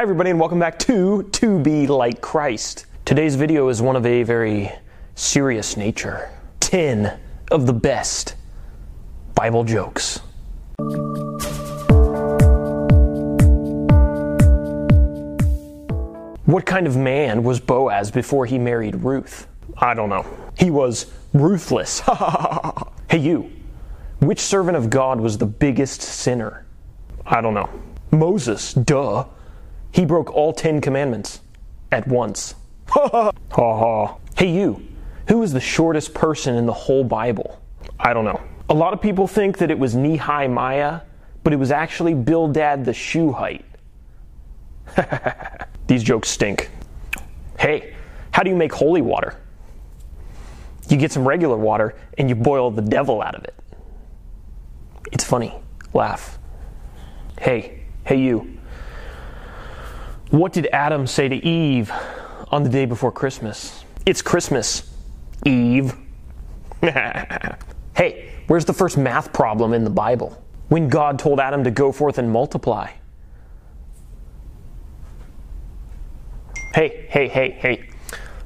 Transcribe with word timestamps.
Hi, 0.00 0.02
everybody, 0.02 0.30
and 0.30 0.40
welcome 0.40 0.58
back 0.58 0.78
to 0.78 1.24
To 1.24 1.58
Be 1.58 1.86
Like 1.86 2.22
Christ. 2.22 2.86
Today's 3.04 3.34
video 3.36 3.68
is 3.68 3.82
one 3.82 3.96
of 3.96 4.06
a 4.06 4.22
very 4.22 4.72
serious 5.14 5.76
nature 5.76 6.30
10 6.60 7.20
of 7.50 7.66
the 7.66 7.74
best 7.74 8.34
Bible 9.34 9.62
jokes. 9.62 10.20
What 16.46 16.64
kind 16.64 16.86
of 16.86 16.96
man 16.96 17.42
was 17.42 17.60
Boaz 17.60 18.10
before 18.10 18.46
he 18.46 18.58
married 18.58 18.94
Ruth? 19.04 19.48
I 19.76 19.92
don't 19.92 20.08
know. 20.08 20.24
He 20.58 20.70
was 20.70 21.12
ruthless. 21.34 22.00
hey, 23.10 23.18
you. 23.18 23.52
Which 24.20 24.40
servant 24.40 24.78
of 24.78 24.88
God 24.88 25.20
was 25.20 25.36
the 25.36 25.44
biggest 25.44 26.00
sinner? 26.00 26.64
I 27.26 27.42
don't 27.42 27.52
know. 27.52 27.68
Moses, 28.10 28.72
duh. 28.72 29.26
He 29.92 30.04
broke 30.04 30.30
all 30.34 30.52
Ten 30.52 30.80
Commandments 30.80 31.40
at 31.90 32.06
once. 32.06 32.54
Ha 32.88 33.08
ha. 33.12 33.32
Ha 33.52 34.16
Hey, 34.36 34.50
you. 34.52 34.86
Who 35.28 35.42
is 35.42 35.52
the 35.52 35.60
shortest 35.60 36.14
person 36.14 36.56
in 36.56 36.66
the 36.66 36.72
whole 36.72 37.04
Bible? 37.04 37.60
I 37.98 38.12
don't 38.12 38.24
know. 38.24 38.40
A 38.68 38.74
lot 38.74 38.92
of 38.92 39.00
people 39.00 39.26
think 39.26 39.58
that 39.58 39.70
it 39.70 39.78
was 39.78 39.94
Nehemiah, 39.94 41.00
but 41.42 41.52
it 41.52 41.56
was 41.56 41.70
actually 41.70 42.14
Bildad 42.14 42.84
the 42.84 42.92
Shuhite. 42.92 43.64
These 45.86 46.02
jokes 46.02 46.28
stink. 46.28 46.70
Hey, 47.58 47.94
how 48.32 48.42
do 48.42 48.50
you 48.50 48.56
make 48.56 48.72
holy 48.72 49.02
water? 49.02 49.36
You 50.88 50.96
get 50.96 51.12
some 51.12 51.26
regular 51.26 51.56
water 51.56 51.94
and 52.18 52.28
you 52.28 52.34
boil 52.34 52.70
the 52.70 52.82
devil 52.82 53.22
out 53.22 53.34
of 53.34 53.44
it. 53.44 53.54
It's 55.12 55.24
funny. 55.24 55.54
Laugh. 55.92 56.38
Hey, 57.38 57.84
hey, 58.04 58.20
you. 58.20 58.58
What 60.30 60.52
did 60.52 60.68
Adam 60.72 61.08
say 61.08 61.28
to 61.28 61.34
Eve 61.34 61.92
on 62.52 62.62
the 62.62 62.68
day 62.68 62.84
before 62.84 63.10
Christmas? 63.10 63.84
It's 64.06 64.22
Christmas, 64.22 64.88
Eve. 65.44 65.92
hey, 66.82 68.32
where's 68.46 68.64
the 68.64 68.72
first 68.72 68.96
math 68.96 69.32
problem 69.32 69.72
in 69.74 69.82
the 69.82 69.90
Bible? 69.90 70.40
When 70.68 70.88
God 70.88 71.18
told 71.18 71.40
Adam 71.40 71.64
to 71.64 71.72
go 71.72 71.90
forth 71.90 72.18
and 72.18 72.30
multiply. 72.30 72.92
Hey, 76.74 77.06
hey, 77.08 77.26
hey, 77.26 77.50
hey. 77.50 77.88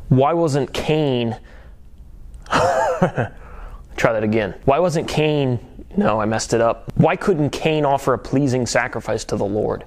Why 0.09 0.33
wasn't 0.33 0.73
Cain. 0.73 1.39
Try 2.51 3.31
that 3.99 4.23
again. 4.23 4.55
Why 4.65 4.79
wasn't 4.79 5.07
Cain. 5.07 5.85
No, 5.99 6.19
I 6.19 6.25
messed 6.25 6.55
it 6.55 6.63
up. 6.63 6.91
Why 6.95 7.15
couldn't 7.15 7.51
Cain 7.51 7.85
offer 7.85 8.15
a 8.15 8.19
pleasing 8.19 8.65
sacrifice 8.65 9.23
to 9.27 9.37
the 9.37 9.45
Lord? 9.45 9.85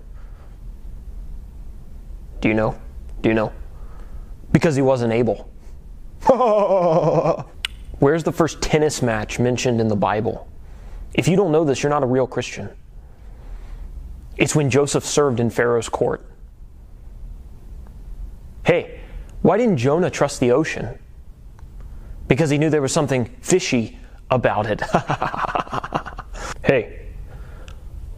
Do 2.41 2.47
you 2.47 2.53
know? 2.53 2.79
Do 3.21 3.29
you 3.29 3.35
know? 3.35 3.51
Because 4.51 4.75
he 4.75 4.81
wasn't 4.81 5.13
able. 5.13 5.49
Where's 7.99 8.23
the 8.23 8.31
first 8.31 8.61
tennis 8.61 9.01
match 9.01 9.39
mentioned 9.39 9.81
in 9.81 9.87
the 9.87 9.95
Bible? 9.95 10.47
If 11.13 11.27
you 11.27 11.35
don't 11.35 11.51
know 11.51 11.63
this, 11.63 11.81
you're 11.81 11.89
not 11.89 12.03
a 12.03 12.07
real 12.07 12.27
Christian. 12.27 12.69
It's 14.37 14.55
when 14.55 14.69
Joseph 14.69 15.03
served 15.03 15.39
in 15.39 15.49
Pharaoh's 15.49 15.89
court. 15.89 16.25
Hey, 18.63 18.99
why 19.41 19.57
didn't 19.57 19.77
Jonah 19.77 20.11
trust 20.11 20.39
the 20.39 20.51
ocean? 20.51 20.99
Because 22.27 22.49
he 22.49 22.57
knew 22.57 22.69
there 22.69 22.81
was 22.81 22.91
something 22.91 23.25
fishy 23.41 23.97
about 24.29 24.67
it. 24.67 24.81
hey, 26.65 27.07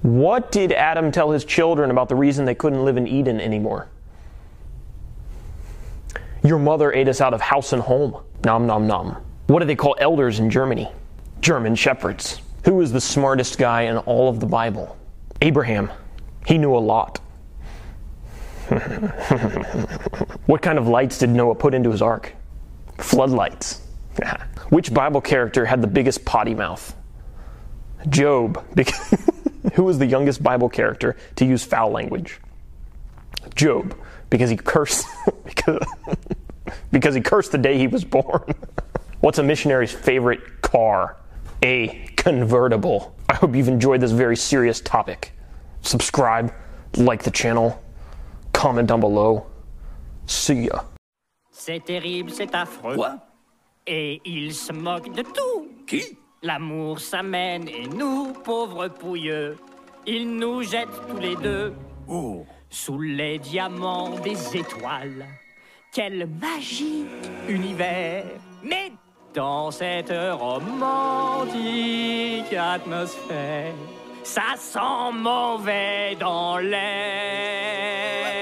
what 0.02 0.52
did 0.52 0.72
Adam 0.72 1.12
tell 1.12 1.31
his 1.31 1.45
children 1.45 1.92
about 1.92 2.09
the 2.09 2.16
reason 2.16 2.45
they 2.45 2.56
couldn't 2.56 2.84
live 2.84 2.97
in 2.97 3.08
Eden 3.08 3.40
anymore? 3.40 3.90
Your 6.44 6.59
mother 6.59 6.94
ate 6.94 7.08
us 7.08 7.22
out 7.22 7.34
of 7.34 7.42
house 7.42 7.73
and 7.73 7.82
home. 7.82 8.22
Nom 8.45 8.66
nom 8.66 8.88
nom. 8.88 9.18
What 9.48 9.59
do 9.59 9.66
they 9.66 9.76
call 9.76 9.95
elders 10.00 10.40
in 10.40 10.50
Germany? 10.50 10.90
German 11.41 11.75
shepherds. 11.75 12.41
Who 12.66 12.75
was 12.75 12.91
the 12.91 13.02
smartest 13.02 13.58
guy 13.58 13.84
in 13.84 13.97
all 13.97 14.30
of 14.30 14.40
the 14.40 14.46
Bible? 14.46 14.97
Abraham. 15.41 15.91
He 16.46 16.58
knew 16.58 16.75
a 16.75 16.80
lot. 16.80 17.19
what 20.46 20.62
kind 20.62 20.78
of 20.78 20.88
lights 20.88 21.18
did 21.18 21.30
Noah 21.30 21.56
put 21.56 21.74
into 21.74 21.91
his 21.91 22.02
ark? 22.02 22.34
Floodlights. 22.97 23.81
Which 24.69 24.94
Bible 24.94 25.22
character 25.22 25.66
had 25.66 25.81
the 25.81 25.88
biggest 25.88 26.24
potty 26.25 26.53
mouth? 26.53 26.96
Job. 28.09 28.63
Who 29.74 29.84
was 29.84 29.97
the 29.97 30.06
youngest 30.06 30.42
Bible 30.42 30.69
character 30.69 31.18
to 31.36 31.46
use 31.46 31.63
foul 31.63 31.92
language? 31.92 32.40
Job 33.56 33.96
because 34.30 34.50
he 34.50 34.58
cursed 34.58 35.06
because, 35.46 35.84
because 36.91 37.16
he 37.16 37.22
cursed 37.22 37.51
the 37.51 37.57
day 37.57 37.77
he 37.77 37.88
was 37.88 38.03
born. 38.03 38.53
What's 39.22 39.38
a 39.39 39.44
missionary's 39.44 39.91
favorite 39.91 40.61
car? 40.61 41.17
A 41.63 42.07
convertible. 42.16 43.16
I 43.27 43.35
hope 43.35 43.55
you've 43.55 43.67
enjoyed 43.67 44.01
this 44.01 44.11
very 44.11 44.38
serious 44.38 44.79
topic. 44.81 45.33
Subscribe, 45.81 46.53
like 46.97 47.23
the 47.23 47.31
channel, 47.31 47.81
comment 48.53 48.88
down 48.88 49.01
below. 49.01 49.45
See 50.25 50.67
ya. 50.67 50.83
C'est 51.51 51.83
terrible, 51.85 52.31
c'est 52.31 52.53
affreux. 52.55 52.95
Quoi 52.95 53.19
Et 53.85 54.21
il 54.25 54.53
se 54.53 54.71
moque 54.71 55.13
de 55.13 55.23
tout. 55.23 55.67
Qui 55.85 56.17
L'amour 56.41 57.00
s'amène 57.00 57.67
et 57.67 57.88
nous, 57.88 58.31
pauvres 58.31 58.88
pouilleux, 58.88 59.57
il 60.07 60.38
nous 60.38 60.63
jette 60.63 60.88
tous 61.09 61.17
les 61.17 61.35
deux 61.35 61.73
Oh 62.07 62.45
sous 62.69 63.00
les 63.00 63.39
diamants 63.39 64.19
des 64.19 64.57
étoiles. 64.57 65.25
Quel 65.91 66.27
magique 66.27 67.07
univers 67.47 68.25
Mais 68.63 68.91
dans 69.33 69.72
cette 69.72 70.13
romantique 70.39 71.53
atmosphère, 72.53 73.73
ça 74.23 74.55
sent 74.55 75.11
mauvais 75.13 76.16
dans 76.19 76.57
l'air. 76.57 78.38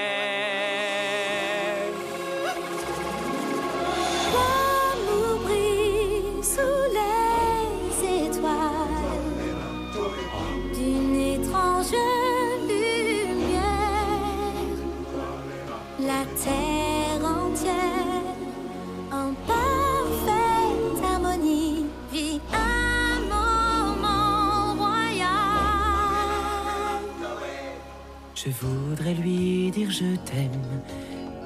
Je 28.48 28.66
voudrais 28.66 29.12
lui 29.12 29.70
dire 29.70 29.90
je 29.90 30.16
t'aime, 30.24 30.62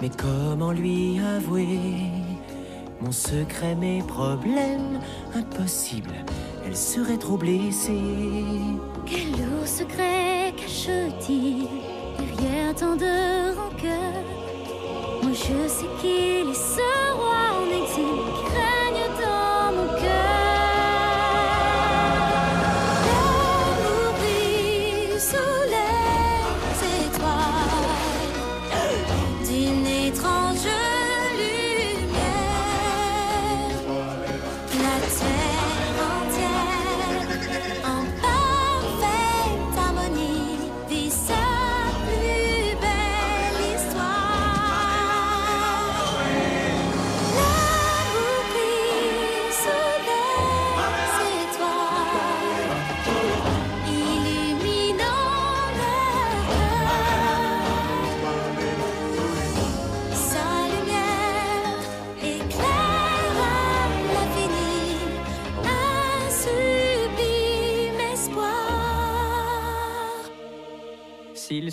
mais 0.01 0.09
comment 0.09 0.71
lui 0.71 1.19
avouer? 1.19 1.81
Mon 3.01 3.11
secret, 3.11 3.75
mes 3.75 4.03
problèmes 4.03 5.01
Impossible, 5.35 6.15
elle 6.65 6.77
serait 6.77 7.17
trop 7.17 7.37
blessée. 7.37 7.99
Quel 9.05 9.33
lourd 9.33 9.67
secret 9.67 10.55
cache-t-il? 10.57 11.67
Derrière 12.19 12.75
tant 12.77 12.95
de 12.95 13.57
rancœur 13.57 14.23
Moi 15.25 15.33
je 15.33 15.69
sais 15.69 15.87
qu'il 16.01 16.51
est 16.51 16.55
ce 16.55 17.15
roi 17.17 17.43
en 17.59 17.83
exil 17.83 18.52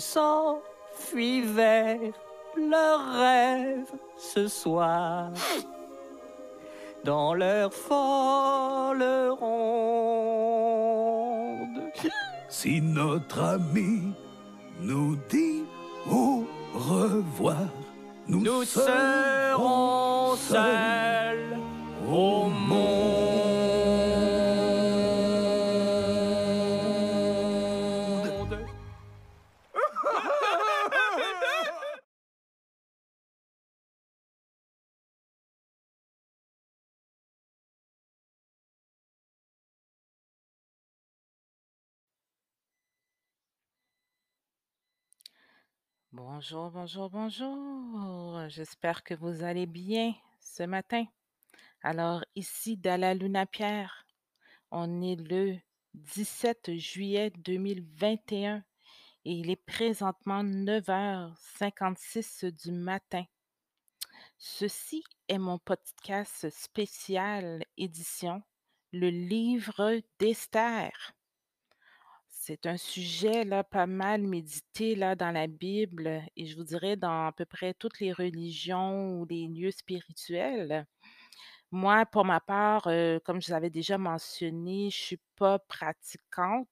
S'il 0.00 0.02
s'en 0.02 0.58
fuient 0.94 1.42
vers 1.42 1.98
leurs 2.56 3.12
rêves 3.12 3.92
ce 4.18 4.48
soir. 4.48 5.30
Dans 7.04 7.34
leur 7.34 7.72
folle 7.72 9.04
ronde. 9.40 9.50
Si 12.48 12.80
notre 12.80 13.40
ami 13.40 14.12
nous 14.80 15.16
dit 15.28 15.64
au 16.10 16.44
revoir, 16.74 17.68
nous, 18.28 18.40
Nous 18.40 18.64
serons 18.64 20.36
seuls 20.36 21.58
au 22.08 22.48
monde. 22.48 23.49
Bonjour, 46.12 46.72
bonjour, 46.72 47.08
bonjour. 47.08 48.40
J'espère 48.48 49.04
que 49.04 49.14
vous 49.14 49.44
allez 49.44 49.66
bien 49.66 50.12
ce 50.40 50.64
matin. 50.64 51.04
Alors, 51.84 52.24
ici, 52.34 52.76
Dalla 52.76 53.14
Luna 53.14 53.46
Pierre, 53.46 54.08
on 54.72 55.02
est 55.02 55.14
le 55.14 55.56
17 55.94 56.76
juillet 56.78 57.30
2021 57.38 58.64
et 59.24 59.32
il 59.32 59.50
est 59.50 59.64
présentement 59.64 60.42
9h56 60.42 62.56
du 62.56 62.72
matin. 62.72 63.22
Ceci 64.36 65.04
est 65.28 65.38
mon 65.38 65.58
podcast 65.58 66.50
spécial 66.50 67.64
édition, 67.76 68.42
le 68.90 69.10
livre 69.10 70.00
d'Esther. 70.18 70.90
C'est 72.52 72.66
un 72.66 72.76
sujet 72.76 73.44
là, 73.44 73.62
pas 73.62 73.86
mal 73.86 74.22
médité 74.22 74.96
là, 74.96 75.14
dans 75.14 75.30
la 75.30 75.46
Bible 75.46 76.20
et 76.34 76.46
je 76.46 76.56
vous 76.56 76.64
dirais 76.64 76.96
dans 76.96 77.28
à 77.28 77.30
peu 77.30 77.44
près 77.44 77.74
toutes 77.74 78.00
les 78.00 78.12
religions 78.12 79.20
ou 79.20 79.24
les 79.24 79.46
lieux 79.46 79.70
spirituels. 79.70 80.84
Moi, 81.70 82.06
pour 82.06 82.24
ma 82.24 82.40
part, 82.40 82.88
comme 83.24 83.40
je 83.40 83.46
vous 83.46 83.52
avais 83.52 83.70
déjà 83.70 83.98
mentionné, 83.98 84.90
je 84.90 84.96
suis 84.96 85.20
pas 85.36 85.60
pratiquante, 85.60 86.66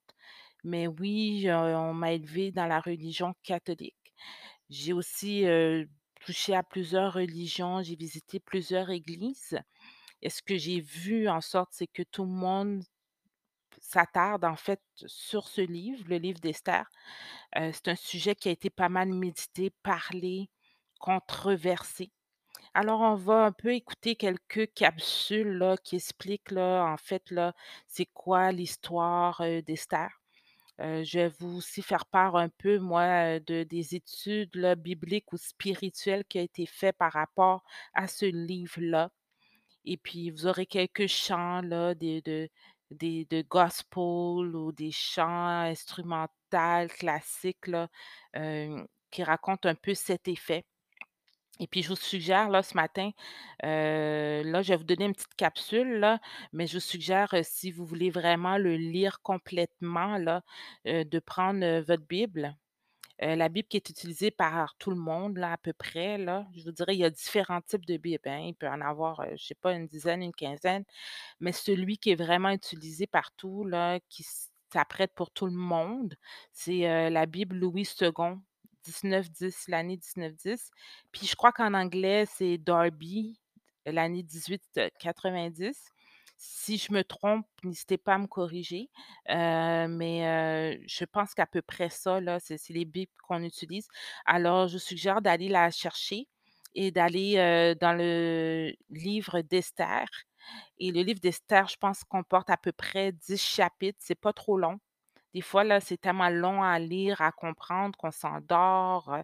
mais 0.65 0.89
oui, 0.89 1.47
on 1.49 1.95
m'a 1.95 2.11
élevée 2.11 2.51
dans 2.51 2.67
la 2.67 2.81
religion 2.81 3.37
catholique. 3.45 4.13
J'ai 4.71 4.93
aussi 4.93 5.45
touché 6.21 6.57
à 6.57 6.65
plusieurs 6.65 7.13
religions, 7.13 7.85
j'ai 7.85 7.95
visité 7.95 8.41
plusieurs 8.41 8.91
églises. 8.91 9.61
Et 10.23 10.29
ce 10.29 10.43
que 10.43 10.57
j'ai 10.57 10.81
vu 10.81 11.29
en 11.29 11.41
sorte, 11.41 11.71
c'est 11.71 11.87
que 11.87 12.03
tout 12.03 12.25
le 12.25 12.33
monde 12.33 12.83
s'attarde 13.81 14.45
en 14.45 14.57
fait 14.57 14.81
sur 15.07 15.49
ce 15.49 15.61
livre, 15.61 16.05
le 16.09 16.17
livre 16.17 16.41
d'Esther. 16.41 16.89
Euh, 17.57 17.71
c'est 17.73 17.89
un 17.89 17.97
sujet 17.97 18.35
qui 18.35 18.49
a 18.49 18.53
été 18.53 18.71
pas 18.71 18.89
mal 18.89 19.13
médité, 19.13 19.71
parlé, 19.83 20.51
controversé. 21.01 22.11
Alors, 22.75 23.01
on 23.01 23.15
va 23.15 23.45
un 23.47 23.53
peu 23.53 23.75
écouter 23.75 24.17
quelques 24.17 24.73
capsules 24.75 25.77
qui 25.85 25.97
expliquent 25.97 26.51
là, 26.51 26.85
en 26.85 26.97
fait 26.97 27.31
là, 27.31 27.55
c'est 27.87 28.07
quoi 28.07 28.53
l'histoire 28.53 29.41
euh, 29.41 29.63
d'Esther. 29.63 30.11
Euh, 30.81 31.03
je 31.05 31.21
vais 31.21 31.29
vous 31.41 31.59
aussi 31.59 31.83
faire 31.83 32.07
part 32.07 32.37
un 32.37 32.49
peu, 32.49 32.79
moi, 32.79 33.41
de, 33.41 33.65
des 33.65 33.97
études 33.97 34.55
là, 34.55 34.77
bibliques 34.77 35.33
ou 35.33 35.37
spirituelles 35.37 36.25
qui 36.25 36.39
ont 36.39 36.43
été 36.43 36.67
faites 36.67 36.97
par 36.97 37.13
rapport 37.13 37.65
à 37.95 38.07
ce 38.07 38.27
livre-là. 38.27 39.11
Et 39.85 39.97
puis, 39.97 40.31
vous 40.31 40.47
aurez 40.47 40.67
quelques 40.67 41.07
chants 41.07 41.63
là, 41.63 41.95
de, 41.95 42.49
des, 42.91 43.27
de 43.27 43.43
gospel 43.43 44.55
ou 44.57 44.73
des 44.73 44.93
chants 44.93 45.47
instrumentaux 45.49 46.29
classiques 46.99 47.67
là, 47.67 47.89
euh, 48.37 48.85
qui 49.11 49.23
racontent 49.23 49.69
un 49.69 49.75
peu 49.75 49.95
cet 49.95 50.29
effet. 50.29 50.65
Et 51.61 51.67
puis, 51.67 51.83
je 51.83 51.89
vous 51.89 51.97
suggère, 51.97 52.51
là, 52.51 52.63
ce 52.63 52.77
matin, 52.77 53.11
euh, 53.65 54.45
là, 54.45 54.63
je 54.63 54.69
vais 54.69 54.77
vous 54.77 54.85
donner 54.85 55.07
une 55.07 55.13
petite 55.13 55.35
capsule, 55.35 55.99
là, 55.99 56.21
mais 56.53 56.69
je 56.69 56.75
vous 56.75 56.81
suggère, 56.81 57.35
euh, 57.35 57.41
si 57.43 57.73
vous 57.73 57.85
voulez 57.85 58.11
vraiment 58.11 58.59
le 58.59 58.77
lire 58.77 59.21
complètement, 59.23 60.19
là, 60.19 60.43
de 60.85 61.19
prendre 61.19 61.81
votre 61.81 62.07
Bible. 62.07 62.57
Euh, 63.23 63.35
la 63.37 63.49
Bible 63.49 63.69
qui 63.69 63.77
est 63.77 63.91
utilisée 63.91 64.31
par 64.31 64.77
tout 64.79 64.91
le 64.91 64.97
monde, 64.97 65.39
là, 65.39 65.53
à 65.53 65.57
peu 65.57 65.73
près. 65.73 66.19
Je 66.55 66.65
vous 66.65 66.73
dirais, 66.73 66.95
il 66.95 67.01
y 67.01 67.05
a 67.05 67.11
différents 67.11 67.61
types 67.61 67.85
de 67.87 67.97
Bibles. 67.97 68.29
hein. 68.29 68.41
Il 68.47 68.55
peut 68.55 68.69
en 68.69 68.81
avoir, 68.81 69.21
euh, 69.21 69.27
je 69.37 69.45
sais 69.47 69.55
pas, 69.57 69.73
une 69.75 69.89
dizaine, 69.89 70.23
une 70.23 70.33
quinzaine, 70.35 70.85
mais 71.41 71.53
celui 71.53 71.99
qui 71.99 72.11
est 72.11 72.17
vraiment 72.17 72.51
utilisé 72.51 73.07
partout, 73.07 73.65
là, 73.65 74.01
qui 74.09 74.25
s'apprête 74.73 75.13
pour 75.15 75.31
tout 75.31 75.47
le 75.47 75.53
monde, 75.53 76.15
c'est 76.53 76.89
euh, 76.89 77.11
la 77.11 77.27
Bible 77.27 77.57
Louis 77.57 77.85
II, 77.85 78.41
1910, 78.87 79.65
l'année 79.69 79.97
1910. 79.97 80.71
Puis 81.13 81.27
je 81.27 81.37
crois 81.37 81.53
qu'en 81.53 81.75
anglais, 81.75 82.27
c'est 82.27 82.59
Darby, 82.59 83.41
l'année 83.87 84.23
1890. 84.23 85.93
Si 86.41 86.79
je 86.79 86.93
me 86.93 87.03
trompe, 87.03 87.47
n'hésitez 87.65 87.99
pas 87.99 88.15
à 88.15 88.19
me 88.19 88.29
corriger. 88.29 88.91
Euh, 89.29 89.89
mais 89.89 90.25
euh, 90.29 90.79
je 90.87 91.05
pense 91.05 91.35
qu'à 91.35 91.47
peu 91.47 91.63
près 91.63 91.91
ça, 91.91 92.21
là, 92.21 92.39
c'est 92.39 92.61
les 92.71 92.85
bibles 92.85 93.11
qu'on 93.27 93.43
utilise. 93.43 93.89
Alors, 94.25 94.69
je 94.69 94.79
suggère 94.79 95.21
d'aller 95.21 95.49
la 95.49 95.71
chercher 95.73 96.29
et 96.77 96.93
d'aller 96.93 97.39
euh, 97.39 97.75
dans 97.75 97.93
le 97.93 98.73
livre 98.91 99.41
d'Esther. 99.41 100.07
Et 100.79 100.93
le 100.93 101.03
livre 101.03 101.21
d'Esther, 101.21 101.67
je 101.69 101.77
pense, 101.77 102.05
comporte 102.05 102.51
à 102.51 102.57
peu 102.57 102.71
près 102.73 103.11
10 103.13 103.43
chapitres. 103.43 103.99
C'est 104.01 104.15
pas 104.21 104.33
trop 104.33 104.57
long. 104.59 104.79
Des 105.35 105.41
fois, 105.41 105.65
là, 105.65 105.81
c'est 105.81 105.99
tellement 105.99 106.31
long 106.31 106.63
à 106.63 106.79
lire, 106.79 107.21
à 107.21 107.33
comprendre 107.33 107.99
qu'on 107.99 108.13
s'endort. 108.13 109.19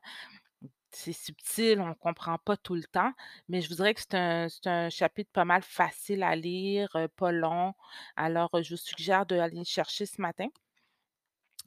C'est 0.97 1.13
subtil, 1.13 1.81
on 1.81 1.89
ne 1.89 1.95
comprend 1.95 2.39
pas 2.39 2.57
tout 2.57 2.75
le 2.77 2.85
temps, 2.85 3.13
mais 3.49 3.61
je 3.61 3.69
vous 3.69 3.75
dirais 3.75 3.95
que 3.95 4.01
c'est 4.01 4.15
un, 4.15 4.47
un 4.65 4.91
chapitre 4.91 5.31
pas 5.33 5.45
mal 5.45 5.63
facile 5.63 6.23
à 6.23 6.37
lire, 6.37 6.89
euh, 6.97 7.09
pas 7.09 7.33
long. 7.33 7.75
Alors, 8.17 8.51
euh, 8.55 8.63
je 8.63 8.75
vous 8.75 8.81
suggère 8.81 9.27
d'aller 9.27 9.59
le 9.59 9.65
chercher 9.65 10.07
ce 10.07 10.21
matin. 10.21 10.47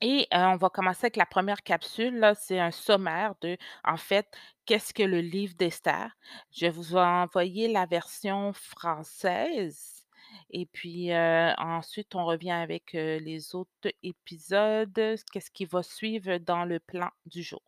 Et 0.01 0.27
euh, 0.33 0.37
on 0.45 0.55
va 0.55 0.69
commencer 0.69 1.05
avec 1.05 1.17
la 1.17 1.25
première 1.25 1.61
capsule. 1.63 2.17
Là, 2.19 2.35
c'est 2.35 2.59
un 2.59 2.71
sommaire 2.71 3.35
de, 3.41 3.57
en 3.83 3.97
fait, 3.97 4.27
qu'est-ce 4.65 4.93
que 4.93 5.03
le 5.03 5.19
livre 5.21 5.55
d'Esther. 5.55 6.15
Je 6.51 6.67
vous 6.67 6.95
envoyer 6.95 7.67
la 7.67 7.85
version 7.85 8.53
française. 8.53 10.05
Et 10.51 10.65
puis 10.67 11.13
ensuite, 11.13 12.15
on 12.15 12.25
revient 12.25 12.51
avec 12.51 12.93
les 12.93 13.55
autres 13.55 13.91
épisodes, 14.03 14.93
qu'est-ce 15.31 15.51
qui 15.51 15.65
va 15.65 15.83
suivre 15.83 16.37
dans 16.37 16.65
le 16.65 16.79
plan 16.79 17.09
du 17.25 17.43
jour? 17.43 17.66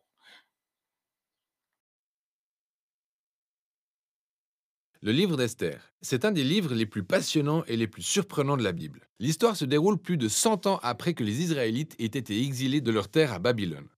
Le 5.02 5.12
livre 5.12 5.38
d'Esther. 5.38 5.94
C'est 6.02 6.26
un 6.26 6.30
des 6.30 6.44
livres 6.44 6.74
les 6.74 6.84
plus 6.84 7.02
passionnants 7.02 7.64
et 7.66 7.78
les 7.78 7.86
plus 7.86 8.02
surprenants 8.02 8.58
de 8.58 8.62
la 8.62 8.72
Bible. 8.72 9.08
L'histoire 9.18 9.56
se 9.56 9.64
déroule 9.64 9.96
plus 9.96 10.18
de 10.18 10.28
100 10.28 10.66
ans 10.66 10.78
après 10.82 11.14
que 11.14 11.24
les 11.24 11.40
Israélites 11.40 11.96
aient 11.98 12.04
été 12.04 12.42
exilés 12.42 12.82
de 12.82 12.90
leur 12.90 13.08
terre 13.08 13.32
à 13.32 13.38
Babylone. 13.38 13.88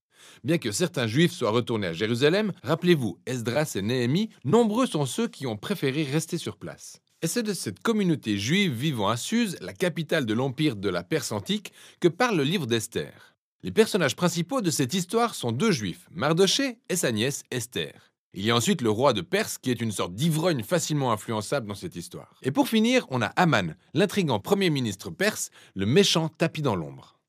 Bien 0.45 0.57
que 0.57 0.71
certains 0.71 1.05
juifs 1.05 1.33
soient 1.33 1.51
retournés 1.51 1.87
à 1.87 1.93
Jérusalem, 1.93 2.53
rappelez-vous, 2.63 3.19
Esdras 3.25 3.73
et 3.75 3.81
Néhémie, 3.81 4.29
nombreux 4.45 4.85
sont 4.85 5.05
ceux 5.05 5.27
qui 5.27 5.45
ont 5.45 5.57
préféré 5.57 6.03
rester 6.03 6.37
sur 6.37 6.55
place. 6.55 7.01
Et 7.21 7.27
c'est 7.27 7.43
de 7.43 7.53
cette 7.53 7.81
communauté 7.81 8.37
juive 8.37 8.71
vivant 8.71 9.09
à 9.09 9.17
Suse, 9.17 9.57
la 9.59 9.73
capitale 9.73 10.25
de 10.25 10.33
l'empire 10.33 10.77
de 10.77 10.87
la 10.87 11.03
Perse 11.03 11.33
antique, 11.33 11.73
que 11.99 12.07
parle 12.07 12.37
le 12.37 12.43
livre 12.43 12.65
d'Esther. 12.65 13.35
Les 13.61 13.71
personnages 13.71 14.15
principaux 14.15 14.61
de 14.61 14.71
cette 14.71 14.93
histoire 14.93 15.35
sont 15.35 15.51
deux 15.51 15.71
juifs, 15.71 16.07
Mardoché 16.11 16.77
et 16.87 16.95
sa 16.95 17.11
nièce 17.11 17.43
Esther. 17.51 18.12
Il 18.35 18.43
y 18.43 18.49
a 18.49 18.55
ensuite 18.55 18.81
le 18.81 18.89
roi 18.89 19.13
de 19.13 19.21
Perse 19.21 19.59
qui 19.59 19.69
est 19.69 19.79
une 19.79 19.91
sorte 19.91 20.15
d'ivrogne 20.15 20.63
facilement 20.63 21.11
influençable 21.11 21.67
dans 21.67 21.75
cette 21.75 21.95
histoire. 21.95 22.33
Et 22.41 22.49
pour 22.49 22.67
finir, 22.67 23.05
on 23.11 23.21
a 23.21 23.27
Aman, 23.27 23.75
l'intrigant 23.93 24.39
premier 24.39 24.71
ministre 24.71 25.11
perse, 25.11 25.51
le 25.75 25.85
méchant 25.85 26.29
tapis 26.29 26.63
dans 26.63 26.75
l'ombre. 26.75 27.19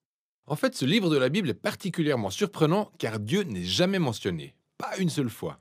En 0.47 0.57
fait, 0.57 0.75
ce 0.75 0.87
livre 0.87 1.11
de 1.11 1.19
la 1.19 1.29
Bible 1.29 1.51
est 1.51 1.55
particulièrement 1.55 2.31
surprenant 2.31 2.91
car 2.99 3.19
Dieu 3.21 3.43
n'est 3.43 3.65
jamais 3.65 3.99
mentionné, 3.99 4.55
pas 4.79 4.97
une 4.97 5.11
seule 5.11 5.29
fois. 5.29 5.61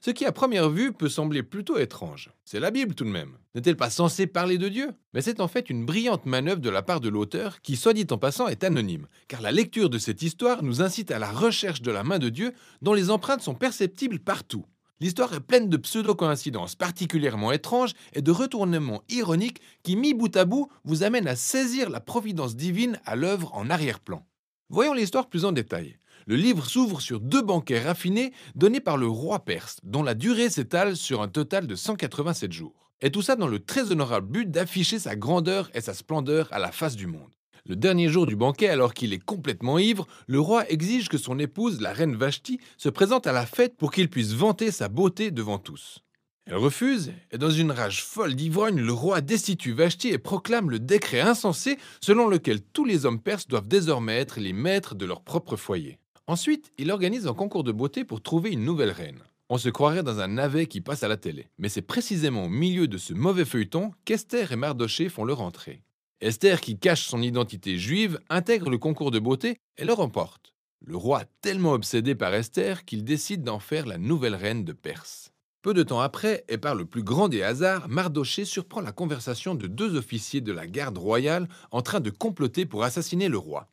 Ce 0.00 0.10
qui 0.10 0.24
à 0.24 0.32
première 0.32 0.70
vue 0.70 0.92
peut 0.92 1.08
sembler 1.08 1.42
plutôt 1.42 1.78
étrange. 1.78 2.30
C'est 2.44 2.60
la 2.60 2.70
Bible 2.70 2.94
tout 2.94 3.04
de 3.04 3.10
même. 3.10 3.36
N'est-elle 3.54 3.76
pas 3.76 3.90
censée 3.90 4.26
parler 4.26 4.58
de 4.58 4.68
Dieu? 4.68 4.90
Mais 5.14 5.22
c'est 5.22 5.40
en 5.40 5.48
fait 5.48 5.70
une 5.70 5.86
brillante 5.86 6.26
manœuvre 6.26 6.60
de 6.60 6.70
la 6.70 6.82
part 6.82 7.00
de 7.00 7.08
l'auteur 7.08 7.60
qui, 7.62 7.76
soit 7.76 7.92
dit 7.92 8.06
en 8.10 8.18
passant, 8.18 8.48
est 8.48 8.64
anonyme, 8.64 9.06
car 9.28 9.40
la 9.40 9.52
lecture 9.52 9.90
de 9.90 9.98
cette 9.98 10.22
histoire 10.22 10.62
nous 10.62 10.82
incite 10.82 11.10
à 11.10 11.18
la 11.18 11.30
recherche 11.30 11.82
de 11.82 11.90
la 11.90 12.04
main 12.04 12.18
de 12.18 12.28
Dieu 12.28 12.52
dont 12.82 12.94
les 12.94 13.10
empreintes 13.10 13.42
sont 13.42 13.54
perceptibles 13.54 14.18
partout. 14.18 14.64
L'histoire 14.98 15.34
est 15.34 15.40
pleine 15.40 15.68
de 15.68 15.76
pseudo-coïncidences 15.76 16.74
particulièrement 16.74 17.52
étranges 17.52 17.92
et 18.14 18.22
de 18.22 18.30
retournements 18.30 19.02
ironiques 19.10 19.60
qui, 19.82 19.94
mis 19.94 20.14
bout 20.14 20.34
à 20.36 20.46
bout, 20.46 20.70
vous 20.84 21.02
amènent 21.02 21.28
à 21.28 21.36
saisir 21.36 21.90
la 21.90 22.00
providence 22.00 22.56
divine 22.56 22.98
à 23.04 23.14
l'œuvre 23.14 23.50
en 23.54 23.68
arrière-plan. 23.68 24.26
Voyons 24.68 24.94
l'histoire 24.94 25.28
plus 25.28 25.44
en 25.44 25.52
détail. 25.52 25.98
Le 26.28 26.34
livre 26.34 26.66
s'ouvre 26.66 27.00
sur 27.00 27.20
deux 27.20 27.42
banquets 27.42 27.78
raffinés 27.78 28.32
donnés 28.56 28.80
par 28.80 28.96
le 28.96 29.06
roi 29.06 29.44
perse, 29.44 29.78
dont 29.84 30.02
la 30.02 30.14
durée 30.14 30.50
s'étale 30.50 30.96
sur 30.96 31.22
un 31.22 31.28
total 31.28 31.68
de 31.68 31.76
187 31.76 32.52
jours. 32.52 32.90
Et 33.00 33.12
tout 33.12 33.22
ça 33.22 33.36
dans 33.36 33.46
le 33.46 33.60
très 33.60 33.92
honorable 33.92 34.26
but 34.26 34.50
d'afficher 34.50 34.98
sa 34.98 35.14
grandeur 35.14 35.70
et 35.72 35.80
sa 35.80 35.94
splendeur 35.94 36.48
à 36.50 36.58
la 36.58 36.72
face 36.72 36.96
du 36.96 37.06
monde. 37.06 37.30
Le 37.64 37.76
dernier 37.76 38.08
jour 38.08 38.26
du 38.26 38.34
banquet, 38.34 38.68
alors 38.68 38.92
qu'il 38.92 39.12
est 39.12 39.24
complètement 39.24 39.78
ivre, 39.78 40.08
le 40.26 40.40
roi 40.40 40.68
exige 40.68 41.08
que 41.08 41.16
son 41.16 41.38
épouse, 41.38 41.80
la 41.80 41.92
reine 41.92 42.16
Vashti, 42.16 42.58
se 42.76 42.88
présente 42.88 43.28
à 43.28 43.32
la 43.32 43.46
fête 43.46 43.76
pour 43.76 43.92
qu'il 43.92 44.10
puisse 44.10 44.32
vanter 44.32 44.72
sa 44.72 44.88
beauté 44.88 45.30
devant 45.30 45.58
tous. 45.58 46.00
Elle 46.46 46.56
refuse, 46.56 47.12
et 47.30 47.38
dans 47.38 47.50
une 47.50 47.70
rage 47.70 48.02
folle 48.02 48.34
d'ivrogne, 48.34 48.80
le 48.80 48.92
roi 48.92 49.20
destitue 49.20 49.74
Vashti 49.74 50.08
et 50.08 50.18
proclame 50.18 50.70
le 50.70 50.80
décret 50.80 51.20
insensé 51.20 51.78
selon 52.00 52.26
lequel 52.26 52.62
tous 52.62 52.84
les 52.84 53.06
hommes 53.06 53.20
perses 53.20 53.46
doivent 53.46 53.68
désormais 53.68 54.16
être 54.16 54.40
les 54.40 54.52
maîtres 54.52 54.96
de 54.96 55.06
leur 55.06 55.22
propre 55.22 55.54
foyer. 55.54 56.00
Ensuite, 56.28 56.72
il 56.76 56.90
organise 56.90 57.28
un 57.28 57.34
concours 57.34 57.62
de 57.62 57.70
beauté 57.70 58.04
pour 58.04 58.20
trouver 58.20 58.50
une 58.50 58.64
nouvelle 58.64 58.90
reine. 58.90 59.22
On 59.48 59.58
se 59.58 59.68
croirait 59.68 60.02
dans 60.02 60.18
un 60.18 60.26
navet 60.26 60.66
qui 60.66 60.80
passe 60.80 61.04
à 61.04 61.08
la 61.08 61.16
télé. 61.16 61.48
Mais 61.58 61.68
c'est 61.68 61.82
précisément 61.82 62.46
au 62.46 62.48
milieu 62.48 62.88
de 62.88 62.98
ce 62.98 63.14
mauvais 63.14 63.44
feuilleton 63.44 63.92
qu'Esther 64.04 64.50
et 64.50 64.56
Mardoché 64.56 65.08
font 65.08 65.24
leur 65.24 65.40
entrée. 65.40 65.82
Esther, 66.20 66.60
qui 66.60 66.78
cache 66.78 67.06
son 67.06 67.22
identité 67.22 67.78
juive, 67.78 68.18
intègre 68.28 68.70
le 68.70 68.78
concours 68.78 69.12
de 69.12 69.20
beauté 69.20 69.58
et 69.76 69.84
le 69.84 69.92
remporte. 69.92 70.54
Le 70.84 70.96
roi 70.96 71.22
tellement 71.42 71.72
obsédé 71.72 72.16
par 72.16 72.34
Esther 72.34 72.84
qu'il 72.84 73.04
décide 73.04 73.44
d'en 73.44 73.60
faire 73.60 73.86
la 73.86 73.98
nouvelle 73.98 74.34
reine 74.34 74.64
de 74.64 74.72
Perse. 74.72 75.30
Peu 75.62 75.74
de 75.74 75.82
temps 75.84 76.00
après, 76.00 76.44
et 76.48 76.58
par 76.58 76.74
le 76.74 76.86
plus 76.86 77.02
grand 77.02 77.28
des 77.28 77.42
hasards, 77.42 77.88
Mardoché 77.88 78.44
surprend 78.44 78.80
la 78.80 78.92
conversation 78.92 79.54
de 79.54 79.66
deux 79.66 79.96
officiers 79.96 80.40
de 80.40 80.52
la 80.52 80.66
garde 80.66 80.98
royale 80.98 81.48
en 81.70 81.82
train 81.82 82.00
de 82.00 82.10
comploter 82.10 82.66
pour 82.66 82.82
assassiner 82.82 83.28
le 83.28 83.38
roi. 83.38 83.68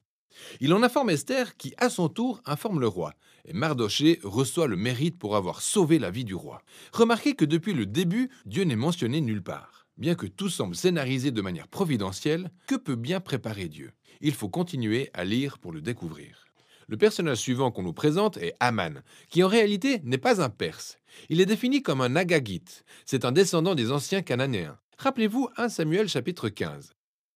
Il 0.60 0.74
en 0.74 0.84
informe 0.84 1.10
Esther 1.10 1.58
qui, 1.58 1.74
à 1.78 1.90
son 1.90 2.10
tour, 2.10 2.42
informe 2.46 2.80
le 2.80 2.88
roi. 2.88 3.14
Et 3.46 3.54
Mardoché 3.54 4.20
reçoit 4.24 4.68
le 4.68 4.78
mérite 4.78 5.18
pour 5.18 5.36
avoir 5.36 5.62
sauvé 5.62 6.00
la 6.00 6.12
vie 6.12 6.26
du 6.26 6.36
roi. 6.36 6.62
Remarquez 6.92 7.34
que 7.36 7.46
depuis 7.46 7.74
le 7.74 7.86
début, 7.86 8.30
Dieu 8.46 8.64
n'est 8.64 8.76
mentionné 8.76 9.22
nulle 9.22 9.44
part. 9.44 9.86
Bien 9.98 10.16
que 10.16 10.26
tout 10.26 10.50
semble 10.50 10.76
scénarisé 10.76 11.32
de 11.32 11.42
manière 11.42 11.68
providentielle, 11.68 12.52
que 12.68 12.76
peut 12.76 12.96
bien 12.96 13.20
préparer 13.20 13.68
Dieu? 13.68 13.92
Il 14.22 14.34
faut 14.34 14.50
continuer 14.50 15.10
à 15.14 15.24
lire 15.24 15.60
pour 15.60 15.72
le 15.72 15.82
découvrir. 15.82 16.46
Le 16.88 16.98
personnage 16.98 17.38
suivant 17.38 17.72
qu'on 17.72 17.84
nous 17.84 17.94
présente 17.94 18.38
est 18.38 18.56
Aman, 18.60 19.02
qui 19.30 19.44
en 19.44 19.48
réalité 19.48 20.02
n'est 20.04 20.18
pas 20.18 20.42
un 20.42 20.50
Perse. 20.50 20.98
Il 21.30 21.42
est 21.42 21.46
défini 21.46 21.82
comme 21.82 22.02
un 22.02 22.16
Agagite. 22.16 22.84
C'est 23.06 23.26
un 23.26 23.32
descendant 23.32 23.76
des 23.76 23.92
anciens 23.92 24.22
Cananéens. 24.22 24.78
Rappelez-vous 24.98 25.50
1 25.58 25.70
Samuel 25.70 26.10
chapitre 26.10 26.50
15. 26.50 26.94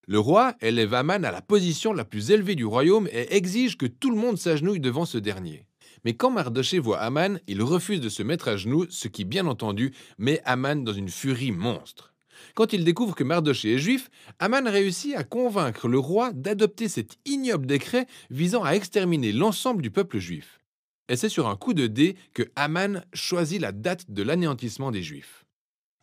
Le 0.09 0.19
roi 0.19 0.55
élève 0.61 0.93
Aman 0.93 1.25
à 1.25 1.31
la 1.31 1.41
position 1.41 1.91
la 1.91 2.05
plus 2.05 2.31
élevée 2.31 2.55
du 2.55 2.63
royaume 2.63 3.09
et 3.11 3.35
exige 3.35 3.77
que 3.77 3.85
tout 3.85 4.09
le 4.09 4.15
monde 4.15 4.37
s'agenouille 4.37 4.79
devant 4.79 5.03
ce 5.03 5.17
dernier. 5.17 5.65
Mais 6.05 6.13
quand 6.13 6.31
Mardoché 6.31 6.79
voit 6.79 6.99
Aman, 6.99 7.41
il 7.45 7.61
refuse 7.61 7.99
de 7.99 8.07
se 8.07 8.23
mettre 8.23 8.47
à 8.47 8.55
genoux, 8.55 8.85
ce 8.89 9.09
qui, 9.09 9.25
bien 9.25 9.47
entendu, 9.47 9.93
met 10.17 10.41
Aman 10.45 10.85
dans 10.85 10.93
une 10.93 11.09
furie 11.09 11.51
monstre. 11.51 12.13
Quand 12.55 12.71
il 12.71 12.85
découvre 12.85 13.15
que 13.15 13.25
Mardoché 13.25 13.73
est 13.73 13.79
juif, 13.79 14.09
Aman 14.39 14.65
réussit 14.65 15.13
à 15.13 15.25
convaincre 15.25 15.89
le 15.89 15.99
roi 15.99 16.31
d'adopter 16.31 16.87
cet 16.87 17.17
ignoble 17.25 17.65
décret 17.65 18.07
visant 18.29 18.63
à 18.63 18.75
exterminer 18.75 19.33
l'ensemble 19.33 19.81
du 19.81 19.91
peuple 19.91 20.19
juif. 20.19 20.61
Et 21.09 21.17
c'est 21.17 21.27
sur 21.27 21.49
un 21.49 21.57
coup 21.57 21.73
de 21.73 21.87
dé 21.87 22.15
que 22.33 22.43
Aman 22.55 23.03
choisit 23.11 23.59
la 23.59 23.73
date 23.73 24.09
de 24.09 24.23
l'anéantissement 24.23 24.91
des 24.91 25.03
juifs. 25.03 25.43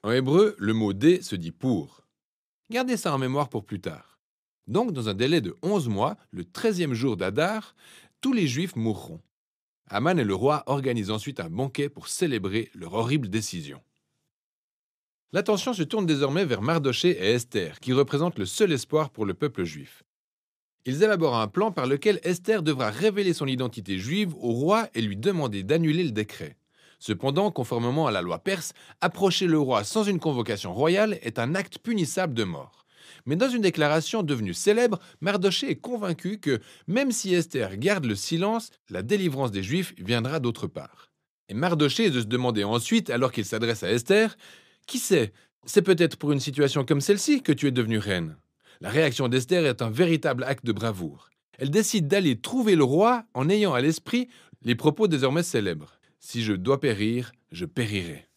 En 0.02 0.10
hébreu, 0.10 0.56
le 0.58 0.74
mot 0.74 0.92
dé 0.92 1.22
se 1.22 1.36
dit 1.36 1.52
pour. 1.52 2.03
Gardez 2.70 2.96
ça 2.96 3.14
en 3.14 3.18
mémoire 3.18 3.48
pour 3.48 3.64
plus 3.64 3.80
tard. 3.80 4.18
Donc, 4.66 4.92
dans 4.92 5.08
un 5.08 5.14
délai 5.14 5.40
de 5.40 5.56
11 5.62 5.88
mois, 5.88 6.16
le 6.30 6.44
treizième 6.44 6.94
jour 6.94 7.16
d'Adar, 7.16 7.74
tous 8.20 8.32
les 8.32 8.46
Juifs 8.46 8.76
mourront. 8.76 9.20
Aman 9.88 10.18
et 10.18 10.24
le 10.24 10.34
roi 10.34 10.62
organisent 10.66 11.10
ensuite 11.10 11.40
un 11.40 11.50
banquet 11.50 11.90
pour 11.90 12.08
célébrer 12.08 12.70
leur 12.74 12.94
horrible 12.94 13.28
décision. 13.28 13.82
L'attention 15.32 15.74
se 15.74 15.82
tourne 15.82 16.06
désormais 16.06 16.46
vers 16.46 16.62
Mardoché 16.62 17.10
et 17.10 17.32
Esther, 17.32 17.80
qui 17.80 17.92
représentent 17.92 18.38
le 18.38 18.46
seul 18.46 18.72
espoir 18.72 19.10
pour 19.10 19.26
le 19.26 19.34
peuple 19.34 19.64
juif. 19.64 20.02
Ils 20.86 21.02
élaborent 21.02 21.36
un 21.36 21.48
plan 21.48 21.70
par 21.70 21.86
lequel 21.86 22.20
Esther 22.22 22.62
devra 22.62 22.90
révéler 22.90 23.34
son 23.34 23.46
identité 23.46 23.98
juive 23.98 24.34
au 24.36 24.52
roi 24.52 24.88
et 24.94 25.02
lui 25.02 25.16
demander 25.16 25.62
d'annuler 25.62 26.04
le 26.04 26.12
décret. 26.12 26.56
Cependant, 27.06 27.50
conformément 27.50 28.06
à 28.06 28.10
la 28.10 28.22
loi 28.22 28.38
perse, 28.38 28.72
approcher 29.02 29.46
le 29.46 29.58
roi 29.58 29.84
sans 29.84 30.04
une 30.04 30.18
convocation 30.18 30.72
royale 30.72 31.18
est 31.20 31.38
un 31.38 31.54
acte 31.54 31.76
punissable 31.76 32.32
de 32.32 32.44
mort. 32.44 32.86
Mais 33.26 33.36
dans 33.36 33.50
une 33.50 33.60
déclaration 33.60 34.22
devenue 34.22 34.54
célèbre, 34.54 34.98
Mardoché 35.20 35.70
est 35.70 35.76
convaincu 35.76 36.38
que, 36.38 36.60
même 36.86 37.12
si 37.12 37.34
Esther 37.34 37.76
garde 37.76 38.06
le 38.06 38.14
silence, 38.14 38.70
la 38.88 39.02
délivrance 39.02 39.50
des 39.50 39.62
Juifs 39.62 39.92
viendra 39.98 40.40
d'autre 40.40 40.66
part. 40.66 41.10
Et 41.50 41.54
Mardoché 41.54 42.06
est 42.06 42.10
de 42.10 42.22
se 42.22 42.26
demander 42.26 42.64
ensuite, 42.64 43.10
alors 43.10 43.32
qu'il 43.32 43.44
s'adresse 43.44 43.82
à 43.82 43.90
Esther, 43.92 44.34
Qui 44.86 44.98
sait 44.98 45.34
C'est 45.66 45.82
peut-être 45.82 46.16
pour 46.16 46.32
une 46.32 46.40
situation 46.40 46.86
comme 46.86 47.02
celle-ci 47.02 47.42
que 47.42 47.52
tu 47.52 47.66
es 47.66 47.70
devenue 47.70 47.98
reine. 47.98 48.38
La 48.80 48.88
réaction 48.88 49.28
d'Esther 49.28 49.66
est 49.66 49.82
un 49.82 49.90
véritable 49.90 50.42
acte 50.42 50.64
de 50.64 50.72
bravoure. 50.72 51.28
Elle 51.58 51.70
décide 51.70 52.08
d'aller 52.08 52.40
trouver 52.40 52.76
le 52.76 52.84
roi 52.84 53.24
en 53.34 53.50
ayant 53.50 53.74
à 53.74 53.82
l'esprit 53.82 54.28
les 54.62 54.74
propos 54.74 55.06
désormais 55.06 55.42
célèbres. 55.42 55.98
Si 56.26 56.42
je 56.42 56.54
dois 56.54 56.80
périr, 56.80 57.32
je 57.52 57.66
périrai. 57.66 58.30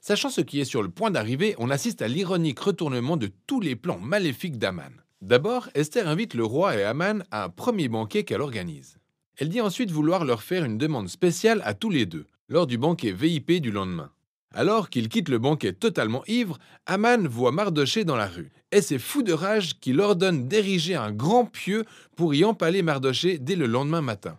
Sachant 0.00 0.30
ce 0.30 0.40
qui 0.40 0.60
est 0.60 0.64
sur 0.64 0.82
le 0.82 0.88
point 0.88 1.10
d'arriver, 1.10 1.54
on 1.58 1.68
assiste 1.68 2.00
à 2.00 2.08
l'ironique 2.08 2.58
retournement 2.58 3.18
de 3.18 3.30
tous 3.46 3.60
les 3.60 3.76
plans 3.76 3.98
maléfiques 3.98 4.58
d'Aman. 4.58 4.92
D'abord, 5.20 5.68
Esther 5.74 6.08
invite 6.08 6.32
le 6.32 6.46
roi 6.46 6.74
et 6.74 6.84
Aman 6.84 7.22
à 7.30 7.44
un 7.44 7.48
premier 7.50 7.88
banquet 7.88 8.24
qu'elle 8.24 8.40
organise. 8.40 8.96
Elle 9.36 9.50
dit 9.50 9.60
ensuite 9.60 9.90
vouloir 9.90 10.24
leur 10.24 10.42
faire 10.42 10.64
une 10.64 10.78
demande 10.78 11.10
spéciale 11.10 11.60
à 11.66 11.74
tous 11.74 11.90
les 11.90 12.06
deux, 12.06 12.26
lors 12.48 12.66
du 12.66 12.78
banquet 12.78 13.12
VIP 13.12 13.60
du 13.60 13.70
lendemain. 13.70 14.10
Alors 14.54 14.88
qu'il 14.88 15.10
quitte 15.10 15.28
le 15.28 15.38
banquet 15.38 15.74
totalement 15.74 16.24
ivre, 16.26 16.58
Aman 16.86 17.28
voit 17.28 17.52
Mardoché 17.52 18.04
dans 18.04 18.16
la 18.16 18.26
rue, 18.26 18.52
et 18.72 18.80
c'est 18.80 18.98
fou 18.98 19.22
de 19.22 19.34
rage 19.34 19.78
qu'il 19.80 20.00
ordonne 20.00 20.48
d'ériger 20.48 20.94
un 20.94 21.12
grand 21.12 21.44
pieu 21.44 21.84
pour 22.16 22.34
y 22.34 22.42
empaler 22.42 22.80
Mardoché 22.80 23.38
dès 23.38 23.54
le 23.54 23.66
lendemain 23.66 24.00
matin. 24.00 24.38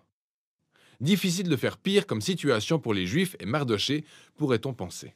Difficile 1.01 1.49
de 1.49 1.55
faire 1.55 1.77
pire 1.77 2.07
comme 2.07 2.21
situation 2.21 2.79
pour 2.79 2.93
les 2.93 3.05
Juifs 3.05 3.35
et 3.39 3.45
Mardoché, 3.45 4.05
pourrait-on 4.37 4.73
penser. 4.73 5.13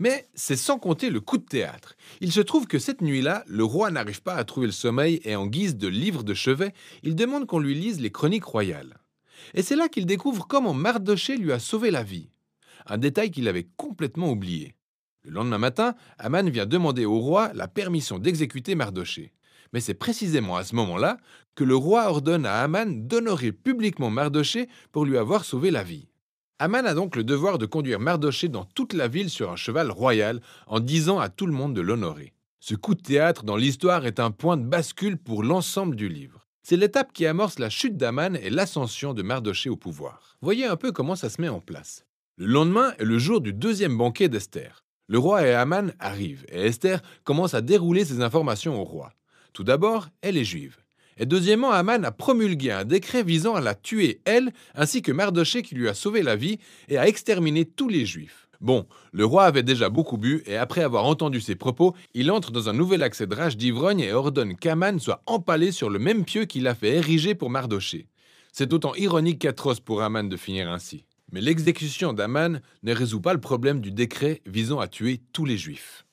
Mais 0.00 0.26
c'est 0.34 0.56
sans 0.56 0.78
compter 0.78 1.10
le 1.10 1.20
coup 1.20 1.38
de 1.38 1.44
théâtre. 1.44 1.94
Il 2.20 2.32
se 2.32 2.40
trouve 2.40 2.66
que 2.66 2.78
cette 2.78 3.00
nuit-là, 3.00 3.44
le 3.46 3.64
roi 3.64 3.90
n'arrive 3.90 4.22
pas 4.22 4.34
à 4.34 4.44
trouver 4.44 4.66
le 4.66 4.72
sommeil 4.72 5.20
et 5.24 5.36
en 5.36 5.46
guise 5.46 5.76
de 5.76 5.86
livre 5.86 6.24
de 6.24 6.34
chevet, 6.34 6.74
il 7.02 7.14
demande 7.14 7.46
qu'on 7.46 7.60
lui 7.60 7.74
lise 7.74 8.00
les 8.00 8.10
chroniques 8.10 8.44
royales. 8.44 8.98
Et 9.54 9.62
c'est 9.62 9.76
là 9.76 9.88
qu'il 9.88 10.06
découvre 10.06 10.46
comment 10.48 10.74
Mardoché 10.74 11.36
lui 11.36 11.52
a 11.52 11.58
sauvé 11.58 11.90
la 11.90 12.02
vie. 12.02 12.30
Un 12.86 12.98
détail 12.98 13.30
qu'il 13.30 13.46
avait 13.46 13.68
complètement 13.76 14.30
oublié. 14.30 14.74
Le 15.22 15.30
lendemain 15.30 15.58
matin, 15.58 15.94
Aman 16.18 16.50
vient 16.50 16.66
demander 16.66 17.06
au 17.06 17.18
roi 17.18 17.52
la 17.54 17.68
permission 17.68 18.18
d'exécuter 18.18 18.74
Mardoché. 18.74 19.32
Mais 19.74 19.80
c'est 19.80 19.94
précisément 19.94 20.54
à 20.54 20.62
ce 20.62 20.76
moment-là 20.76 21.18
que 21.56 21.64
le 21.64 21.74
roi 21.74 22.08
ordonne 22.08 22.46
à 22.46 22.62
Aman 22.62 23.08
d'honorer 23.08 23.50
publiquement 23.50 24.08
Mardoché 24.08 24.68
pour 24.92 25.04
lui 25.04 25.18
avoir 25.18 25.44
sauvé 25.44 25.72
la 25.72 25.82
vie. 25.82 26.06
Aman 26.60 26.86
a 26.86 26.94
donc 26.94 27.16
le 27.16 27.24
devoir 27.24 27.58
de 27.58 27.66
conduire 27.66 27.98
Mardoché 27.98 28.48
dans 28.48 28.64
toute 28.64 28.92
la 28.92 29.08
ville 29.08 29.30
sur 29.30 29.50
un 29.50 29.56
cheval 29.56 29.90
royal 29.90 30.40
en 30.68 30.78
disant 30.78 31.18
à 31.18 31.28
tout 31.28 31.46
le 31.46 31.52
monde 31.52 31.74
de 31.74 31.80
l'honorer. 31.80 32.32
Ce 32.60 32.76
coup 32.76 32.94
de 32.94 33.02
théâtre 33.02 33.42
dans 33.42 33.56
l'histoire 33.56 34.06
est 34.06 34.20
un 34.20 34.30
point 34.30 34.56
de 34.56 34.64
bascule 34.64 35.18
pour 35.18 35.42
l'ensemble 35.42 35.96
du 35.96 36.08
livre. 36.08 36.46
C'est 36.62 36.76
l'étape 36.76 37.12
qui 37.12 37.26
amorce 37.26 37.58
la 37.58 37.68
chute 37.68 37.96
d'Aman 37.96 38.36
et 38.36 38.50
l'ascension 38.50 39.12
de 39.12 39.22
Mardoché 39.22 39.70
au 39.70 39.76
pouvoir. 39.76 40.38
Voyez 40.40 40.66
un 40.66 40.76
peu 40.76 40.92
comment 40.92 41.16
ça 41.16 41.28
se 41.28 41.40
met 41.40 41.48
en 41.48 41.60
place. 41.60 42.06
Le 42.36 42.46
lendemain 42.46 42.92
est 43.00 43.04
le 43.04 43.18
jour 43.18 43.40
du 43.40 43.52
deuxième 43.52 43.98
banquet 43.98 44.28
d'Esther. 44.28 44.84
Le 45.08 45.18
roi 45.18 45.44
et 45.44 45.52
Aman 45.52 45.92
arrivent 45.98 46.46
et 46.48 46.66
Esther 46.66 47.02
commence 47.24 47.54
à 47.54 47.60
dérouler 47.60 48.04
ses 48.04 48.20
informations 48.20 48.80
au 48.80 48.84
roi. 48.84 49.10
Tout 49.54 49.64
d'abord, 49.64 50.08
elle 50.20 50.36
est 50.36 50.44
juive. 50.44 50.78
Et 51.16 51.26
deuxièmement, 51.26 51.70
Aman 51.70 52.04
a 52.04 52.10
promulgué 52.10 52.72
un 52.72 52.84
décret 52.84 53.22
visant 53.22 53.54
à 53.54 53.60
la 53.60 53.76
tuer, 53.76 54.20
elle, 54.24 54.52
ainsi 54.74 55.00
que 55.00 55.12
Mardoché 55.12 55.62
qui 55.62 55.76
lui 55.76 55.88
a 55.88 55.94
sauvé 55.94 56.22
la 56.22 56.34
vie, 56.34 56.58
et 56.88 56.98
à 56.98 57.06
exterminer 57.06 57.64
tous 57.64 57.88
les 57.88 58.04
juifs. 58.04 58.48
Bon, 58.60 58.84
le 59.12 59.24
roi 59.24 59.44
avait 59.44 59.62
déjà 59.62 59.90
beaucoup 59.90 60.18
bu, 60.18 60.42
et 60.46 60.56
après 60.56 60.82
avoir 60.82 61.04
entendu 61.04 61.40
ces 61.40 61.54
propos, 61.54 61.94
il 62.14 62.32
entre 62.32 62.50
dans 62.50 62.68
un 62.68 62.72
nouvel 62.72 63.04
accès 63.04 63.28
de 63.28 63.34
rage 63.34 63.56
d'ivrogne 63.56 64.00
et 64.00 64.12
ordonne 64.12 64.56
qu'Aman 64.56 64.98
soit 64.98 65.22
empalé 65.26 65.70
sur 65.70 65.88
le 65.88 66.00
même 66.00 66.24
pieu 66.24 66.46
qu'il 66.46 66.66
a 66.66 66.74
fait 66.74 66.96
ériger 66.96 67.36
pour 67.36 67.48
Mardoché. 67.48 68.08
C'est 68.52 68.72
autant 68.72 68.94
ironique 68.96 69.40
qu'atroce 69.40 69.78
pour 69.78 70.02
Aman 70.02 70.28
de 70.28 70.36
finir 70.36 70.68
ainsi. 70.68 71.04
Mais 71.30 71.40
l'exécution 71.40 72.12
d'Aman 72.12 72.60
ne 72.82 72.92
résout 72.92 73.20
pas 73.20 73.34
le 73.34 73.40
problème 73.40 73.80
du 73.80 73.92
décret 73.92 74.42
visant 74.46 74.80
à 74.80 74.88
tuer 74.88 75.20
tous 75.32 75.44
les 75.44 75.58
juifs. 75.58 76.03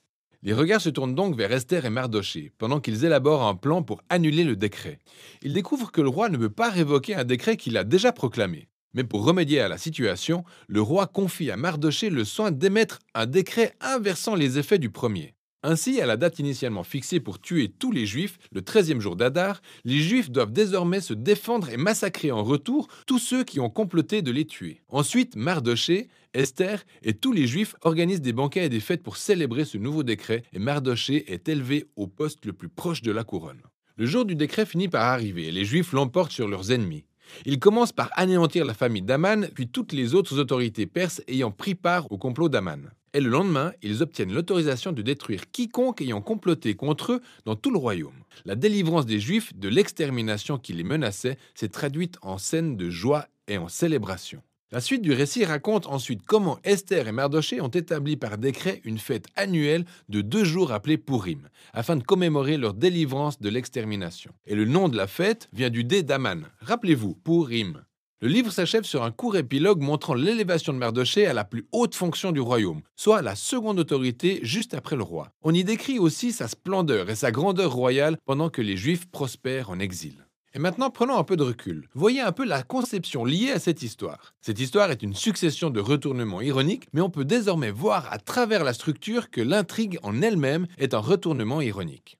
Les 0.44 0.52
regards 0.52 0.80
se 0.80 0.88
tournent 0.88 1.14
donc 1.14 1.36
vers 1.36 1.52
Esther 1.52 1.84
et 1.84 1.90
Mardoché, 1.90 2.50
pendant 2.58 2.80
qu'ils 2.80 3.04
élaborent 3.04 3.46
un 3.46 3.54
plan 3.54 3.84
pour 3.84 4.02
annuler 4.08 4.42
le 4.42 4.56
décret. 4.56 4.98
Ils 5.42 5.52
découvrent 5.52 5.92
que 5.92 6.00
le 6.00 6.08
roi 6.08 6.28
ne 6.30 6.36
veut 6.36 6.50
pas 6.50 6.68
révoquer 6.68 7.14
un 7.14 7.22
décret 7.22 7.56
qu'il 7.56 7.76
a 7.76 7.84
déjà 7.84 8.10
proclamé. 8.10 8.66
Mais 8.92 9.04
pour 9.04 9.24
remédier 9.24 9.60
à 9.60 9.68
la 9.68 9.78
situation, 9.78 10.44
le 10.66 10.82
roi 10.82 11.06
confie 11.06 11.52
à 11.52 11.56
Mardoché 11.56 12.10
le 12.10 12.24
soin 12.24 12.50
d'émettre 12.50 12.98
un 13.14 13.26
décret 13.26 13.76
inversant 13.80 14.34
les 14.34 14.58
effets 14.58 14.80
du 14.80 14.90
premier. 14.90 15.34
Ainsi, 15.64 16.00
à 16.00 16.06
la 16.06 16.16
date 16.16 16.40
initialement 16.40 16.82
fixée 16.82 17.20
pour 17.20 17.40
tuer 17.40 17.68
tous 17.68 17.92
les 17.92 18.04
Juifs, 18.04 18.38
le 18.50 18.62
13e 18.62 18.98
jour 18.98 19.14
d'Adar, 19.14 19.62
les 19.84 20.00
Juifs 20.00 20.28
doivent 20.28 20.52
désormais 20.52 21.00
se 21.00 21.14
défendre 21.14 21.70
et 21.70 21.76
massacrer 21.76 22.32
en 22.32 22.42
retour 22.42 22.88
tous 23.06 23.20
ceux 23.20 23.44
qui 23.44 23.60
ont 23.60 23.70
comploté 23.70 24.22
de 24.22 24.32
les 24.32 24.44
tuer. 24.44 24.82
Ensuite, 24.88 25.36
Mardoché, 25.36 26.08
Esther 26.34 26.84
et 27.02 27.14
tous 27.14 27.32
les 27.32 27.46
Juifs 27.46 27.74
organisent 27.82 28.20
des 28.20 28.32
banquets 28.32 28.66
et 28.66 28.68
des 28.68 28.80
fêtes 28.80 29.02
pour 29.02 29.16
célébrer 29.16 29.64
ce 29.64 29.78
nouveau 29.78 30.02
décret 30.02 30.42
et 30.52 30.58
Mardoché 30.58 31.32
est 31.32 31.48
élevé 31.48 31.86
au 31.96 32.06
poste 32.06 32.44
le 32.46 32.52
plus 32.52 32.68
proche 32.68 33.02
de 33.02 33.12
la 33.12 33.24
couronne. 33.24 33.62
Le 33.96 34.06
jour 34.06 34.24
du 34.24 34.34
décret 34.34 34.66
finit 34.66 34.88
par 34.88 35.04
arriver 35.04 35.48
et 35.48 35.52
les 35.52 35.64
Juifs 35.64 35.92
l'emportent 35.92 36.32
sur 36.32 36.48
leurs 36.48 36.72
ennemis. 36.72 37.04
Ils 37.46 37.58
commencent 37.58 37.92
par 37.92 38.10
anéantir 38.14 38.64
la 38.64 38.74
famille 38.74 39.02
d'Aman, 39.02 39.48
puis 39.54 39.68
toutes 39.68 39.92
les 39.92 40.14
autres 40.14 40.38
autorités 40.38 40.86
perses 40.86 41.22
ayant 41.28 41.50
pris 41.50 41.74
part 41.74 42.10
au 42.10 42.18
complot 42.18 42.48
d'Aman 42.48 42.90
et 43.14 43.20
le 43.20 43.28
lendemain, 43.28 43.72
ils 43.82 44.02
obtiennent 44.02 44.32
l'autorisation 44.32 44.92
de 44.92 45.02
détruire 45.02 45.50
quiconque 45.50 46.00
ayant 46.00 46.22
comploté 46.22 46.74
contre 46.74 47.12
eux 47.12 47.20
dans 47.44 47.56
tout 47.56 47.70
le 47.70 47.78
royaume. 47.78 48.24
La 48.44 48.54
délivrance 48.54 49.06
des 49.06 49.20
Juifs 49.20 49.54
de 49.54 49.68
l'extermination 49.68 50.58
qui 50.58 50.72
les 50.72 50.84
menaçait 50.84 51.36
s'est 51.54 51.68
traduite 51.68 52.16
en 52.22 52.38
scènes 52.38 52.76
de 52.76 52.88
joie 52.88 53.26
et 53.48 53.58
en 53.58 53.68
célébration. 53.68 54.42
La 54.72 54.80
suite 54.80 55.02
du 55.02 55.12
récit 55.12 55.44
raconte 55.44 55.86
ensuite 55.86 56.22
comment 56.24 56.58
Esther 56.64 57.06
et 57.06 57.12
Mardoché 57.12 57.60
ont 57.60 57.68
établi 57.68 58.16
par 58.16 58.38
décret 58.38 58.80
une 58.84 58.96
fête 58.96 59.26
annuelle 59.36 59.84
de 60.08 60.22
deux 60.22 60.44
jours 60.44 60.72
appelée 60.72 60.96
Purim, 60.96 61.50
afin 61.74 61.94
de 61.94 62.02
commémorer 62.02 62.56
leur 62.56 62.72
délivrance 62.72 63.38
de 63.38 63.50
l'extermination. 63.50 64.32
Et 64.46 64.54
le 64.54 64.64
nom 64.64 64.88
de 64.88 64.96
la 64.96 65.06
fête 65.06 65.50
vient 65.52 65.68
du 65.68 65.84
dé 65.84 66.02
d'Aman. 66.02 66.46
Rappelez-vous, 66.62 67.16
Purim. 67.16 67.84
Le 68.22 68.28
livre 68.28 68.50
s'achève 68.50 68.84
sur 68.84 69.02
un 69.02 69.10
court 69.10 69.36
épilogue 69.36 69.82
montrant 69.82 70.14
l'élévation 70.14 70.72
de 70.72 70.78
Mardoché 70.78 71.26
à 71.26 71.34
la 71.34 71.44
plus 71.44 71.66
haute 71.72 71.94
fonction 71.94 72.32
du 72.32 72.40
royaume, 72.40 72.80
soit 72.96 73.20
la 73.20 73.34
seconde 73.34 73.78
autorité 73.78 74.40
juste 74.42 74.72
après 74.72 74.96
le 74.96 75.02
roi. 75.02 75.32
On 75.42 75.52
y 75.52 75.64
décrit 75.64 75.98
aussi 75.98 76.32
sa 76.32 76.48
splendeur 76.48 77.10
et 77.10 77.14
sa 77.14 77.30
grandeur 77.30 77.72
royale 77.72 78.16
pendant 78.24 78.48
que 78.48 78.62
les 78.62 78.78
Juifs 78.78 79.04
prospèrent 79.10 79.68
en 79.68 79.80
exil. 79.80 80.24
Et 80.54 80.58
maintenant, 80.58 80.90
prenons 80.90 81.16
un 81.16 81.24
peu 81.24 81.36
de 81.36 81.42
recul. 81.42 81.88
Voyez 81.94 82.20
un 82.20 82.32
peu 82.32 82.44
la 82.44 82.62
conception 82.62 83.24
liée 83.24 83.52
à 83.52 83.58
cette 83.58 83.82
histoire. 83.82 84.34
Cette 84.42 84.60
histoire 84.60 84.90
est 84.90 85.02
une 85.02 85.14
succession 85.14 85.70
de 85.70 85.80
retournements 85.80 86.42
ironiques, 86.42 86.88
mais 86.92 87.00
on 87.00 87.08
peut 87.08 87.24
désormais 87.24 87.70
voir 87.70 88.12
à 88.12 88.18
travers 88.18 88.62
la 88.62 88.74
structure 88.74 89.30
que 89.30 89.40
l'intrigue 89.40 89.98
en 90.02 90.20
elle-même 90.20 90.66
est 90.76 90.92
un 90.92 90.98
retournement 90.98 91.62
ironique. 91.62 92.18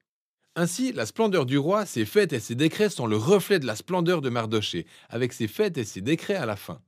Ainsi, 0.57 0.93
la 0.93 1.07
splendeur 1.07 1.47
du 1.47 1.59
roi, 1.59 1.85
ses 1.85 2.07
fêtes 2.07 2.33
et 2.33 2.41
ses 2.41 2.55
décrets 2.55 2.91
sont 2.91 3.07
le 3.07 3.17
reflet 3.17 3.59
de 3.59 3.67
la 3.67 3.77
splendeur 3.77 4.23
de 4.23 4.31
Mardoché, 4.31 4.87
avec 5.11 5.33
ses 5.33 5.49
fêtes 5.49 5.79
et 5.79 5.85
ses 5.85 6.01
décrets 6.01 6.35
à 6.35 6.47
la 6.47 6.57
fin. 6.57 6.81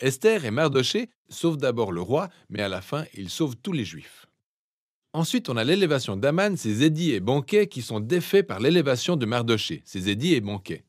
Esther 0.00 0.44
et 0.44 0.50
Mardoché 0.50 1.10
sauvent 1.28 1.56
d'abord 1.56 1.92
le 1.92 2.00
roi, 2.00 2.28
mais 2.48 2.62
à 2.62 2.68
la 2.68 2.80
fin, 2.80 3.04
ils 3.14 3.30
sauvent 3.30 3.56
tous 3.62 3.72
les 3.72 3.84
Juifs. 3.84 4.25
Ensuite, 5.16 5.48
on 5.48 5.56
a 5.56 5.64
l'élévation 5.64 6.14
d'Aman, 6.14 6.58
ses 6.58 6.82
édits 6.84 7.12
et 7.12 7.20
banquets 7.20 7.68
qui 7.68 7.80
sont 7.80 8.00
défaits 8.00 8.46
par 8.46 8.60
l'élévation 8.60 9.16
de 9.16 9.24
Mardoché, 9.24 9.80
ses 9.86 10.10
édits 10.10 10.34
et 10.34 10.42
banquets. 10.42 10.84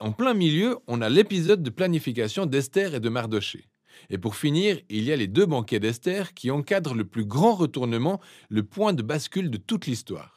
En 0.00 0.10
plein 0.10 0.34
milieu, 0.34 0.78
on 0.88 1.00
a 1.02 1.08
l'épisode 1.08 1.62
de 1.62 1.70
planification 1.70 2.46
d'Esther 2.46 2.96
et 2.96 3.00
de 3.00 3.08
Mardoché. 3.08 3.68
Et 4.10 4.18
pour 4.18 4.34
finir, 4.34 4.80
il 4.88 5.04
y 5.04 5.12
a 5.12 5.16
les 5.16 5.28
deux 5.28 5.46
banquets 5.46 5.78
d'Esther 5.78 6.34
qui 6.34 6.50
encadrent 6.50 6.96
le 6.96 7.04
plus 7.04 7.24
grand 7.24 7.54
retournement, 7.54 8.20
le 8.48 8.64
point 8.64 8.92
de 8.92 9.02
bascule 9.02 9.50
de 9.50 9.58
toute 9.58 9.86
l'histoire 9.86 10.34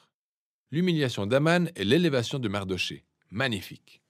l'humiliation 0.72 1.26
d'Aman 1.26 1.72
et 1.76 1.84
l'élévation 1.84 2.38
de 2.38 2.48
Mardoché. 2.48 3.04
Magnifique. 3.32 4.01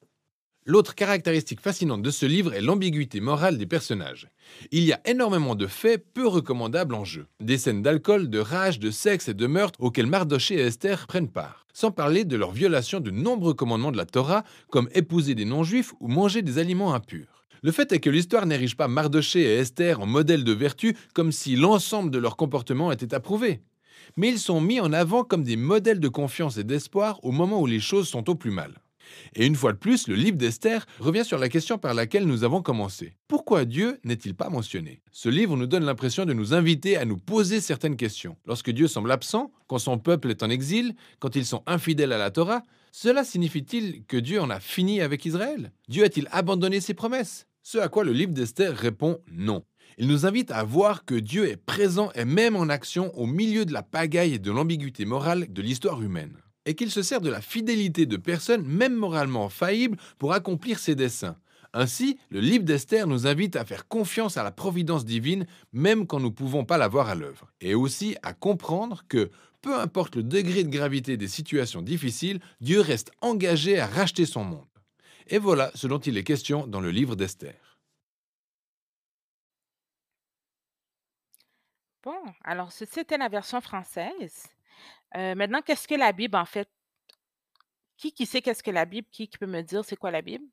L'autre 0.66 0.94
caractéristique 0.94 1.60
fascinante 1.60 2.04
de 2.04 2.12
ce 2.12 2.28
livre 2.28 2.54
est 2.54 2.62
l'ambiguïté 2.62 3.20
morale 3.20 3.58
des 3.58 3.66
personnages. 3.66 4.30
Il 4.72 4.84
y 4.84 4.94
a 4.94 5.02
énormément 5.06 5.56
de 5.56 5.66
faits 5.66 6.06
peu 6.14 6.28
recommandables 6.28 6.94
en 6.94 7.04
jeu. 7.04 7.26
Des 7.40 7.58
scènes 7.58 7.82
d'alcool, 7.82 8.30
de 8.30 8.38
rage, 8.38 8.78
de 8.78 8.92
sexe 8.92 9.28
et 9.28 9.34
de 9.34 9.48
meurtre 9.48 9.82
auxquels 9.82 10.06
Mardoché 10.06 10.56
et 10.56 10.68
Esther 10.68 11.08
prennent 11.08 11.32
part. 11.32 11.66
Sans 11.74 11.90
parler 11.90 12.26
de 12.26 12.38
leur 12.38 12.52
violation 12.52 13.00
de 13.00 13.10
nombreux 13.10 13.56
commandements 13.56 13.92
de 13.92 13.98
la 13.98 14.06
Torah, 14.06 14.44
comme 14.70 14.88
épouser 14.94 15.34
des 15.34 15.46
non-juifs 15.46 15.94
ou 16.00 16.08
manger 16.08 16.44
des 16.44 16.60
aliments 16.60 16.94
impurs. 16.94 17.44
Le 17.64 17.72
fait 17.72 17.92
est 17.92 18.00
que 18.00 18.12
l'histoire 18.12 18.46
n'érige 18.46 18.78
pas 18.78 18.88
Mardoché 18.88 19.42
et 19.42 19.56
Esther 19.56 20.00
en 20.00 20.06
modèle 20.06 20.44
de 20.44 20.52
vertu 20.52 20.96
comme 21.16 21.32
si 21.32 21.56
l'ensemble 21.56 22.12
de 22.12 22.20
leur 22.20 22.38
comportement 22.38 22.92
était 22.92 23.16
approuvé 23.16 23.62
mais 24.18 24.30
ils 24.30 24.40
sont 24.40 24.62
mis 24.62 24.80
en 24.80 24.94
avant 24.94 25.24
comme 25.24 25.44
des 25.44 25.56
modèles 25.56 26.00
de 26.00 26.08
confiance 26.08 26.58
et 26.58 26.64
d'espoir 26.64 27.20
au 27.24 27.32
moment 27.32 27.62
où 27.62 27.66
les 27.66 27.80
choses 27.80 28.10
sont 28.10 28.30
au 28.30 28.36
plus 28.36 28.52
mal. 28.52 28.74
Et 29.36 29.46
une 29.46 29.56
fois 29.56 29.74
de 29.74 29.78
plus, 29.78 30.08
le 30.08 30.16
livre 30.16 30.38
d'Esther 30.38 30.86
revient 31.00 31.26
sur 31.26 31.38
la 31.38 31.50
question 31.50 31.78
par 31.78 31.94
laquelle 31.94 32.26
nous 32.26 32.44
avons 32.44 32.62
commencé. 32.62 33.14
Pourquoi 33.28 33.66
Dieu 33.66 34.00
n'est-il 34.04 34.36
pas 34.36 34.50
mentionné? 34.50 35.02
Ce 35.12 35.30
livre 35.30 35.56
nous 35.56 35.68
donne 35.68 35.86
l'impression 35.86 36.26
de 36.26 36.34
nous 36.34 36.54
inviter 36.54 36.98
à 36.98 37.06
nous 37.06 37.18
poser 37.18 37.62
certaines 37.62 37.98
questions. 37.98 38.38
Lorsque 38.46 38.72
Dieu 38.72 38.88
semble 38.88 39.12
absent, 39.12 39.52
quand 39.68 39.80
son 39.80 39.98
peuple 39.98 40.30
est 40.30 40.44
en 40.44 40.50
exil, 40.50 40.96
quand 41.20 41.36
ils 41.36 41.46
sont 41.46 41.64
infidèles 41.66 42.14
à 42.14 42.18
la 42.18 42.32
Torah, 42.32 42.64
cela 42.92 43.24
signifie-t-il 43.24 44.04
que 44.06 44.18
Dieu 44.18 44.42
en 44.42 44.50
a 44.50 44.60
fini 44.60 45.02
avec 45.02 45.26
Israël? 45.26 45.72
Dieu 45.88 46.04
a-t-il 46.04 46.28
abandonné 46.32 46.82
ses 46.82 46.94
promesses? 46.94 47.48
Ce 47.64 47.78
à 47.78 47.88
quoi 47.88 48.04
le 48.04 48.12
livre 48.12 48.34
d'Esther 48.34 48.76
répond 48.76 49.20
non. 49.32 49.64
Il 49.98 50.08
nous 50.08 50.26
invite 50.26 50.52
à 50.52 50.64
voir 50.64 51.06
que 51.06 51.16
Dieu 51.16 51.48
est 51.50 51.58
présent 51.58 52.12
et 52.16 52.26
même 52.26 52.56
en 52.56 52.70
action 52.70 53.16
au 53.18 53.26
milieu 53.26 53.66
de 53.66 53.74
la 53.74 53.84
pagaille 53.84 54.34
et 54.34 54.40
de 54.40 54.52
l'ambiguïté 54.52 55.06
morale 55.06 55.52
de 55.52 55.62
l'histoire 55.62 56.02
humaine. 56.02 56.38
Et 56.66 56.76
qu'il 56.76 56.92
se 56.92 57.02
sert 57.02 57.22
de 57.22 57.30
la 57.30 57.42
fidélité 57.42 58.06
de 58.06 58.18
personnes, 58.18 58.66
même 58.66 58.96
moralement 58.96 59.50
faillibles, 59.50 59.98
pour 60.20 60.34
accomplir 60.34 60.80
ses 60.80 60.96
desseins. 60.96 61.38
Ainsi, 61.74 62.20
le 62.30 62.42
livre 62.42 62.66
d'Esther 62.66 63.08
nous 63.08 63.28
invite 63.28 63.56
à 63.56 63.66
faire 63.66 63.88
confiance 63.88 64.38
à 64.38 64.44
la 64.44 64.52
providence 64.52 65.06
divine, 65.06 65.46
même 65.72 66.06
quand 66.06 66.20
nous 66.20 66.30
ne 66.30 66.34
pouvons 66.34 66.66
pas 66.66 66.78
la 66.78 66.90
voir 66.90 67.08
à 67.08 67.16
l'œuvre. 67.16 67.50
Et 67.62 67.76
aussi 67.76 68.18
à 68.24 68.34
comprendre 68.34 69.04
que, 69.08 69.32
peu 69.62 69.80
importe 69.80 70.18
le 70.18 70.24
degré 70.24 70.64
de 70.64 70.70
gravité 70.70 71.16
des 71.18 71.30
situations 71.30 71.82
difficiles, 71.82 72.42
Dieu 72.60 72.82
reste 72.82 73.12
engagé 73.22 73.80
à 73.80 73.88
racheter 73.88 74.26
son 74.26 74.44
monde. 74.44 74.68
Et 75.28 75.38
voilà 75.38 75.72
ce 75.76 75.88
dont 75.88 76.00
il 76.00 76.18
est 76.18 76.24
question 76.24 76.68
dans 76.68 76.82
le 76.82 76.92
livre 76.92 77.16
d'Esther. 77.16 77.56
Bon, 82.04 82.20
alors 82.44 82.72
ceci 82.72 83.00
était 83.00 83.18
la 83.18 83.30
version 83.30 83.62
française. 83.62 84.48
Euh, 85.16 85.36
maintenant, 85.36 85.62
qu'est-ce 85.62 85.88
que 85.88 85.96
la 85.96 86.12
Bible 86.12 86.38
en 86.38 86.46
fait? 86.46 86.70
Qui 87.98 88.14
qui 88.14 88.26
sait 88.26 88.42
qu'est-ce 88.42 88.64
que 88.64 88.72
la 88.72 88.86
Bible? 88.86 89.08
Qui, 89.12 89.28
qui 89.28 89.38
peut 89.38 89.46
me 89.46 89.62
dire 89.62 89.86
c'est 89.86 89.96
quoi 89.96 90.12
la 90.12 90.22
Bible? 90.22 90.46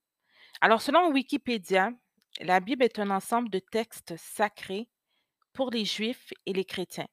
Alors, 0.60 0.82
selon 0.82 1.12
Wikipédia, 1.12 1.90
la 2.40 2.60
Bible 2.60 2.82
est 2.84 2.98
un 2.98 3.10
ensemble 3.10 3.50
de 3.50 3.58
textes 3.58 4.16
sacrés 4.16 4.88
pour 5.52 5.70
les 5.70 5.84
Juifs 5.84 6.32
et 6.46 6.52
les 6.52 6.64
chrétiens. 6.64 7.08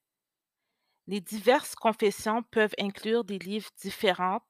Les 1.08 1.22
diverses 1.22 1.76
confessions 1.76 2.44
peuvent 2.44 2.74
inclure 2.80 3.24
des 3.24 3.40
livres 3.40 3.70
différents 3.82 4.42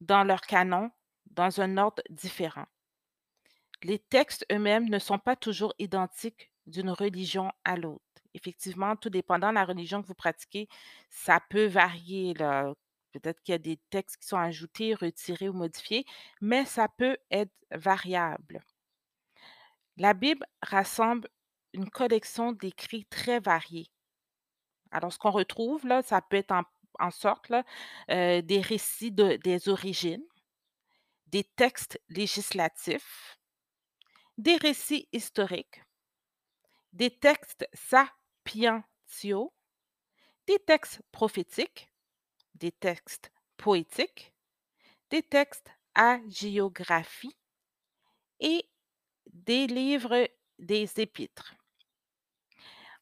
dans 0.00 0.24
leur 0.24 0.40
canon, 0.42 0.90
dans 1.26 1.60
un 1.60 1.76
ordre 1.76 2.02
différent. 2.10 2.66
Les 3.82 3.98
textes 3.98 4.46
eux-mêmes 4.52 4.88
ne 4.88 4.98
sont 4.98 5.18
pas 5.18 5.36
toujours 5.36 5.74
identiques 5.78 6.52
d'une 6.66 6.90
religion 6.90 7.52
à 7.64 7.76
l'autre 7.76 8.05
effectivement, 8.36 8.94
tout 8.96 9.10
dépendant 9.10 9.48
de 9.50 9.54
la 9.54 9.64
religion 9.64 10.02
que 10.02 10.06
vous 10.06 10.14
pratiquez, 10.14 10.68
ça 11.10 11.40
peut 11.50 11.66
varier. 11.66 12.34
Peut-être 13.12 13.42
qu'il 13.42 13.52
y 13.52 13.56
a 13.56 13.58
des 13.58 13.78
textes 13.90 14.18
qui 14.18 14.28
sont 14.28 14.36
ajoutés, 14.36 14.94
retirés 14.94 15.48
ou 15.48 15.54
modifiés, 15.54 16.04
mais 16.40 16.64
ça 16.66 16.86
peut 16.88 17.16
être 17.30 17.52
variable. 17.70 18.62
La 19.96 20.12
Bible 20.12 20.46
rassemble 20.62 21.28
une 21.72 21.88
collection 21.88 22.52
d'écrits 22.52 23.06
très 23.06 23.40
variés. 23.40 23.90
Alors, 24.90 25.12
ce 25.12 25.18
qu'on 25.18 25.30
retrouve, 25.30 25.86
là, 25.86 26.02
ça 26.02 26.20
peut 26.20 26.36
être 26.36 26.52
en, 26.98 27.10
sorte 27.10 27.52
euh, 28.10 28.42
des 28.42 28.60
récits 28.60 29.12
des 29.12 29.68
origines, 29.68 30.24
des 31.26 31.44
textes 31.44 32.00
législatifs, 32.08 33.38
des 34.38 34.56
récits 34.56 35.08
historiques, 35.12 35.82
des 36.92 37.10
textes 37.10 37.68
sa 37.74 38.08
des 40.46 40.58
textes 40.60 41.00
prophétiques, 41.12 41.90
des 42.54 42.72
textes 42.72 43.32
poétiques, 43.56 44.32
des 45.10 45.22
textes 45.22 45.70
à 45.94 46.18
géographie 46.28 47.36
et 48.40 48.68
des 49.26 49.66
livres 49.66 50.28
des 50.58 50.88
épîtres. 51.00 51.54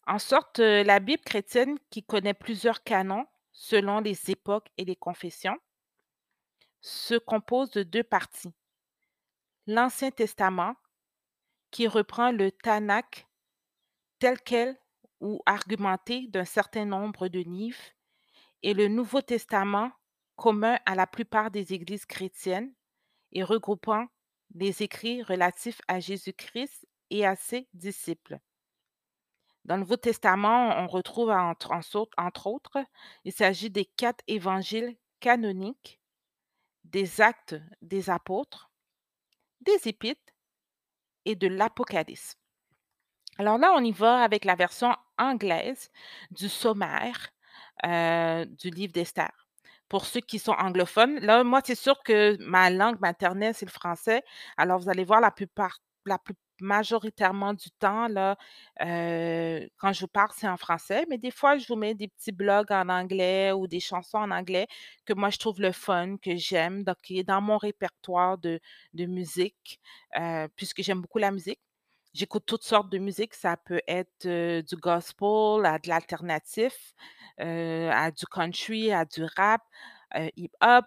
En 0.06 0.18
sorte, 0.18 0.58
euh, 0.58 0.82
la 0.84 1.00
Bible 1.00 1.22
chrétienne, 1.22 1.78
qui 1.90 2.02
connaît 2.02 2.34
plusieurs 2.34 2.82
canons 2.82 3.26
selon 3.52 4.00
les 4.00 4.30
époques 4.30 4.68
et 4.76 4.84
les 4.84 4.96
confessions, 4.96 5.58
se 6.80 7.14
compose 7.16 7.70
de 7.70 7.82
deux 7.82 8.02
parties. 8.02 8.52
L'Ancien 9.66 10.10
Testament, 10.10 10.74
qui 11.70 11.88
reprend 11.88 12.32
le 12.32 12.52
Tanakh 12.52 13.26
tel 14.18 14.40
quel 14.40 14.78
ou 15.24 15.40
argumenté 15.46 16.28
d'un 16.28 16.44
certain 16.44 16.84
nombre 16.84 17.28
de 17.28 17.40
livres, 17.40 17.82
et 18.62 18.74
le 18.74 18.88
Nouveau 18.88 19.22
Testament 19.22 19.90
commun 20.36 20.78
à 20.84 20.94
la 20.94 21.06
plupart 21.06 21.50
des 21.50 21.72
églises 21.72 22.04
chrétiennes 22.04 22.74
et 23.32 23.42
regroupant 23.42 24.06
les 24.54 24.82
écrits 24.82 25.22
relatifs 25.22 25.80
à 25.88 25.98
Jésus-Christ 25.98 26.86
et 27.08 27.24
à 27.24 27.36
ses 27.36 27.68
disciples. 27.72 28.38
Dans 29.64 29.76
le 29.76 29.80
Nouveau 29.80 29.96
Testament, 29.96 30.76
on 30.76 30.86
retrouve 30.86 31.30
entre, 31.30 31.72
entre 32.18 32.46
autres, 32.46 32.84
il 33.24 33.32
s'agit 33.32 33.70
des 33.70 33.86
quatre 33.86 34.22
évangiles 34.26 34.94
canoniques, 35.20 36.00
des 36.84 37.22
actes 37.22 37.56
des 37.80 38.10
apôtres, 38.10 38.70
des 39.62 39.88
épîtres 39.88 40.34
et 41.24 41.34
de 41.34 41.46
l'Apocalypse. 41.46 42.36
Alors 43.38 43.56
là, 43.56 43.72
on 43.74 43.82
y 43.82 43.92
va 43.92 44.22
avec 44.22 44.44
la 44.44 44.54
version 44.54 44.94
anglaise 45.18 45.90
du 46.30 46.48
sommaire 46.48 47.30
euh, 47.86 48.44
du 48.46 48.70
livre 48.70 48.92
d'Esther. 48.92 49.30
Pour 49.88 50.06
ceux 50.06 50.20
qui 50.20 50.38
sont 50.38 50.52
anglophones, 50.52 51.20
là, 51.20 51.44
moi, 51.44 51.60
c'est 51.64 51.74
sûr 51.74 52.02
que 52.04 52.36
ma 52.40 52.70
langue 52.70 53.00
maternelle, 53.00 53.54
c'est 53.54 53.66
le 53.66 53.70
français. 53.70 54.22
Alors, 54.56 54.78
vous 54.80 54.88
allez 54.88 55.04
voir 55.04 55.20
la 55.20 55.30
plupart, 55.30 55.78
la 56.06 56.18
plus 56.18 56.34
majoritairement 56.60 57.52
du 57.54 57.70
temps, 57.72 58.08
là, 58.08 58.36
euh, 58.82 59.66
quand 59.78 59.92
je 59.92 60.06
parle, 60.06 60.30
c'est 60.34 60.48
en 60.48 60.56
français, 60.56 61.04
mais 61.10 61.18
des 61.18 61.30
fois, 61.30 61.58
je 61.58 61.66
vous 61.68 61.76
mets 61.76 61.94
des 61.94 62.08
petits 62.08 62.32
blogs 62.32 62.70
en 62.72 62.88
anglais 62.88 63.52
ou 63.52 63.66
des 63.66 63.80
chansons 63.80 64.18
en 64.18 64.30
anglais 64.30 64.66
que 65.04 65.12
moi, 65.14 65.30
je 65.30 65.38
trouve 65.38 65.60
le 65.60 65.72
fun, 65.72 66.16
que 66.18 66.36
j'aime, 66.36 66.84
donc 66.84 66.96
qui 67.02 67.18
est 67.18 67.24
dans 67.24 67.40
mon 67.40 67.58
répertoire 67.58 68.38
de, 68.38 68.60
de 68.94 69.06
musique, 69.06 69.80
euh, 70.18 70.48
puisque 70.56 70.82
j'aime 70.82 71.00
beaucoup 71.00 71.18
la 71.18 71.30
musique. 71.32 71.60
J'écoute 72.14 72.44
toutes 72.46 72.62
sortes 72.64 72.90
de 72.90 72.98
musique. 72.98 73.34
Ça 73.34 73.56
peut 73.56 73.80
être 73.88 74.26
du 74.62 74.76
gospel, 74.76 75.66
à 75.66 75.78
de 75.78 75.88
l'alternatif, 75.88 76.94
à 77.38 78.10
du 78.10 78.24
country, 78.26 78.92
à 78.92 79.04
du 79.04 79.24
rap, 79.36 79.62
hip-hop, 80.36 80.84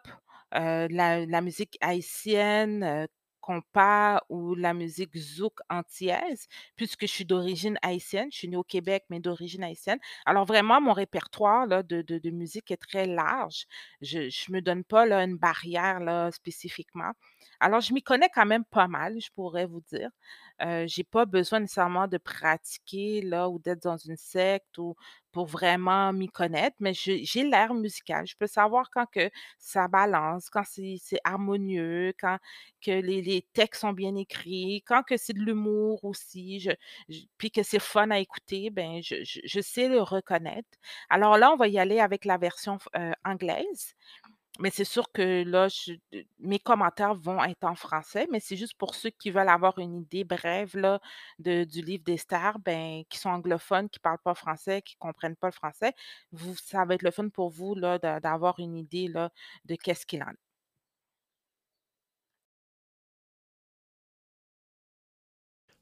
la, 0.52 1.26
la 1.26 1.42
musique 1.42 1.78
haïtienne, 1.82 3.08
compas 3.48 4.22
ou 4.28 4.56
la 4.56 4.74
musique 4.74 5.16
zouk 5.18 5.60
antillaise, 5.70 6.48
puisque 6.76 7.04
je 7.04 7.12
suis 7.12 7.26
d'origine 7.26 7.78
haïtienne. 7.82 8.30
Je 8.30 8.40
suis 8.40 8.50
née 8.50 8.58
au 8.58 8.64
Québec, 8.64 9.06
mais 9.10 9.22
d'origine 9.22 9.64
haïtienne. 9.64 10.00
Alors 10.26 10.46
vraiment, 10.46 10.82
mon 10.82 10.92
répertoire 10.92 11.66
là, 11.66 11.82
de, 11.82 12.02
de, 12.02 12.30
musique 12.30 12.72
est 12.72 12.78
très 12.78 13.06
large. 13.06 13.66
Je 14.02 14.20
ne 14.20 14.54
me 14.56 14.62
donne 14.62 14.84
pas 14.84 15.06
là, 15.06 15.24
une 15.24 15.38
barrière 15.38 16.02
là, 16.02 16.30
spécifiquement. 16.32 17.14
Alors, 17.62 17.80
je 17.82 17.94
m'y 17.94 18.04
connais 18.04 18.30
quand 18.34 18.46
même 18.46 18.66
pas 18.66 18.88
mal, 18.88 19.20
je 19.20 19.30
pourrais 19.34 19.66
vous 19.66 19.82
dire. 19.82 20.10
Je 20.60 20.86
j'ai 20.98 21.04
pas 21.04 21.26
besoin 21.26 21.60
nécessairement 21.60 22.08
de 22.08 22.18
pratiquer 22.18 23.22
là 23.22 23.50
ou 23.50 23.60
d'être 23.60 23.84
dans 23.84 23.98
une 23.98 24.18
secte 24.18 24.78
ou 24.80 24.96
pour 25.38 25.46
vraiment 25.46 26.14
m'y 26.14 26.30
connaître, 26.30 26.78
mais 26.80 26.96
j'ai 26.96 27.44
l'air 27.44 27.76
musical. 27.76 28.26
Je 28.26 28.36
peux 28.36 28.48
savoir 28.48 28.90
quand 28.90 29.06
que 29.06 29.30
ça 29.60 29.88
balance, 29.88 30.50
quand 30.50 30.64
c'est 30.66 31.20
harmonieux, 31.24 32.12
quand 32.20 32.40
que 32.82 32.90
les, 32.90 33.22
les 33.22 33.44
textes 33.54 33.82
sont 33.82 33.94
bien 33.94 34.16
écrits, 34.16 34.84
quand 34.88 35.04
que 35.04 35.16
c'est 35.16 35.34
de 35.34 35.40
l'humour 35.42 36.04
aussi, 36.06 36.68
puis 37.38 37.52
que 37.52 37.62
c'est 37.62 37.78
fun 37.78 38.10
à 38.10 38.18
écouter, 38.18 38.72
ben 38.72 39.00
je, 39.04 39.18
je, 39.24 39.62
sais 39.62 39.88
le 39.90 40.02
reconnaître. 40.02 40.70
Alors 41.08 41.38
là, 41.38 41.52
on 41.52 41.56
va 41.56 41.68
y 41.68 41.78
aller 41.78 42.00
avec 42.00 42.26
la 42.26 42.40
version 42.40 42.80
anglaise. 43.24 43.94
Mais 44.60 44.70
c'est 44.72 44.86
sûr 44.86 45.12
que 45.12 45.44
là, 45.44 45.68
mes 46.40 46.60
commentaires 46.60 47.14
vont 47.16 47.44
être 47.44 47.64
en 47.64 47.76
français, 47.76 48.28
mais 48.32 48.40
c'est 48.40 48.56
juste 48.56 48.76
pour 48.76 48.96
ceux 48.96 49.10
qui 49.12 49.32
veulent 49.32 49.50
avoir 49.50 49.78
une 49.80 49.96
idée 49.96 50.24
brève 50.24 50.76
là, 50.76 51.00
de, 51.40 51.64
du 51.64 51.82
livre 51.82 52.04
d'Esther, 52.04 52.58
ben, 52.60 53.04
qui 53.10 53.18
sont 53.20 53.30
anglophones, 53.30 53.90
qui 53.90 54.00
ne 54.00 54.02
parlent 54.02 54.18
pas 54.24 54.34
français, 54.36 54.82
qui 54.82 54.96
ne 54.96 55.00
comprennent 55.00 55.36
pas 55.36 55.48
le 55.48 55.54
français. 55.54 55.94
Vous, 56.32 56.56
ça 56.56 56.86
va 56.86 56.96
être 56.96 57.04
le 57.04 57.12
fun 57.12 57.30
pour 57.30 57.50
vous 57.50 57.76
là, 57.76 58.00
d'avoir 58.20 58.60
une 58.60 58.78
idée 58.78 59.08
là, 59.08 59.32
de 59.66 59.76
qu'est-ce 59.76 60.06
qu'il 60.06 60.24
en 60.24 60.30
est. 60.30 60.48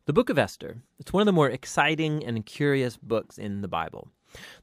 The 0.08 0.14
book 0.14 0.30
of 0.30 0.38
Esther. 0.38 0.84
It's 1.00 1.12
one 1.12 1.22
of 1.22 1.26
the 1.26 1.34
more 1.34 1.50
exciting 1.50 2.24
and 2.28 2.46
curious 2.46 2.96
books 2.96 3.40
in 3.40 3.62
the 3.62 3.68
Bible. 3.68 4.12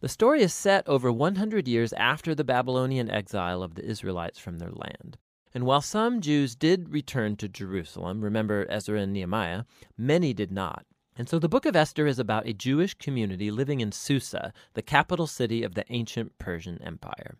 The 0.00 0.08
story 0.08 0.42
is 0.42 0.52
set 0.52 0.88
over 0.88 1.10
100 1.10 1.68
years 1.68 1.92
after 1.94 2.34
the 2.34 2.44
Babylonian 2.44 3.10
exile 3.10 3.62
of 3.62 3.74
the 3.74 3.84
Israelites 3.84 4.38
from 4.38 4.58
their 4.58 4.72
land. 4.72 5.18
And 5.54 5.64
while 5.64 5.82
some 5.82 6.20
Jews 6.20 6.54
did 6.54 6.90
return 6.90 7.36
to 7.36 7.48
Jerusalem, 7.48 8.22
remember 8.22 8.66
Ezra 8.70 9.00
and 9.00 9.12
Nehemiah, 9.12 9.64
many 9.98 10.32
did 10.32 10.50
not. 10.50 10.86
And 11.16 11.28
so 11.28 11.38
the 11.38 11.48
book 11.48 11.66
of 11.66 11.76
Esther 11.76 12.06
is 12.06 12.18
about 12.18 12.46
a 12.46 12.54
Jewish 12.54 12.94
community 12.94 13.50
living 13.50 13.80
in 13.80 13.92
Susa, 13.92 14.52
the 14.72 14.82
capital 14.82 15.26
city 15.26 15.62
of 15.62 15.74
the 15.74 15.84
ancient 15.90 16.38
Persian 16.38 16.80
Empire. 16.82 17.36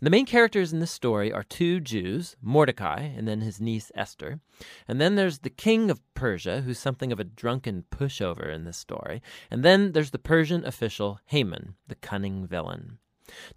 The 0.00 0.10
main 0.10 0.26
characters 0.26 0.72
in 0.72 0.80
this 0.80 0.90
story 0.90 1.32
are 1.32 1.42
two 1.42 1.80
Jews, 1.80 2.36
Mordecai 2.40 3.00
and 3.00 3.26
then 3.26 3.40
his 3.40 3.60
niece 3.60 3.90
Esther. 3.94 4.40
And 4.86 5.00
then 5.00 5.16
there's 5.16 5.40
the 5.40 5.50
king 5.50 5.90
of 5.90 6.00
Persia, 6.14 6.60
who's 6.62 6.78
something 6.78 7.12
of 7.12 7.20
a 7.20 7.24
drunken 7.24 7.84
pushover 7.90 8.52
in 8.52 8.64
this 8.64 8.76
story. 8.76 9.22
And 9.50 9.64
then 9.64 9.92
there's 9.92 10.10
the 10.10 10.18
Persian 10.18 10.64
official 10.64 11.20
Haman, 11.26 11.74
the 11.88 11.94
cunning 11.96 12.46
villain. 12.46 12.98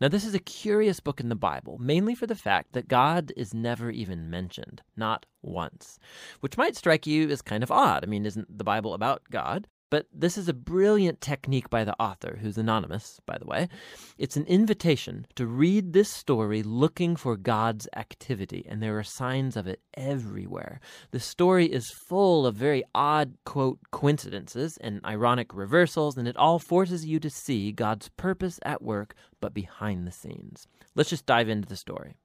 Now, 0.01 0.07
this 0.07 0.25
is 0.25 0.33
a 0.33 0.39
curious 0.39 0.99
book 0.99 1.19
in 1.19 1.29
the 1.29 1.35
Bible, 1.35 1.77
mainly 1.77 2.15
for 2.15 2.25
the 2.25 2.35
fact 2.35 2.73
that 2.73 2.87
God 2.87 3.31
is 3.37 3.53
never 3.53 3.91
even 3.91 4.29
mentioned, 4.29 4.81
not 4.97 5.27
once, 5.43 5.99
which 6.39 6.57
might 6.57 6.75
strike 6.75 7.05
you 7.05 7.29
as 7.29 7.41
kind 7.43 7.61
of 7.61 7.71
odd. 7.71 8.03
I 8.03 8.07
mean, 8.07 8.25
isn't 8.25 8.57
the 8.57 8.63
Bible 8.63 8.93
about 8.93 9.23
God? 9.29 9.67
But 9.89 10.05
this 10.13 10.37
is 10.37 10.47
a 10.47 10.53
brilliant 10.53 11.19
technique 11.19 11.69
by 11.69 11.83
the 11.83 11.99
author, 11.99 12.37
who's 12.41 12.57
anonymous, 12.57 13.19
by 13.25 13.37
the 13.37 13.47
way. 13.47 13.69
It's 14.17 14.37
an 14.37 14.45
invitation 14.45 15.25
to 15.35 15.47
read 15.47 15.93
this 15.93 16.09
story 16.09 16.61
looking 16.61 17.15
for 17.15 17.35
God's 17.35 17.87
activity, 17.95 18.65
and 18.69 18.83
there 18.83 18.97
are 18.99 19.03
signs 19.03 19.57
of 19.57 19.67
it 19.67 19.81
everywhere. 19.95 20.79
The 21.11 21.19
story 21.19 21.65
is 21.65 21.89
full 21.89 22.45
of 22.45 22.55
very 22.55 22.83
odd, 22.93 23.33
quote, 23.45 23.79
coincidences 23.91 24.77
and 24.77 25.01
ironic 25.05 25.55
reversals, 25.55 26.17
and 26.17 26.27
it 26.27 26.37
all 26.37 26.59
forces 26.59 27.05
you 27.05 27.19
to 27.21 27.29
see 27.29 27.71
God's 27.71 28.09
purpose 28.09 28.59
at 28.63 28.81
work, 28.83 29.15
but 29.41 29.53
behind 29.53 30.05
the 30.05 30.11
scenes. 30.11 30.67
Let's 30.95 31.09
just 31.09 31.25
dive 31.25 31.49
into 31.49 31.67
the 31.67 31.75
story. 31.75 32.15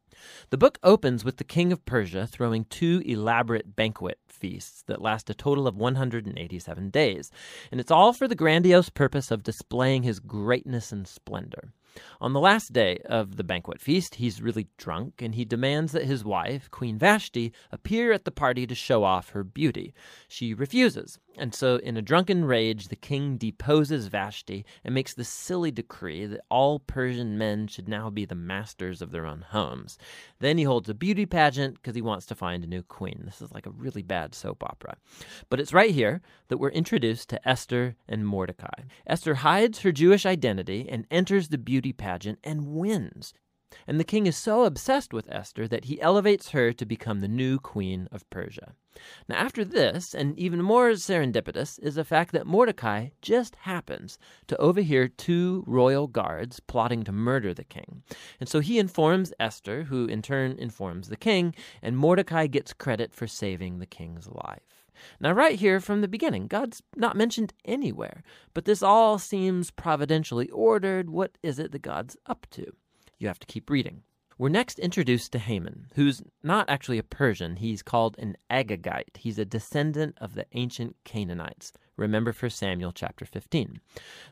The 0.50 0.58
book 0.58 0.78
opens 0.82 1.24
with 1.24 1.36
the 1.36 1.44
king 1.44 1.72
of 1.72 1.84
Persia 1.84 2.26
throwing 2.26 2.64
two 2.64 3.02
elaborate 3.04 3.76
banquet 3.76 4.18
feasts 4.28 4.82
that 4.86 5.02
last 5.02 5.30
a 5.30 5.34
total 5.34 5.66
of 5.66 5.76
187 5.76 6.90
days, 6.90 7.30
and 7.70 7.80
it's 7.80 7.90
all 7.90 8.12
for 8.12 8.28
the 8.28 8.34
grandiose 8.34 8.90
purpose 8.90 9.30
of 9.30 9.42
displaying 9.42 10.02
his 10.02 10.20
greatness 10.20 10.92
and 10.92 11.06
splendor. 11.06 11.72
On 12.20 12.32
the 12.32 12.40
last 12.40 12.72
day 12.72 12.98
of 13.04 13.36
the 13.36 13.44
banquet 13.44 13.80
feast, 13.80 14.16
he's 14.16 14.42
really 14.42 14.66
drunk 14.76 15.22
and 15.22 15.34
he 15.34 15.44
demands 15.44 15.92
that 15.92 16.04
his 16.04 16.24
wife, 16.24 16.70
Queen 16.70 16.98
Vashti, 16.98 17.52
appear 17.70 18.12
at 18.12 18.24
the 18.24 18.32
party 18.32 18.66
to 18.66 18.74
show 18.74 19.04
off 19.04 19.30
her 19.30 19.44
beauty. 19.44 19.94
She 20.26 20.54
refuses, 20.54 21.18
and 21.36 21.54
so 21.54 21.76
in 21.76 21.96
a 21.96 22.02
drunken 22.02 22.44
rage, 22.44 22.88
the 22.88 22.96
king 22.96 23.36
deposes 23.36 24.08
Vashti 24.08 24.64
and 24.84 24.94
makes 24.94 25.14
the 25.14 25.24
silly 25.24 25.70
decree 25.70 26.26
that 26.26 26.40
all 26.50 26.78
Persian 26.78 27.36
men 27.36 27.66
should 27.66 27.88
now 27.88 28.10
be 28.10 28.24
the 28.24 28.34
masters 28.34 29.02
of 29.02 29.10
their 29.10 29.26
own 29.26 29.42
homes. 29.48 29.98
Then 30.38 30.58
he 30.58 30.64
holds 30.64 30.88
a 30.88 30.94
beauty 30.94 31.26
pageant 31.26 31.74
because 31.74 31.94
he 31.94 32.02
wants 32.02 32.26
to 32.26 32.34
find 32.34 32.62
a 32.62 32.68
new 32.68 32.82
queen. 32.82 33.22
This 33.24 33.42
is 33.42 33.52
like 33.52 33.66
a 33.66 33.70
really 33.70 34.02
bad 34.02 34.34
soap 34.34 34.62
opera. 34.62 34.96
But 35.48 35.60
it's 35.60 35.72
right 35.72 35.90
here 35.90 36.20
that 36.48 36.58
we're 36.58 36.70
introduced 36.70 37.28
to 37.30 37.48
Esther 37.48 37.96
and 38.08 38.26
Mordecai. 38.26 38.84
Esther 39.06 39.34
hides 39.34 39.80
her 39.80 39.92
Jewish 39.92 40.26
identity 40.26 40.88
and 40.88 41.06
enters 41.10 41.48
the 41.48 41.58
beauty 41.58 41.92
pageant 41.92 42.38
and 42.44 42.66
wins. 42.66 43.34
And 43.86 43.98
the 43.98 44.04
king 44.04 44.26
is 44.26 44.36
so 44.36 44.64
obsessed 44.64 45.12
with 45.12 45.30
Esther 45.30 45.68
that 45.68 45.86
he 45.86 46.00
elevates 46.00 46.50
her 46.50 46.72
to 46.72 46.86
become 46.86 47.20
the 47.20 47.28
new 47.28 47.58
queen 47.58 48.08
of 48.12 48.28
Persia. 48.30 48.74
Now, 49.28 49.36
after 49.36 49.64
this, 49.64 50.14
and 50.14 50.38
even 50.38 50.62
more 50.62 50.90
serendipitous, 50.90 51.80
is 51.80 51.96
the 51.96 52.04
fact 52.04 52.32
that 52.32 52.46
Mordecai 52.46 53.08
just 53.20 53.56
happens 53.56 54.18
to 54.46 54.56
overhear 54.58 55.08
two 55.08 55.64
royal 55.66 56.06
guards 56.06 56.60
plotting 56.60 57.02
to 57.04 57.12
murder 57.12 57.52
the 57.52 57.64
king. 57.64 58.02
And 58.38 58.48
so 58.48 58.60
he 58.60 58.78
informs 58.78 59.32
Esther, 59.40 59.84
who 59.84 60.06
in 60.06 60.22
turn 60.22 60.52
informs 60.58 61.08
the 61.08 61.16
king, 61.16 61.54
and 61.82 61.98
Mordecai 61.98 62.46
gets 62.46 62.72
credit 62.72 63.12
for 63.12 63.26
saving 63.26 63.78
the 63.78 63.86
king's 63.86 64.28
life. 64.28 64.84
Now, 65.18 65.32
right 65.32 65.58
here 65.58 65.80
from 65.80 66.00
the 66.00 66.08
beginning, 66.08 66.46
God's 66.46 66.80
not 66.94 67.16
mentioned 67.16 67.52
anywhere, 67.64 68.22
but 68.52 68.64
this 68.64 68.82
all 68.82 69.18
seems 69.18 69.72
providentially 69.72 70.48
ordered. 70.50 71.10
What 71.10 71.36
is 71.42 71.58
it 71.58 71.72
that 71.72 71.82
God's 71.82 72.16
up 72.26 72.46
to? 72.50 72.72
You 73.18 73.28
have 73.28 73.38
to 73.40 73.46
keep 73.46 73.70
reading. 73.70 74.02
We're 74.36 74.48
next 74.48 74.80
introduced 74.80 75.30
to 75.32 75.38
Haman, 75.38 75.86
who's 75.94 76.20
not 76.42 76.68
actually 76.68 76.98
a 76.98 77.04
Persian. 77.04 77.54
He's 77.54 77.82
called 77.82 78.16
an 78.18 78.36
Agagite. 78.50 79.16
He's 79.16 79.38
a 79.38 79.44
descendant 79.44 80.18
of 80.20 80.34
the 80.34 80.46
ancient 80.54 80.96
Canaanites. 81.04 81.72
Remember 81.96 82.32
for 82.32 82.50
Samuel 82.50 82.90
chapter 82.90 83.24
15. 83.24 83.78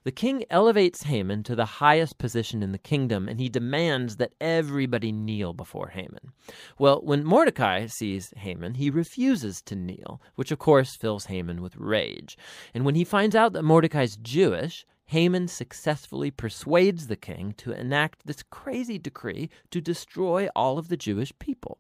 The 0.03 0.11
king 0.11 0.45
elevates 0.51 1.05
Haman 1.05 1.45
to 1.45 1.55
the 1.55 1.65
highest 1.65 2.19
position 2.19 2.65
in 2.65 2.73
the 2.73 2.79
kingdom, 2.79 3.29
and 3.29 3.39
he 3.39 3.49
demands 3.49 4.17
that 4.17 4.33
everybody 4.41 5.13
kneel 5.13 5.53
before 5.53 5.91
Haman. 5.91 6.33
Well, 6.81 7.01
when 7.01 7.25
Mordecai 7.25 7.87
sees 7.87 8.35
Haman, 8.37 8.75
he 8.75 8.91
refuses 8.91 9.63
to 9.63 9.77
kneel, 9.77 10.21
which 10.35 10.51
of 10.51 10.59
course 10.59 10.97
fills 10.97 11.27
Haman 11.27 11.63
with 11.63 11.77
rage. 11.77 12.37
And 12.75 12.85
when 12.85 12.97
he 12.97 13.05
finds 13.05 13.37
out 13.37 13.53
that 13.53 13.63
Mordecai's 13.63 14.17
Jewish, 14.17 14.85
Haman 15.13 15.47
successfully 15.47 16.31
persuades 16.31 17.07
the 17.07 17.17
king 17.17 17.53
to 17.59 17.73
enact 17.73 18.25
this 18.25 18.43
crazy 18.43 18.99
decree 18.99 19.51
to 19.71 19.79
destroy 19.79 20.49
all 20.57 20.79
of 20.79 20.89
the 20.89 20.97
Jewish 20.97 21.39
people. 21.39 21.77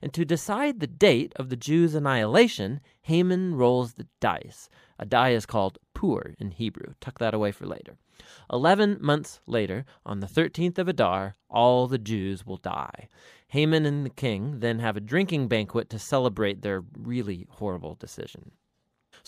And 0.00 0.14
to 0.14 0.24
decide 0.24 0.78
the 0.78 0.86
date 0.86 1.32
of 1.34 1.48
the 1.48 1.56
Jews' 1.56 1.96
annihilation, 1.96 2.80
Haman 3.02 3.56
rolls 3.56 3.94
the 3.94 4.06
dice. 4.20 4.68
A 4.96 5.04
die 5.04 5.30
is 5.30 5.44
called 5.44 5.80
pur 5.92 6.36
in 6.38 6.52
Hebrew. 6.52 6.94
Tuck 7.00 7.18
that 7.18 7.34
away 7.34 7.50
for 7.50 7.66
later. 7.66 7.96
Eleven 8.48 8.96
months 9.00 9.40
later, 9.44 9.84
on 10.06 10.20
the 10.20 10.28
13th 10.28 10.78
of 10.78 10.86
Adar, 10.86 11.34
all 11.50 11.88
the 11.88 11.98
Jews 11.98 12.46
will 12.46 12.58
die. 12.58 13.08
Haman 13.48 13.86
and 13.86 14.06
the 14.06 14.10
king 14.10 14.60
then 14.60 14.78
have 14.78 14.96
a 14.96 15.00
drinking 15.00 15.48
banquet 15.48 15.90
to 15.90 15.98
celebrate 15.98 16.62
their 16.62 16.84
really 16.96 17.48
horrible 17.50 17.96
decision. 17.96 18.52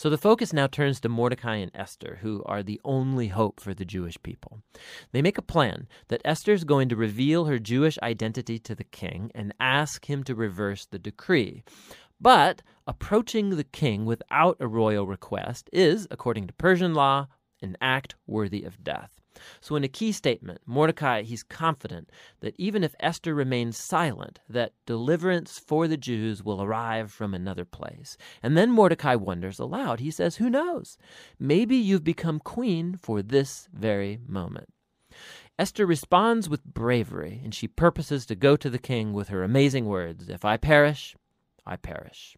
So 0.01 0.09
the 0.09 0.17
focus 0.17 0.55
now 0.55 0.67
turns 0.67 0.99
to 1.01 1.11
Mordecai 1.11 1.57
and 1.57 1.71
Esther, 1.75 2.21
who 2.23 2.43
are 2.47 2.63
the 2.63 2.81
only 2.87 3.29
hope 3.29 3.61
for 3.61 3.75
the 3.75 3.85
Jewish 3.85 4.17
people. 4.23 4.63
They 5.13 5.21
make 5.21 5.37
a 5.37 5.43
plan 5.43 5.89
that 6.09 6.23
Esther 6.25 6.55
is 6.55 6.65
going 6.65 6.89
to 6.89 6.97
reveal 6.97 7.45
her 7.45 7.59
Jewish 7.59 7.99
identity 8.03 8.59
to 8.61 8.75
the 8.75 8.85
king 8.85 9.31
and 9.35 9.53
ask 9.61 10.09
him 10.09 10.25
to 10.25 10.35
reverse 10.35 10.87
the 10.87 10.99
decree. 10.99 11.65
But 12.19 12.63
approaching 12.87 13.51
the 13.51 13.65
king 13.65 14.07
without 14.07 14.57
a 14.59 14.67
royal 14.67 15.07
request 15.07 15.69
is, 15.71 16.09
according 16.11 16.47
to 16.47 16.55
Persian 16.55 16.95
law, 16.95 17.27
an 17.61 17.77
act 17.83 18.15
worthy 18.27 18.65
of 18.65 18.83
death. 18.83 19.20
So, 19.61 19.77
in 19.77 19.85
a 19.85 19.89
key 19.89 20.13
statement, 20.13 20.61
Mordecai, 20.67 21.23
he's 21.23 21.43
confident 21.43 22.11
that 22.41 22.55
even 22.59 22.83
if 22.83 22.95
Esther 23.01 23.35
remains 23.35 23.77
silent, 23.77 24.41
that 24.49 24.73
deliverance 24.87 25.59
for 25.59 25.87
the 25.87 25.97
Jews 25.97 26.43
will 26.43 26.63
arrive 26.63 27.13
from 27.13 27.33
another 27.33 27.65
place. 27.65 28.17
And 28.43 28.57
then 28.57 28.71
Mordecai 28.71 29.15
wonders 29.15 29.59
aloud. 29.59 30.01
He 30.01 30.11
says, 30.11 30.37
Who 30.37 30.51
knows? 30.51 30.99
Maybe 31.39 31.77
you've 31.77 32.05
become 32.05 32.41
queen 32.41 32.99
for 33.01 33.23
this 33.23 33.69
very 33.73 34.19
moment. 34.27 34.69
Esther 35.59 35.85
responds 35.85 36.49
with 36.49 36.65
bravery, 36.65 37.41
and 37.45 37.55
she 37.55 37.69
purposes 37.69 38.25
to 38.27 38.35
go 38.35 38.57
to 38.57 38.71
the 38.71 38.79
king 38.79 39.13
with 39.13 39.29
her 39.29 39.43
amazing 39.43 39.85
words 39.85 40.29
If 40.29 40.45
I 40.45 40.57
perish, 40.57 41.17
I 41.67 41.77
perish. 41.77 42.37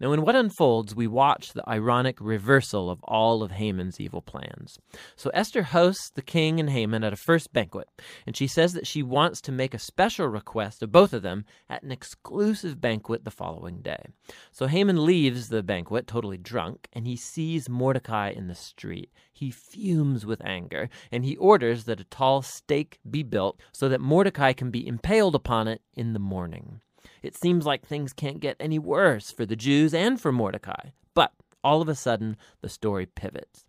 Now, 0.00 0.12
in 0.12 0.22
what 0.22 0.36
unfolds, 0.36 0.94
we 0.94 1.06
watch 1.06 1.52
the 1.52 1.68
ironic 1.68 2.18
reversal 2.20 2.90
of 2.90 3.02
all 3.04 3.42
of 3.42 3.52
Haman's 3.52 4.00
evil 4.00 4.22
plans. 4.22 4.78
So, 5.16 5.30
Esther 5.34 5.62
hosts 5.62 6.10
the 6.10 6.22
king 6.22 6.60
and 6.60 6.70
Haman 6.70 7.04
at 7.04 7.12
a 7.12 7.16
first 7.16 7.52
banquet, 7.52 7.88
and 8.26 8.36
she 8.36 8.46
says 8.46 8.72
that 8.74 8.86
she 8.86 9.02
wants 9.02 9.40
to 9.42 9.52
make 9.52 9.74
a 9.74 9.78
special 9.78 10.28
request 10.28 10.82
of 10.82 10.92
both 10.92 11.12
of 11.12 11.22
them 11.22 11.44
at 11.68 11.82
an 11.82 11.92
exclusive 11.92 12.80
banquet 12.80 13.24
the 13.24 13.30
following 13.30 13.82
day. 13.82 14.06
So, 14.52 14.66
Haman 14.66 15.04
leaves 15.04 15.48
the 15.48 15.62
banquet 15.62 16.06
totally 16.06 16.38
drunk, 16.38 16.88
and 16.92 17.06
he 17.06 17.16
sees 17.16 17.68
Mordecai 17.68 18.30
in 18.30 18.48
the 18.48 18.54
street. 18.54 19.10
He 19.32 19.50
fumes 19.50 20.24
with 20.24 20.44
anger, 20.44 20.88
and 21.10 21.24
he 21.24 21.36
orders 21.36 21.84
that 21.84 22.00
a 22.00 22.04
tall 22.04 22.42
stake 22.42 23.00
be 23.08 23.22
built 23.22 23.60
so 23.72 23.88
that 23.88 24.00
Mordecai 24.00 24.52
can 24.52 24.70
be 24.70 24.86
impaled 24.86 25.34
upon 25.34 25.66
it 25.66 25.82
in 25.94 26.12
the 26.12 26.20
morning. 26.20 26.80
It 27.24 27.34
seems 27.34 27.64
like 27.64 27.86
things 27.86 28.12
can't 28.12 28.38
get 28.38 28.54
any 28.60 28.78
worse 28.78 29.30
for 29.30 29.46
the 29.46 29.56
Jews 29.56 29.94
and 29.94 30.20
for 30.20 30.30
Mordecai. 30.30 30.90
But 31.14 31.32
all 31.64 31.80
of 31.80 31.88
a 31.88 31.94
sudden, 31.94 32.36
the 32.60 32.68
story 32.68 33.06
pivots. 33.06 33.64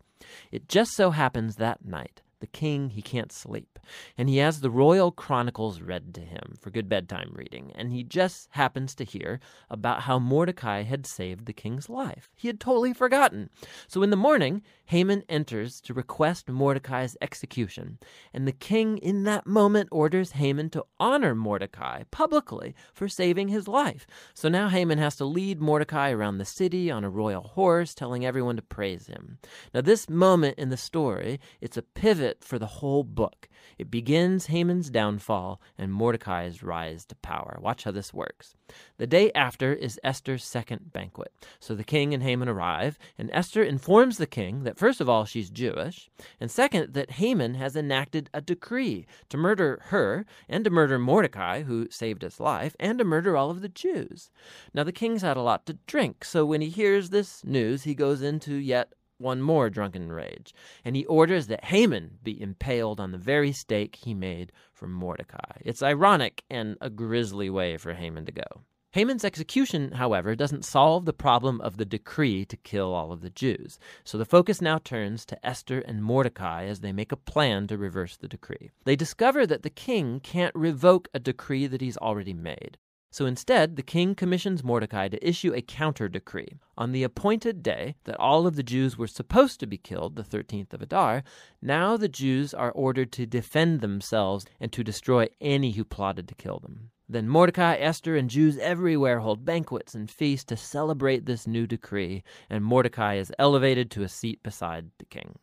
It 0.52 0.68
just 0.68 0.92
so 0.92 1.10
happens 1.10 1.56
that 1.56 1.82
night 1.82 2.20
the 2.46 2.58
king, 2.58 2.90
he 2.90 3.02
can't 3.02 3.32
sleep. 3.32 3.78
And 4.16 4.28
he 4.28 4.36
has 4.38 4.60
the 4.60 4.70
royal 4.70 5.10
chronicles 5.10 5.80
read 5.80 6.14
to 6.14 6.20
him 6.20 6.54
for 6.60 6.70
good 6.70 6.88
bedtime 6.88 7.32
reading. 7.32 7.72
And 7.74 7.92
he 7.92 8.04
just 8.04 8.48
happens 8.52 8.94
to 8.94 9.04
hear 9.04 9.40
about 9.68 10.02
how 10.02 10.20
Mordecai 10.20 10.82
had 10.82 11.06
saved 11.06 11.46
the 11.46 11.52
king's 11.52 11.88
life. 11.88 12.30
He 12.36 12.46
had 12.46 12.60
totally 12.60 12.92
forgotten. 12.92 13.50
So 13.88 14.02
in 14.02 14.10
the 14.10 14.16
morning, 14.16 14.62
Haman 14.86 15.24
enters 15.28 15.80
to 15.82 15.94
request 15.94 16.48
Mordecai's 16.48 17.16
execution. 17.20 17.98
And 18.32 18.46
the 18.46 18.52
king, 18.52 18.98
in 18.98 19.24
that 19.24 19.46
moment, 19.46 19.88
orders 19.90 20.32
Haman 20.32 20.70
to 20.70 20.84
honor 21.00 21.34
Mordecai 21.34 22.04
publicly 22.12 22.74
for 22.94 23.08
saving 23.08 23.48
his 23.48 23.66
life. 23.66 24.06
So 24.34 24.48
now 24.48 24.68
Haman 24.68 24.98
has 24.98 25.16
to 25.16 25.24
lead 25.24 25.60
Mordecai 25.60 26.10
around 26.10 26.38
the 26.38 26.44
city 26.44 26.90
on 26.90 27.02
a 27.02 27.10
royal 27.10 27.42
horse, 27.42 27.94
telling 27.94 28.24
everyone 28.24 28.56
to 28.56 28.62
praise 28.62 29.08
him. 29.08 29.38
Now, 29.74 29.80
this 29.80 30.08
moment 30.08 30.58
in 30.58 30.68
the 30.68 30.76
story, 30.76 31.40
it's 31.60 31.76
a 31.76 31.82
pivot 31.82 32.35
for 32.42 32.58
the 32.58 32.66
whole 32.66 33.04
book. 33.04 33.48
It 33.78 33.90
begins 33.90 34.46
Haman's 34.46 34.90
downfall 34.90 35.60
and 35.76 35.92
Mordecai's 35.92 36.62
rise 36.62 37.04
to 37.06 37.14
power. 37.16 37.58
Watch 37.60 37.84
how 37.84 37.90
this 37.90 38.14
works. 38.14 38.54
The 38.96 39.06
day 39.06 39.30
after 39.32 39.72
is 39.72 40.00
Esther's 40.02 40.44
second 40.44 40.92
banquet. 40.92 41.32
So 41.60 41.74
the 41.74 41.84
king 41.84 42.14
and 42.14 42.22
Haman 42.22 42.48
arrive, 42.48 42.98
and 43.18 43.30
Esther 43.32 43.62
informs 43.62 44.18
the 44.18 44.26
king 44.26 44.64
that, 44.64 44.78
first 44.78 45.00
of 45.00 45.08
all, 45.08 45.24
she's 45.24 45.50
Jewish, 45.50 46.08
and 46.40 46.50
second, 46.50 46.94
that 46.94 47.12
Haman 47.12 47.54
has 47.54 47.76
enacted 47.76 48.30
a 48.32 48.40
decree 48.40 49.06
to 49.28 49.36
murder 49.36 49.80
her 49.86 50.24
and 50.48 50.64
to 50.64 50.70
murder 50.70 50.98
Mordecai, 50.98 51.62
who 51.62 51.88
saved 51.90 52.22
his 52.22 52.40
life, 52.40 52.74
and 52.80 52.98
to 52.98 53.04
murder 53.04 53.36
all 53.36 53.50
of 53.50 53.60
the 53.60 53.68
Jews. 53.68 54.30
Now, 54.72 54.84
the 54.84 54.92
king's 54.92 55.22
had 55.22 55.36
a 55.36 55.42
lot 55.42 55.66
to 55.66 55.78
drink, 55.86 56.24
so 56.24 56.46
when 56.46 56.60
he 56.60 56.70
hears 56.70 57.10
this 57.10 57.44
news, 57.44 57.84
he 57.84 57.94
goes 57.94 58.22
into 58.22 58.54
yet 58.54 58.92
one 59.18 59.40
more 59.40 59.70
drunken 59.70 60.12
rage, 60.12 60.54
and 60.84 60.96
he 60.96 61.04
orders 61.06 61.46
that 61.46 61.64
Haman 61.64 62.18
be 62.22 62.40
impaled 62.40 63.00
on 63.00 63.12
the 63.12 63.18
very 63.18 63.52
stake 63.52 63.96
he 63.96 64.14
made 64.14 64.52
for 64.72 64.86
Mordecai. 64.86 65.58
It's 65.60 65.82
ironic 65.82 66.44
and 66.50 66.76
a 66.80 66.90
grisly 66.90 67.50
way 67.50 67.76
for 67.76 67.94
Haman 67.94 68.26
to 68.26 68.32
go. 68.32 68.62
Haman's 68.96 69.26
execution, 69.26 69.92
however, 69.92 70.34
doesn't 70.34 70.64
solve 70.64 71.04
the 71.04 71.12
problem 71.12 71.60
of 71.60 71.76
the 71.76 71.84
decree 71.84 72.46
to 72.46 72.56
kill 72.56 72.94
all 72.94 73.12
of 73.12 73.20
the 73.20 73.28
Jews. 73.28 73.78
So 74.04 74.16
the 74.16 74.24
focus 74.24 74.62
now 74.62 74.78
turns 74.78 75.26
to 75.26 75.46
Esther 75.46 75.80
and 75.80 76.02
Mordecai 76.02 76.64
as 76.64 76.80
they 76.80 76.92
make 76.92 77.12
a 77.12 77.16
plan 77.16 77.66
to 77.66 77.76
reverse 77.76 78.16
the 78.16 78.26
decree. 78.26 78.70
They 78.84 78.96
discover 78.96 79.46
that 79.46 79.62
the 79.62 79.68
king 79.68 80.20
can't 80.20 80.54
revoke 80.54 81.08
a 81.12 81.18
decree 81.18 81.66
that 81.66 81.82
he's 81.82 81.98
already 81.98 82.32
made. 82.32 82.78
So 83.16 83.24
instead, 83.24 83.76
the 83.76 83.82
king 83.82 84.14
commissions 84.14 84.62
Mordecai 84.62 85.08
to 85.08 85.26
issue 85.26 85.54
a 85.54 85.62
counter 85.62 86.06
decree. 86.06 86.58
On 86.76 86.92
the 86.92 87.02
appointed 87.02 87.62
day 87.62 87.96
that 88.04 88.20
all 88.20 88.46
of 88.46 88.56
the 88.56 88.62
Jews 88.62 88.98
were 88.98 89.06
supposed 89.06 89.58
to 89.60 89.66
be 89.66 89.78
killed, 89.78 90.16
the 90.16 90.22
13th 90.22 90.74
of 90.74 90.82
Adar, 90.82 91.22
now 91.62 91.96
the 91.96 92.10
Jews 92.10 92.52
are 92.52 92.70
ordered 92.72 93.12
to 93.12 93.24
defend 93.24 93.80
themselves 93.80 94.44
and 94.60 94.70
to 94.70 94.84
destroy 94.84 95.28
any 95.40 95.70
who 95.70 95.82
plotted 95.82 96.28
to 96.28 96.34
kill 96.34 96.58
them. 96.58 96.90
Then 97.08 97.26
Mordecai, 97.26 97.76
Esther, 97.76 98.16
and 98.16 98.28
Jews 98.28 98.58
everywhere 98.58 99.20
hold 99.20 99.46
banquets 99.46 99.94
and 99.94 100.10
feasts 100.10 100.44
to 100.48 100.56
celebrate 100.58 101.24
this 101.24 101.46
new 101.46 101.66
decree, 101.66 102.22
and 102.50 102.62
Mordecai 102.62 103.14
is 103.14 103.32
elevated 103.38 103.90
to 103.92 104.02
a 104.02 104.10
seat 104.10 104.42
beside 104.42 104.90
the 104.98 105.06
king. 105.06 105.38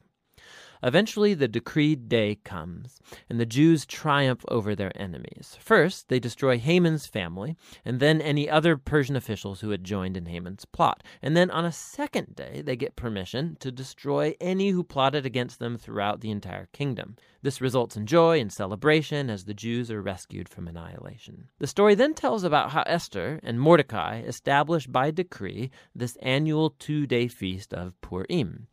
Eventually, 0.84 1.34
the 1.34 1.48
decreed 1.48 2.10
day 2.10 2.36
comes, 2.44 3.00
and 3.30 3.40
the 3.40 3.46
Jews 3.46 3.86
triumph 3.86 4.44
over 4.50 4.76
their 4.76 4.92
enemies. 5.00 5.58
First, 5.62 6.10
they 6.10 6.20
destroy 6.20 6.60
Haman's 6.60 7.08
family, 7.08 7.56
and 7.86 8.02
then 8.02 8.20
any 8.20 8.50
other 8.50 8.76
Persian 8.76 9.16
officials 9.16 9.62
who 9.62 9.70
had 9.70 9.86
joined 9.86 10.18
in 10.18 10.26
Haman's 10.26 10.66
plot. 10.66 11.02
And 11.22 11.38
then 11.38 11.50
on 11.50 11.64
a 11.64 11.72
second 11.72 12.36
day, 12.36 12.62
they 12.62 12.76
get 12.76 12.98
permission 12.98 13.56
to 13.62 13.72
destroy 13.72 14.36
any 14.42 14.72
who 14.72 14.84
plotted 14.84 15.26
against 15.26 15.60
them 15.60 15.78
throughout 15.78 16.20
the 16.20 16.32
entire 16.32 16.68
kingdom. 16.74 17.16
This 17.42 17.62
results 17.62 17.98
in 17.98 18.06
joy 18.06 18.40
and 18.40 18.52
celebration 18.52 19.30
as 19.30 19.46
the 19.46 19.54
Jews 19.54 19.90
are 19.92 20.02
rescued 20.02 20.48
from 20.48 20.68
annihilation. 20.68 21.50
The 21.60 21.68
story 21.68 21.96
then 21.96 22.14
tells 22.14 22.44
about 22.44 22.72
how 22.72 22.84
Esther 22.86 23.40
and 23.44 23.60
Mordecai 23.60 24.22
established 24.22 24.92
by 24.92 25.12
decree 25.12 25.72
this 25.96 26.18
annual 26.22 26.72
two 26.72 27.06
day 27.06 27.28
feast 27.28 27.74
of 27.74 28.00
Purim 28.02 28.68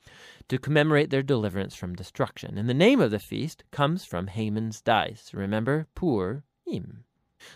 to 0.49 0.59
commemorate 0.59 1.11
their 1.11 1.23
deliverance 1.23 1.75
from 1.75 1.95
destruction. 1.95 2.59
And 2.59 2.69
the 2.69 2.75
name 2.75 3.01
of 3.01 3.11
the 3.11 3.19
feast 3.19 3.65
comes 3.71 4.05
from 4.05 4.29
Haman's 4.29 4.81
dice. 4.81 5.33
Remember, 5.35 5.87
Purim. 5.95 7.05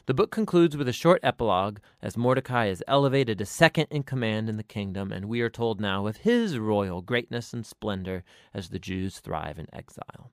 The 0.07 0.15
book 0.15 0.31
concludes 0.31 0.77
with 0.77 0.89
a 0.89 0.93
short 0.93 1.21
epilogue 1.23 1.79
as 2.01 2.17
Mordecai 2.17 2.67
is 2.67 2.83
elevated 2.89 3.39
to 3.39 3.47
second 3.47 3.89
in 3.91 4.03
command 4.03 4.49
in 4.49 4.57
the 4.57 4.63
kingdom, 4.63 5.13
and 5.13 5.27
we 5.27 5.43
are 5.43 5.51
told 5.51 5.81
now 5.81 6.07
of 6.07 6.19
his 6.19 6.59
royal 6.59 7.03
greatness 7.03 7.53
and 7.53 7.67
splendor 7.67 8.25
as 8.55 8.71
the 8.71 8.79
Jews 8.79 9.19
thrive 9.19 9.59
in 9.59 9.67
exile. 9.75 10.31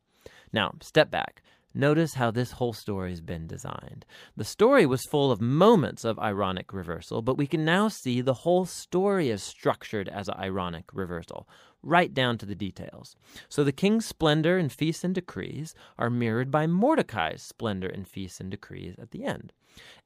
Now, 0.53 0.75
step 0.81 1.11
back. 1.11 1.43
Notice 1.73 2.15
how 2.15 2.31
this 2.31 2.51
whole 2.53 2.73
story 2.73 3.11
has 3.11 3.21
been 3.21 3.47
designed. 3.47 4.05
The 4.35 4.43
story 4.43 4.85
was 4.85 5.05
full 5.05 5.31
of 5.31 5.39
moments 5.39 6.03
of 6.03 6.19
ironic 6.19 6.73
reversal, 6.73 7.21
but 7.21 7.37
we 7.37 7.47
can 7.47 7.63
now 7.63 7.87
see 7.87 8.19
the 8.19 8.33
whole 8.33 8.65
story 8.65 9.29
is 9.29 9.41
structured 9.41 10.09
as 10.09 10.27
an 10.27 10.35
ironic 10.37 10.85
reversal, 10.93 11.47
right 11.81 12.13
down 12.13 12.37
to 12.39 12.45
the 12.45 12.55
details. 12.55 13.15
So 13.47 13.63
the 13.63 13.71
king's 13.71 14.05
splendor 14.05 14.57
and 14.57 14.71
feasts 14.71 15.05
and 15.05 15.15
decrees 15.15 15.73
are 15.97 16.09
mirrored 16.09 16.51
by 16.51 16.67
Mordecai's 16.67 17.41
splendor 17.41 17.87
and 17.87 18.05
feasts 18.07 18.41
and 18.41 18.51
decrees 18.51 18.95
at 18.99 19.11
the 19.11 19.23
end. 19.23 19.53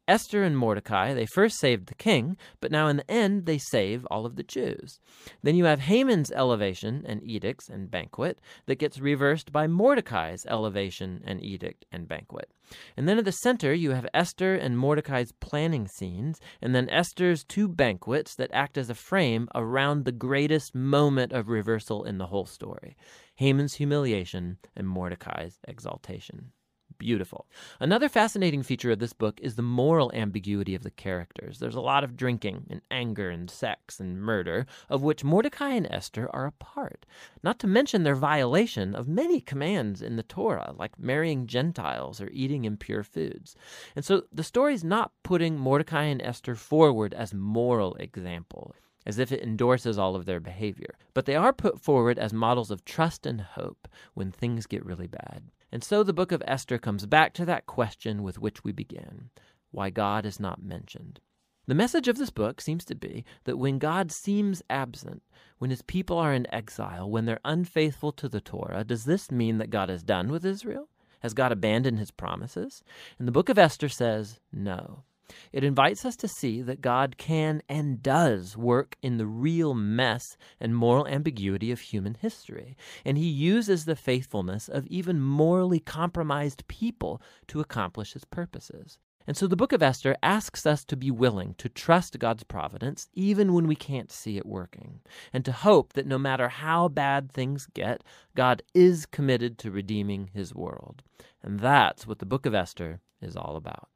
Esther 0.07 0.43
and 0.43 0.55
Mordecai, 0.55 1.15
they 1.15 1.25
first 1.25 1.57
saved 1.57 1.87
the 1.87 1.95
king, 1.95 2.37
but 2.61 2.71
now 2.71 2.87
in 2.87 2.97
the 2.97 3.11
end 3.11 3.47
they 3.47 3.57
save 3.57 4.05
all 4.11 4.25
of 4.25 4.35
the 4.35 4.43
Jews. 4.43 4.99
Then 5.41 5.55
you 5.55 5.65
have 5.65 5.79
Haman's 5.79 6.31
elevation 6.31 7.03
and 7.07 7.23
edicts 7.23 7.69
and 7.69 7.89
banquet 7.89 8.39
that 8.67 8.77
gets 8.77 8.99
reversed 8.99 9.51
by 9.51 9.65
Mordecai's 9.65 10.45
elevation 10.47 11.23
and 11.25 11.43
edict 11.43 11.85
and 11.91 12.07
banquet. 12.07 12.51
And 12.95 13.09
then 13.09 13.17
at 13.17 13.25
the 13.25 13.31
center 13.31 13.73
you 13.73 13.91
have 13.91 14.07
Esther 14.13 14.53
and 14.53 14.77
Mordecai's 14.77 15.31
planning 15.31 15.87
scenes, 15.87 16.39
and 16.61 16.75
then 16.75 16.89
Esther's 16.89 17.43
two 17.43 17.67
banquets 17.67 18.35
that 18.35 18.51
act 18.53 18.77
as 18.77 18.91
a 18.91 18.95
frame 18.95 19.47
around 19.55 20.05
the 20.05 20.11
greatest 20.11 20.75
moment 20.75 21.31
of 21.31 21.49
reversal 21.49 22.03
in 22.03 22.19
the 22.19 22.27
whole 22.27 22.45
story 22.45 22.95
Haman's 23.37 23.75
humiliation 23.75 24.59
and 24.75 24.87
Mordecai's 24.87 25.59
exaltation. 25.67 26.51
Beautiful. 26.97 27.47
Another 27.79 28.09
fascinating 28.09 28.63
feature 28.63 28.91
of 28.91 28.99
this 28.99 29.13
book 29.13 29.39
is 29.41 29.55
the 29.55 29.61
moral 29.61 30.11
ambiguity 30.13 30.75
of 30.75 30.83
the 30.83 30.91
characters. 30.91 31.59
There's 31.59 31.75
a 31.75 31.81
lot 31.81 32.03
of 32.03 32.17
drinking 32.17 32.67
and 32.69 32.81
anger 32.89 33.29
and 33.29 33.49
sex 33.49 33.99
and 33.99 34.21
murder, 34.21 34.65
of 34.89 35.03
which 35.03 35.23
Mordecai 35.23 35.71
and 35.71 35.87
Esther 35.89 36.29
are 36.33 36.45
a 36.45 36.51
part. 36.51 37.05
Not 37.43 37.59
to 37.59 37.67
mention 37.67 38.03
their 38.03 38.15
violation 38.15 38.95
of 38.95 39.07
many 39.07 39.41
commands 39.41 40.01
in 40.01 40.15
the 40.15 40.23
Torah, 40.23 40.73
like 40.77 40.99
marrying 40.99 41.47
Gentiles 41.47 42.19
or 42.21 42.29
eating 42.31 42.65
impure 42.65 43.03
foods. 43.03 43.55
And 43.95 44.03
so 44.03 44.23
the 44.31 44.43
story's 44.43 44.83
not 44.83 45.11
putting 45.23 45.57
Mordecai 45.57 46.03
and 46.03 46.21
Esther 46.21 46.55
forward 46.55 47.13
as 47.13 47.33
moral 47.33 47.95
example 47.95 48.75
as 49.05 49.19
if 49.19 49.31
it 49.31 49.43
endorses 49.43 49.97
all 49.97 50.15
of 50.15 50.25
their 50.25 50.39
behavior. 50.39 50.95
But 51.13 51.25
they 51.25 51.35
are 51.35 51.53
put 51.53 51.79
forward 51.79 52.17
as 52.17 52.33
models 52.33 52.71
of 52.71 52.85
trust 52.85 53.25
and 53.25 53.39
hope 53.39 53.87
when 54.13 54.31
things 54.31 54.65
get 54.65 54.85
really 54.85 55.07
bad. 55.07 55.43
And 55.75 55.83
so 55.83 56.03
the 56.03 56.13
book 56.13 56.31
of 56.31 56.41
Esther 56.47 56.77
comes 56.77 57.05
back 57.05 57.33
to 57.33 57.43
that 57.43 57.65
question 57.65 58.23
with 58.23 58.39
which 58.39 58.63
we 58.63 58.71
began 58.71 59.29
why 59.71 59.89
God 59.89 60.25
is 60.25 60.39
not 60.39 60.63
mentioned. 60.63 61.19
The 61.67 61.75
message 61.75 62.07
of 62.07 62.17
this 62.17 62.29
book 62.29 62.61
seems 62.61 62.85
to 62.85 62.95
be 62.95 63.25
that 63.43 63.57
when 63.57 63.77
God 63.77 64.09
seems 64.09 64.63
absent, 64.69 65.21
when 65.57 65.71
his 65.71 65.81
people 65.81 66.17
are 66.17 66.33
in 66.33 66.47
exile, 66.49 67.09
when 67.09 67.25
they're 67.25 67.41
unfaithful 67.43 68.13
to 68.13 68.29
the 68.29 68.39
Torah, 68.39 68.85
does 68.85 69.03
this 69.03 69.29
mean 69.29 69.57
that 69.57 69.69
God 69.69 69.89
is 69.89 70.01
done 70.01 70.31
with 70.31 70.45
Israel? 70.45 70.87
Has 71.19 71.33
God 71.33 71.51
abandoned 71.51 71.99
his 71.99 72.09
promises? 72.09 72.81
And 73.19 73.27
the 73.27 73.33
book 73.33 73.49
of 73.49 73.59
Esther 73.59 73.89
says 73.89 74.39
no. 74.53 75.03
It 75.51 75.63
invites 75.63 76.05
us 76.05 76.15
to 76.17 76.27
see 76.27 76.61
that 76.61 76.81
God 76.81 77.17
can 77.17 77.61
and 77.67 78.03
does 78.03 78.55
work 78.55 78.95
in 79.01 79.17
the 79.17 79.25
real 79.25 79.73
mess 79.73 80.37
and 80.59 80.75
moral 80.75 81.07
ambiguity 81.07 81.71
of 81.71 81.79
human 81.79 82.15
history, 82.15 82.77
and 83.03 83.17
he 83.17 83.27
uses 83.27 83.85
the 83.85 83.95
faithfulness 83.95 84.67
of 84.67 84.85
even 84.87 85.21
morally 85.21 85.79
compromised 85.79 86.67
people 86.67 87.21
to 87.47 87.59
accomplish 87.59 88.13
his 88.13 88.25
purposes. 88.25 88.99
And 89.27 89.35
so 89.35 89.47
the 89.47 89.55
book 89.55 89.73
of 89.73 89.81
Esther 89.81 90.15
asks 90.21 90.65
us 90.65 90.83
to 90.85 90.95
be 90.95 91.09
willing 91.09 91.55
to 91.57 91.69
trust 91.69 92.19
God's 92.19 92.43
providence 92.43 93.09
even 93.13 93.53
when 93.53 93.65
we 93.65 93.75
can't 93.75 94.11
see 94.11 94.37
it 94.37 94.45
working, 94.45 94.99
and 95.33 95.43
to 95.45 95.51
hope 95.51 95.93
that 95.93 96.05
no 96.05 96.19
matter 96.19 96.47
how 96.47 96.87
bad 96.87 97.31
things 97.31 97.67
get, 97.73 98.03
God 98.35 98.61
is 98.73 99.05
committed 99.05 99.57
to 99.59 99.71
redeeming 99.71 100.29
his 100.33 100.53
world. 100.53 101.01
And 101.41 101.59
that's 101.59 102.05
what 102.05 102.19
the 102.19 102.25
book 102.25 102.45
of 102.45 102.53
Esther 102.53 103.01
is 103.21 103.35
all 103.35 103.55
about. 103.55 103.94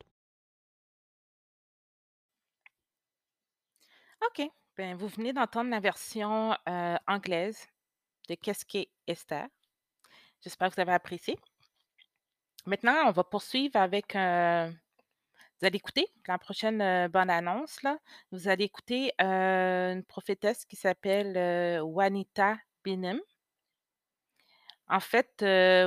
Ben, 4.80 4.96
vous 4.96 5.10
venez 5.10 5.34
d'entendre 5.34 5.70
la 5.72 5.82
version 5.82 6.56
anglaise 7.06 7.68
de 8.30 8.36
Qu'est-ce 8.36 8.64
qu'est 8.64 8.88
Esther? 9.08 9.46
J'espère 10.40 10.70
que 10.70 10.76
vous 10.76 10.80
avez 10.80 10.94
apprécié. 10.94 11.38
Maintenant, 12.66 12.96
on 13.08 13.12
va 13.12 13.26
poursuivre 13.26 13.76
avec. 13.76 14.14
vous 14.14 14.20
allez 14.20 15.76
écouter 15.76 16.08
la 16.30 16.38
prochaine 16.38 16.82
euh, 16.82 17.10
bande-annonce. 17.10 17.84
Là. 17.84 17.98
Vous 18.32 18.48
allez 18.48 18.64
écouter 18.64 19.12
une 19.20 20.06
prophétesse 20.06 20.64
qui 20.64 20.78
s'appelle 20.78 21.82
Wanita 21.82 22.58
Binem. 22.86 23.20
En 24.88 25.02
fait, 25.02 25.42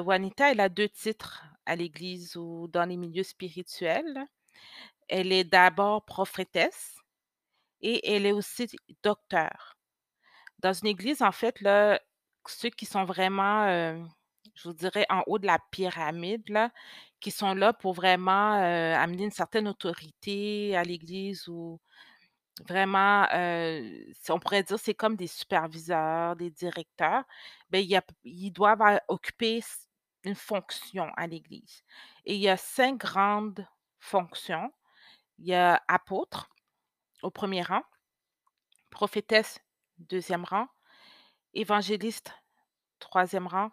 Wanita, 0.04 0.52
elle 0.52 0.60
a 0.60 0.68
deux 0.68 0.90
titres 0.90 1.46
à 1.64 1.76
l'Église 1.76 2.36
ou 2.36 2.68
dans 2.68 2.84
les 2.84 2.98
milieux 2.98 3.22
spirituels. 3.22 4.26
Elle 5.08 5.32
est 5.32 5.44
d'abord 5.44 6.04
prophétesse 6.04 7.01
et 7.82 8.14
elle 8.14 8.26
est 8.26 8.32
aussi 8.32 8.68
docteur. 9.02 9.76
Dans 10.58 10.72
une 10.72 10.88
église, 10.88 11.22
en 11.22 11.32
fait, 11.32 11.60
là, 11.60 12.00
ceux 12.46 12.70
qui 12.70 12.86
sont 12.86 13.04
vraiment, 13.04 13.64
euh, 13.64 14.02
je 14.54 14.68
vous 14.68 14.74
dirais, 14.74 15.06
en 15.10 15.22
haut 15.26 15.38
de 15.38 15.46
la 15.46 15.58
pyramide, 15.70 16.48
là, 16.48 16.70
qui 17.20 17.30
sont 17.30 17.54
là 17.54 17.72
pour 17.72 17.94
vraiment 17.94 18.56
euh, 18.62 18.94
amener 18.96 19.24
une 19.24 19.30
certaine 19.32 19.68
autorité 19.68 20.76
à 20.76 20.82
l'église 20.84 21.48
ou 21.48 21.80
vraiment, 22.68 23.26
euh, 23.34 24.04
on 24.28 24.38
pourrait 24.38 24.62
dire, 24.62 24.78
c'est 24.78 24.94
comme 24.94 25.16
des 25.16 25.26
superviseurs, 25.26 26.36
des 26.36 26.50
directeurs, 26.50 27.24
ben, 27.70 27.78
il 27.84 27.94
a- 27.96 28.02
ils 28.24 28.50
doivent 28.52 28.82
occuper 29.08 29.62
une 30.24 30.34
fonction 30.34 31.08
à 31.16 31.26
l'église. 31.26 31.82
Et 32.24 32.34
il 32.36 32.40
y 32.40 32.48
a 32.48 32.56
cinq 32.56 32.98
grandes 32.98 33.66
fonctions. 34.00 34.72
Il 35.38 35.46
y 35.48 35.54
a 35.54 35.82
apôtre 35.88 36.48
au 37.22 37.30
premier 37.30 37.62
rang, 37.62 37.82
prophétesse 38.90 39.58
deuxième 39.98 40.44
rang, 40.44 40.68
évangéliste 41.54 42.32
troisième 42.98 43.46
rang, 43.46 43.70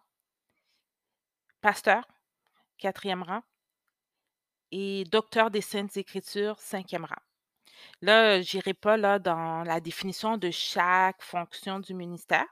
pasteur 1.62 2.08
quatrième 2.78 3.24
rang 3.24 3.44
et 4.72 5.04
docteur 5.06 5.52
des 5.52 5.62
saintes 5.62 5.98
écritures 5.98 6.60
cinquième 6.60 7.06
rang. 7.06 7.22
Là, 8.02 8.42
je 8.42 8.58
n'irai 8.58 8.74
pas 8.74 9.20
dans 9.20 9.64
la 9.64 9.80
définition 9.80 10.38
de 10.38 10.52
chaque 10.52 11.22
fonction 11.22 11.80
du 11.80 11.94
ministère. 11.94 12.46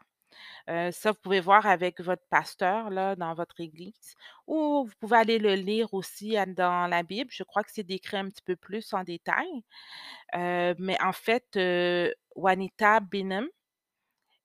Euh, 0.69 0.91
ça, 0.91 1.11
vous 1.11 1.17
pouvez 1.21 1.39
voir 1.39 1.65
avec 1.65 2.01
votre 2.01 2.23
pasteur 2.29 2.89
là, 2.89 3.15
dans 3.15 3.33
votre 3.33 3.59
église. 3.61 4.15
Ou 4.47 4.85
vous 4.85 4.93
pouvez 4.99 5.17
aller 5.17 5.39
le 5.39 5.55
lire 5.55 5.93
aussi 5.93 6.35
dans 6.55 6.87
la 6.89 7.03
Bible. 7.03 7.29
Je 7.33 7.43
crois 7.43 7.63
que 7.63 7.71
c'est 7.71 7.83
décrit 7.83 8.17
un 8.17 8.29
petit 8.29 8.41
peu 8.41 8.55
plus 8.55 8.93
en 8.93 9.03
détail. 9.03 9.47
Euh, 10.35 10.75
mais 10.79 10.97
en 11.01 11.13
fait, 11.13 11.45
euh, 11.57 12.11
Wanita 12.35 12.99
Binem, 13.01 13.47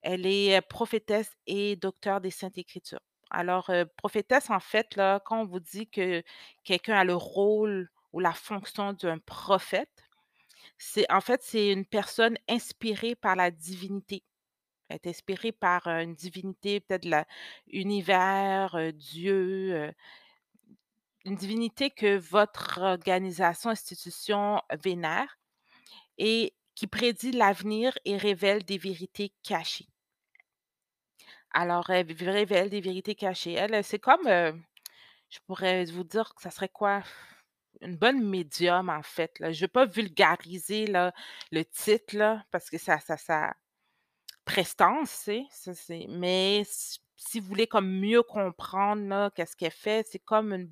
elle 0.02 0.26
est 0.26 0.60
prophétesse 0.62 1.30
et 1.46 1.76
docteur 1.76 2.20
des 2.20 2.30
Saintes 2.30 2.58
Écritures. 2.58 3.00
Alors, 3.30 3.70
prophétesse, 3.96 4.50
en 4.50 4.60
fait, 4.60 4.94
là, 4.96 5.20
quand 5.24 5.40
on 5.42 5.46
vous 5.46 5.60
dit 5.60 5.88
que 5.88 6.22
quelqu'un 6.64 6.96
a 6.96 7.04
le 7.04 7.14
rôle 7.14 7.88
ou 8.12 8.20
la 8.20 8.32
fonction 8.32 8.92
d'un 8.92 9.18
prophète, 9.18 9.88
c'est 10.78 11.10
en 11.12 11.20
fait, 11.20 11.42
c'est 11.42 11.70
une 11.72 11.86
personne 11.86 12.36
inspirée 12.48 13.14
par 13.14 13.36
la 13.36 13.50
divinité. 13.50 14.24
Elle 14.92 14.98
est 15.04 15.08
inspirée 15.08 15.52
par 15.52 15.86
une 15.86 16.14
divinité, 16.14 16.80
peut-être 16.80 17.04
de 17.04 17.24
l'univers, 17.68 18.92
Dieu, 18.92 19.90
une 21.24 21.34
divinité 21.34 21.90
que 21.90 22.18
votre 22.18 22.80
organisation, 22.82 23.70
institution 23.70 24.60
vénère 24.82 25.38
et 26.18 26.54
qui 26.74 26.86
prédit 26.86 27.32
l'avenir 27.32 27.98
et 28.04 28.18
révèle 28.18 28.64
des 28.64 28.76
vérités 28.76 29.32
cachées. 29.42 29.88
Alors, 31.52 31.88
elle 31.88 32.12
révèle 32.12 32.68
des 32.68 32.82
vérités 32.82 33.14
cachées. 33.14 33.52
Elle, 33.52 33.82
c'est 33.82 33.98
comme, 33.98 34.26
je 34.26 35.38
pourrais 35.46 35.86
vous 35.86 36.04
dire 36.04 36.34
que 36.34 36.42
ça 36.42 36.50
serait 36.50 36.68
quoi? 36.68 37.02
Une 37.80 37.96
bonne 37.96 38.22
médium, 38.22 38.90
en 38.90 39.02
fait. 39.02 39.32
Je 39.40 39.46
ne 39.46 39.54
veux 39.54 39.68
pas 39.68 39.86
vulgariser 39.86 40.86
le 40.86 41.62
titre, 41.64 42.42
parce 42.50 42.68
que 42.68 42.76
ça, 42.76 42.98
ça, 42.98 43.16
ça 43.16 43.54
prestance, 44.44 45.28
c'est... 45.74 46.06
mais 46.08 46.64
si 47.16 47.40
vous 47.40 47.46
voulez 47.48 47.66
comme 47.66 47.88
mieux 47.90 48.22
comprendre 48.22 49.30
qu'est-ce 49.34 49.56
qu'elle 49.56 49.70
fait, 49.72 50.06
c'est 50.10 50.18
comme 50.18 50.52
une 50.52 50.70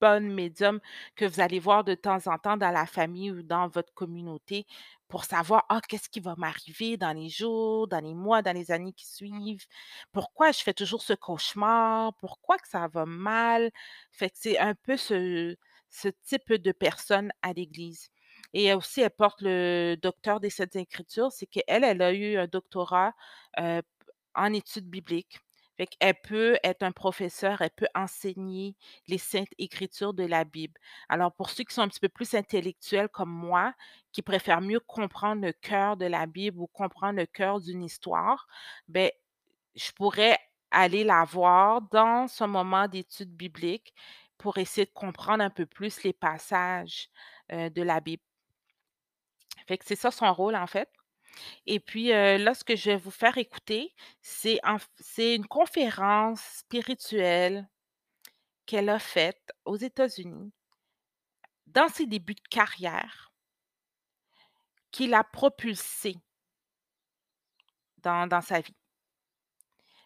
bonne 0.00 0.30
médium 0.32 0.80
que 1.14 1.24
vous 1.24 1.40
allez 1.40 1.58
voir 1.58 1.82
de 1.84 1.94
temps 1.94 2.18
en 2.26 2.36
temps 2.38 2.56
dans 2.58 2.70
la 2.70 2.84
famille 2.86 3.30
ou 3.32 3.42
dans 3.42 3.68
votre 3.68 3.94
communauté 3.94 4.66
pour 5.08 5.24
savoir, 5.24 5.64
ah, 5.70 5.80
qu'est-ce 5.88 6.08
qui 6.10 6.20
va 6.20 6.34
m'arriver 6.36 6.96
dans 6.98 7.12
les 7.12 7.28
jours, 7.30 7.88
dans 7.88 8.00
les 8.00 8.14
mois, 8.14 8.42
dans 8.42 8.52
les 8.54 8.70
années 8.72 8.92
qui 8.92 9.06
suivent, 9.06 9.64
pourquoi 10.12 10.52
je 10.52 10.58
fais 10.62 10.74
toujours 10.74 11.02
ce 11.02 11.14
cauchemar, 11.14 12.14
pourquoi 12.16 12.58
que 12.58 12.68
ça 12.68 12.88
va 12.88 13.06
mal? 13.06 13.70
Fait 14.10 14.28
que 14.30 14.36
c'est 14.38 14.58
un 14.58 14.74
peu 14.74 14.96
ce 14.98 15.56
type 16.24 16.52
de 16.52 16.72
personne 16.72 17.30
à 17.42 17.52
l'Église. 17.52 18.10
Et 18.56 18.64
elle 18.64 18.76
aussi, 18.78 19.02
elle 19.02 19.10
porte 19.10 19.42
le 19.42 19.96
docteur 20.00 20.40
des 20.40 20.48
Saintes 20.50 20.76
Écritures, 20.76 21.30
c'est 21.30 21.46
qu'elle, 21.46 21.84
elle 21.84 22.00
a 22.02 22.12
eu 22.14 22.38
un 22.38 22.46
doctorat 22.46 23.12
en 24.34 24.52
études 24.52 24.88
bibliques. 24.88 25.40
Qu'elle 26.00 26.14
peut 26.22 26.56
être 26.64 26.82
un 26.84 26.92
professeur, 26.92 27.60
elle 27.60 27.68
peut 27.70 27.88
enseigner 27.94 28.74
les 29.08 29.18
saintes 29.18 29.52
écritures 29.58 30.14
de 30.14 30.24
la 30.24 30.44
Bible. 30.44 30.80
Alors, 31.10 31.34
pour 31.34 31.50
ceux 31.50 31.64
qui 31.64 31.74
sont 31.74 31.82
un 31.82 31.88
petit 31.88 32.00
peu 32.00 32.08
plus 32.08 32.32
intellectuels 32.34 33.10
comme 33.10 33.28
moi, 33.30 33.74
qui 34.10 34.22
préfèrent 34.22 34.62
mieux 34.62 34.80
comprendre 34.80 35.42
le 35.42 35.52
cœur 35.52 35.98
de 35.98 36.06
la 36.06 36.24
Bible 36.24 36.58
ou 36.60 36.66
comprendre 36.66 37.18
le 37.18 37.26
cœur 37.26 37.60
d'une 37.60 37.82
histoire, 37.84 38.46
ben, 38.88 39.10
je 39.76 39.92
pourrais 39.92 40.38
aller 40.70 41.04
la 41.04 41.24
voir 41.24 41.82
dans 41.92 42.28
ce 42.28 42.44
moment 42.44 42.88
d'études 42.88 43.36
bibliques 43.36 43.94
pour 44.38 44.58
essayer 44.58 44.86
de 44.86 44.92
comprendre 44.92 45.44
un 45.44 45.50
peu 45.50 45.66
plus 45.66 46.02
les 46.04 46.14
passages 46.14 47.10
de 47.50 47.82
la 47.82 48.00
Bible. 48.00 48.22
Fait 49.66 49.78
que 49.78 49.84
c'est 49.84 49.96
ça 49.96 50.10
son 50.10 50.32
rôle, 50.32 50.56
en 50.56 50.66
fait. 50.66 50.88
Et 51.66 51.80
puis, 51.80 52.12
euh, 52.12 52.38
là, 52.38 52.54
ce 52.54 52.64
que 52.64 52.76
je 52.76 52.90
vais 52.92 52.96
vous 52.96 53.10
faire 53.10 53.36
écouter, 53.38 53.94
c'est 54.20 54.60
une 55.18 55.46
conférence 55.46 56.40
spirituelle 56.40 57.68
qu'elle 58.64 58.88
a 58.88 58.98
faite 58.98 59.52
aux 59.64 59.76
États-Unis 59.76 60.52
dans 61.66 61.88
ses 61.88 62.06
débuts 62.06 62.34
de 62.34 62.48
carrière, 62.48 63.32
qui 64.90 65.06
l'a 65.08 65.24
propulsée 65.24 66.16
dans, 67.98 68.26
dans 68.26 68.40
sa 68.40 68.60
vie. 68.60 68.76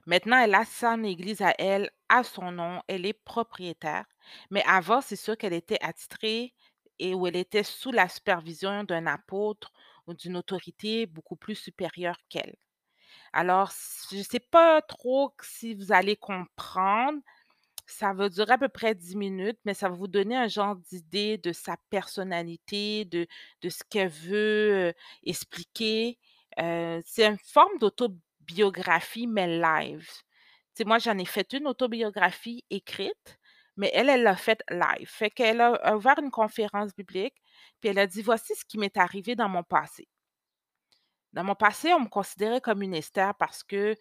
Maintenant, 0.06 0.38
elle 0.38 0.54
a 0.54 0.64
son 0.64 1.04
église 1.04 1.42
à 1.42 1.54
elle, 1.58 1.90
à 2.08 2.24
son 2.24 2.50
nom, 2.50 2.82
elle 2.88 3.06
est 3.06 3.12
propriétaire. 3.12 4.06
Mais 4.50 4.64
avant, 4.66 5.00
c'est 5.00 5.16
sûr 5.16 5.36
qu'elle 5.36 5.52
était 5.52 5.78
attitrée 5.82 6.54
et 7.00 7.14
où 7.14 7.26
elle 7.26 7.36
était 7.36 7.64
sous 7.64 7.90
la 7.90 8.08
supervision 8.08 8.84
d'un 8.84 9.06
apôtre 9.06 9.72
ou 10.06 10.14
d'une 10.14 10.36
autorité 10.36 11.06
beaucoup 11.06 11.34
plus 11.34 11.56
supérieure 11.56 12.18
qu'elle. 12.28 12.54
Alors, 13.32 13.72
je 14.10 14.18
ne 14.18 14.22
sais 14.22 14.40
pas 14.40 14.82
trop 14.82 15.34
si 15.42 15.74
vous 15.74 15.92
allez 15.92 16.16
comprendre. 16.16 17.18
Ça 17.86 18.12
va 18.12 18.28
durer 18.28 18.52
à 18.52 18.58
peu 18.58 18.68
près 18.68 18.94
10 18.94 19.16
minutes, 19.16 19.58
mais 19.64 19.74
ça 19.74 19.88
va 19.88 19.96
vous 19.96 20.08
donner 20.08 20.36
un 20.36 20.46
genre 20.46 20.76
d'idée 20.76 21.38
de 21.38 21.52
sa 21.52 21.76
personnalité, 21.90 23.04
de, 23.06 23.26
ce 23.68 23.82
qu'elle 23.88 24.08
veut 24.08 24.90
euh, 24.90 24.92
expliquer. 25.24 26.18
Euh, 26.60 27.00
c'est 27.04 27.26
une 27.26 27.38
forme 27.38 27.78
d'autobiographie, 27.78 29.26
mais 29.26 29.58
live. 29.58 30.08
Moi, 30.86 30.98
j'en 30.98 31.18
ai 31.18 31.24
fait 31.24 31.52
une 31.52 31.66
autobiographie 31.66 32.64
écrite, 32.70 33.38
mais 33.80 33.90
elle, 33.94 34.10
elle 34.10 34.22
l'a 34.24 34.36
faite 34.36 34.62
live. 34.68 35.08
Fait 35.08 35.30
qu'elle 35.30 35.62
a 35.62 35.96
ouvert 35.96 36.18
une 36.18 36.30
conférence 36.30 36.94
biblique, 36.94 37.34
puis 37.80 37.88
elle 37.88 37.98
a 37.98 38.06
dit, 38.06 38.20
voici 38.20 38.54
ce 38.54 38.62
qui 38.66 38.76
m'est 38.76 38.98
arrivé 38.98 39.34
dans 39.34 39.48
mon 39.48 39.62
passé. 39.62 40.06
Dans 41.32 41.44
mon 41.44 41.54
passé, 41.54 41.90
on 41.94 42.00
me 42.00 42.08
considérait 42.08 42.60
comme 42.60 42.82
une 42.82 42.94
Esther 42.94 43.34
parce 43.36 43.62
que 43.62 43.96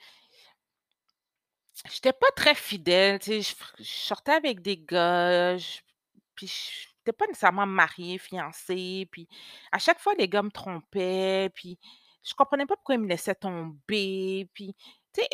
j'étais 1.89 2.11
pas 2.11 2.27
très 2.36 2.55
fidèle, 2.55 3.19
je 3.23 3.41
je 3.77 3.84
sortais 3.84 4.34
avec 4.34 4.61
des 4.61 4.77
gars, 4.77 5.55
je 5.55 5.80
puis 6.36 6.47
j'étais 6.47 7.13
pas 7.13 7.27
nécessairement 7.27 7.65
mariée, 7.65 8.17
fiancée, 8.17 9.07
puis 9.11 9.30
à 9.71 9.80
chaque 9.80 9.99
fois, 9.99 10.13
les 10.15 10.27
gars 10.27 10.43
me 10.43 10.51
trompaient, 10.51 11.51
puis 11.55 11.80
je 12.23 12.34
comprenais 12.34 12.65
pas 12.65 12.75
pourquoi 12.75 12.95
ils 12.95 13.01
me 13.01 13.07
laissaient 13.07 13.36
tomber, 13.36 14.49
puis 14.53 14.75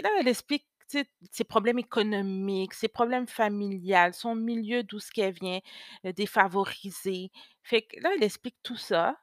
là, 0.03 0.09
elle 0.19 0.27
explique, 0.27 0.67
ses 0.87 1.43
problèmes 1.43 1.79
économiques, 1.79 2.73
ses 2.73 2.87
problèmes 2.87 3.27
familiales, 3.27 4.13
son 4.13 4.35
milieu 4.35 4.83
d'où 4.83 4.99
ce 4.99 5.11
qu'elle 5.11 5.33
vient, 5.33 5.59
heu, 6.05 6.13
défavorisé. 6.13 7.31
Fait 7.63 7.83
que 7.83 7.99
là, 8.01 8.11
elle 8.15 8.23
explique 8.23 8.57
tout 8.63 8.77
ça, 8.77 9.17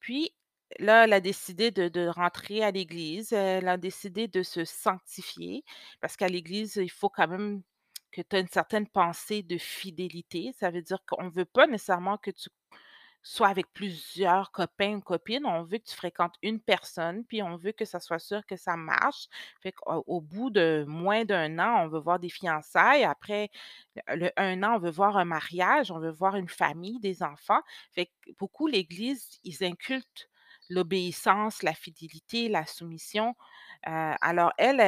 puis 0.00 0.30
là, 0.78 1.04
elle 1.04 1.12
a 1.12 1.20
décidé 1.20 1.70
de 1.70 2.08
rentrer 2.08 2.62
à 2.62 2.70
l'église, 2.70 3.32
elle 3.32 3.68
a 3.68 3.76
décidé 3.76 4.28
de 4.28 4.42
se 4.42 4.64
sanctifier 4.64 5.64
parce 6.00 6.16
qu'à 6.16 6.28
l'église, 6.28 6.76
il 6.76 6.90
faut 6.90 7.08
quand 7.08 7.28
même 7.28 7.62
que 8.12 8.22
tu 8.22 8.36
as 8.36 8.40
une 8.40 8.48
certaine 8.48 8.88
pensée 8.88 9.42
de 9.42 9.58
fidélité. 9.58 10.52
Ça 10.58 10.70
veut 10.70 10.82
dire 10.82 10.98
qu'on 11.06 11.24
ne 11.24 11.30
veut 11.30 11.44
pas 11.44 11.66
nécessairement 11.66 12.18
que 12.18 12.30
tu 12.30 12.48
sois 13.28 13.48
avec 13.48 13.72
plusieurs 13.72 14.52
copains 14.52 14.96
ou 14.96 15.00
copines. 15.00 15.44
On 15.46 15.64
veut 15.64 15.78
que 15.78 15.84
tu 15.90 15.96
fréquentes 15.96 16.34
une 16.42 16.60
personne, 16.60 17.24
puis 17.24 17.42
on 17.42 17.56
veut 17.56 17.72
que 17.72 17.84
ça 17.84 18.00
soit 18.00 18.18
sûr 18.20 18.46
que 18.46 18.56
ça 18.56 18.76
marche. 18.76 19.26
Fait 19.62 19.72
qu'au 19.72 20.04
au 20.06 20.20
bout 20.20 20.50
de 20.50 20.84
moins 20.88 21.24
d'un 21.24 21.58
an, 21.58 21.84
on 21.84 21.88
veut 21.88 21.98
voir 22.00 22.18
des 22.20 22.28
fiançailles. 22.30 23.04
Après 23.04 23.50
le 24.08 24.30
un 24.36 24.62
an, 24.62 24.76
on 24.76 24.78
veut 24.78 24.90
voir 24.90 25.16
un 25.16 25.24
mariage, 25.24 25.90
on 25.90 25.98
veut 26.00 26.10
voir 26.10 26.36
une 26.36 26.48
famille, 26.48 27.00
des 27.00 27.22
enfants. 27.22 27.60
Fait 27.92 28.06
que 28.06 28.32
beaucoup, 28.38 28.66
l'Église, 28.66 29.38
ils 29.44 29.64
incultent 29.64 30.28
l'obéissance, 30.68 31.62
la 31.62 31.74
fidélité, 31.74 32.48
la 32.48 32.66
soumission. 32.66 33.34
Heu, 33.88 34.14
alors 34.20 34.52
elle, 34.58 34.80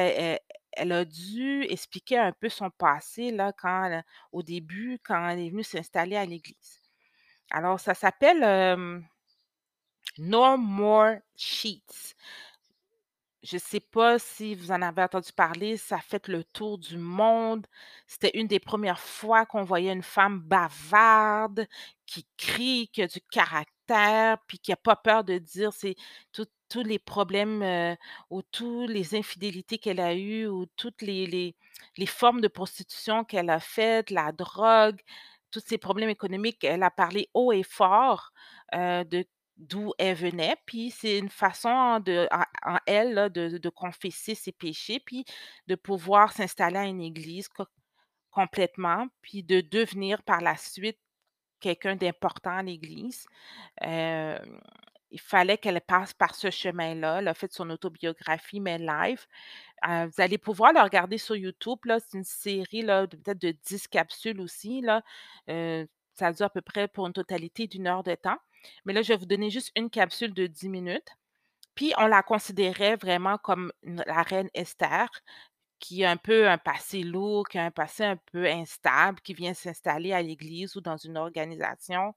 elle 0.73 0.91
a 0.91 1.05
dû 1.05 1.63
expliquer 1.63 2.17
un 2.17 2.31
peu 2.33 2.49
son 2.49 2.69
passé 2.69 3.31
là, 3.31 3.53
au 4.31 4.43
début, 4.43 4.99
quand 5.03 5.27
elle 5.29 5.39
est 5.39 5.49
venue 5.49 5.63
s'installer 5.63 6.15
à 6.15 6.25
l'église. 6.25 6.78
Alors 7.51 7.79
ça 7.79 7.93
s'appelle, 7.93 9.03
No 10.17 10.57
More 10.57 11.15
Sheets. 11.35 12.15
Je 13.41 13.57
sais 13.57 13.79
pas 13.79 14.19
si 14.19 14.53
vous 14.53 14.71
en 14.71 14.81
avez 14.81 15.01
entendu 15.01 15.31
parler, 15.31 15.77
ça 15.77 15.99
fait 15.99 16.27
le 16.27 16.43
tour 16.43 16.77
du 16.77 16.97
monde. 16.97 17.65
C'était 18.05 18.37
une 18.37 18.47
des 18.47 18.59
premières 18.59 18.99
fois 18.99 19.45
qu'on 19.45 19.63
voyait 19.63 19.93
une 19.93 20.03
femme 20.03 20.41
bavarde, 20.41 21.65
qui 22.05 22.27
crie, 22.37 22.89
qui 22.91 23.01
a 23.01 23.07
du 23.07 23.21
caractère, 23.21 24.37
puis 24.45 24.59
qui 24.59 24.73
a 24.73 24.75
pas 24.75 24.97
peur 24.97 25.23
de 25.23 25.37
dire 25.37 25.71
tous 26.33 26.83
les 26.83 26.99
problèmes, 26.99 27.97
ou 28.29 28.41
tous 28.43 28.85
les 28.87 29.15
infidélités 29.15 29.77
qu'elle 29.77 30.01
a 30.01 30.13
eues 30.13 30.45
ou 30.47 30.65
toutes 30.75 31.01
les 31.01 31.55
formes 32.07 32.41
de 32.41 32.49
prostitution 32.49 33.23
qu'elle 33.23 33.49
a 33.49 33.61
faites, 33.61 34.11
la 34.11 34.33
drogue, 34.33 34.99
tous 35.51 35.63
ses 35.65 35.77
problèmes 35.77 36.09
économiques. 36.09 36.63
Elle 36.63 36.83
a 36.83 36.91
parlé 36.91 37.29
haut 37.33 37.51
et 37.51 37.63
fort, 37.63 38.31
de 38.73 39.25
d'où 39.57 39.91
elle 39.97 40.15
venait, 40.15 40.55
puis 40.65 40.89
c'est 40.89 41.17
une 41.17 41.27
façon 41.29 41.99
de 41.99 42.29
en 42.65 42.77
elle, 42.85 43.13
là, 43.13 43.27
de 43.29 43.69
confesser 43.69 44.33
ses 44.33 44.53
péchés, 44.53 45.01
puis 45.05 45.25
de 45.67 45.75
pouvoir 45.75 46.31
s'installer 46.31 46.77
à 46.77 46.85
une 46.85 47.01
église 47.01 47.49
co 47.49 47.65
complètement, 48.31 49.07
puis 49.21 49.43
de 49.43 49.59
devenir 49.59 50.23
par 50.23 50.39
la 50.39 50.55
suite 50.55 50.99
quelqu'un 51.59 51.97
d'important 51.97 52.57
à 52.57 52.63
l'église. 52.63 53.25
Il 55.11 55.19
fallait 55.19 55.57
qu'elle 55.57 55.81
passe 55.81 56.13
par 56.13 56.35
ce 56.35 56.51
chemin-là. 56.51 57.19
Elle 57.19 57.27
a 57.27 57.33
fait 57.33 57.51
son 57.53 57.69
autobiographie, 57.69 58.59
mais 58.59 58.77
live. 58.77 59.25
Heu, 59.87 60.05
vous 60.07 60.21
allez 60.21 60.37
pouvoir 60.37 60.73
le 60.73 60.81
regarder 60.81 61.17
sur 61.17 61.35
YouTube. 61.35 61.79
C'est 61.85 62.17
une 62.17 62.23
série, 62.23 62.83
de 62.83 63.05
peut-être 63.17 63.39
de 63.41 63.51
10 63.65 63.87
capsules 63.87 64.41
aussi, 64.41 64.81
là. 64.81 65.03
Heu, 65.49 65.87
ça 66.15 66.31
dure 66.33 66.47
à 66.47 66.49
peu 66.49 66.61
près 66.61 66.87
pour 66.87 67.07
une 67.07 67.13
totalité 67.13 67.67
d'une 67.67 67.87
heure 67.87 68.03
de 68.03 68.15
temps. 68.15 68.37
Mais 68.85 68.93
là, 68.93 69.01
je 69.01 69.09
vais 69.13 69.17
vous 69.17 69.25
donner 69.25 69.49
juste 69.49 69.71
une 69.75 69.89
capsule 69.89 70.33
de 70.33 70.47
10 70.47 70.69
minutes. 70.69 71.09
Puis 71.75 71.93
on 71.97 72.07
la 72.07 72.23
considérait 72.23 72.97
vraiment 72.97 73.37
comme 73.37 73.71
la 73.83 74.23
reine 74.23 74.49
Esther, 74.53 75.07
qui 75.79 76.03
a 76.05 76.11
un 76.11 76.17
peu 76.17 76.49
un 76.49 76.57
passé 76.57 77.03
lourd, 77.03 77.47
qui 77.47 77.57
a 77.57 77.65
un 77.65 77.71
passé 77.71 78.03
un 78.03 78.17
peu 78.31 78.45
instable, 78.47 79.21
qui 79.21 79.33
vient 79.33 79.53
s'installer 79.53 80.13
à 80.13 80.21
l'église 80.21 80.75
ou 80.75 80.81
dans 80.81 80.97
une 80.97 81.17
organisation, 81.17 82.13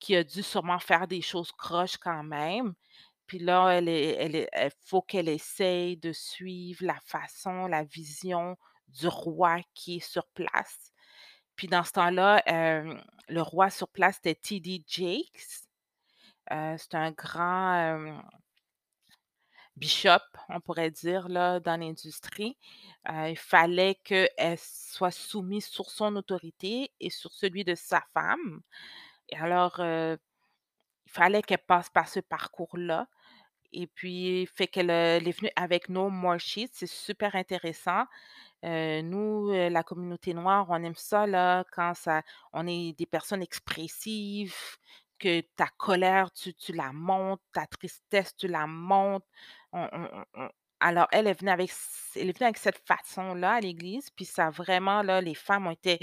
qui 0.00 0.16
a 0.16 0.24
dû 0.24 0.42
sûrement 0.42 0.78
faire 0.78 1.08
des 1.08 1.22
choses 1.22 1.52
croches 1.52 1.96
quand 1.98 2.24
même. 2.24 2.74
Puis 3.26 3.38
là, 3.38 3.70
elle 3.70 3.88
elle 3.88 4.48
elle 4.52 4.72
faut 4.86 5.02
qu'elle 5.02 5.28
essaye 5.28 5.96
de 5.98 6.12
suivre 6.12 6.84
la 6.86 6.98
façon, 7.04 7.66
la 7.66 7.84
vision 7.84 8.56
du 8.88 9.08
roi 9.08 9.60
qui 9.74 9.96
est 9.98 10.00
sur 10.08 10.26
place. 10.28 10.92
Puis 11.56 11.68
dans 11.68 11.84
ce 11.84 11.92
temps-là, 11.92 12.42
le 13.28 13.42
roi 13.42 13.70
sur 13.70 13.88
place, 13.88 14.16
c'était 14.16 14.34
T.D. 14.36 14.84
Jakes. 14.86 15.66
Heu, 16.50 16.76
c'est 16.78 16.94
un 16.94 17.12
grand, 17.12 18.20
bishop, 19.76 20.18
on 20.48 20.60
pourrait 20.60 20.90
dire 20.90 21.28
là, 21.28 21.60
dans 21.60 21.78
l'industrie. 21.80 22.56
Heu, 23.08 23.30
il 23.30 23.36
fallait 23.38 23.94
qu'elle 24.04 24.58
soit 24.58 25.10
soumise 25.10 25.66
sur 25.66 25.90
son 25.90 26.16
autorité 26.16 26.92
et 27.00 27.10
sur 27.10 27.32
celui 27.32 27.64
de 27.64 27.74
sa 27.74 28.02
femme. 28.12 28.60
Et 29.30 29.36
alors, 29.36 29.80
heu, 29.80 30.18
il 31.06 31.12
fallait 31.12 31.42
qu'elle 31.42 31.58
passe 31.58 31.90
par 31.90 32.08
ce 32.08 32.20
parcours-là. 32.20 33.08
Et 33.72 33.86
puis, 33.88 34.46
fait 34.56 34.68
qu'elle, 34.68 34.90
elle 34.90 35.28
est 35.28 35.32
venue 35.38 35.50
avec 35.56 35.88
No 35.90 36.10
More 36.10 36.38
Sheets, 36.40 36.70
c'est 36.74 36.86
super 36.88 37.36
intéressant. 37.36 38.04
Heu, 38.64 39.02
nous, 39.02 39.50
la 39.52 39.82
communauté 39.84 40.34
noire, 40.34 40.66
on 40.70 40.82
aime 40.84 40.94
ça 40.96 41.26
là, 41.26 41.64
quand 41.72 41.94
ça 41.94 42.22
on 42.54 42.66
est 42.68 42.94
des 42.98 43.06
personnes 43.06 43.42
expressives, 43.42 44.54
que 45.20 45.42
ta 45.56 45.68
colère, 45.78 46.32
tu 46.32 46.54
tu 46.54 46.72
la 46.74 46.92
montres, 46.92 47.42
ta 47.52 47.66
tristesse, 47.66 48.36
tu 48.36 48.48
la 48.48 48.66
on 49.72 49.88
alors 50.80 51.08
elle 51.12 51.26
est 51.26 51.34
venue 51.40 51.50
avec 51.50 51.70
elle 52.16 52.28
est 52.30 52.38
venue 52.38 52.46
avec 52.46 52.58
cette 52.58 52.80
façon-là 52.86 53.54
à 53.54 53.60
l'église, 53.60 54.10
puis 54.10 54.24
ça 54.24 54.50
vraiment 54.50 55.02
là, 55.02 55.20
les 55.20 55.34
femmes 55.34 55.66
ont 55.66 55.70
été: 55.72 55.98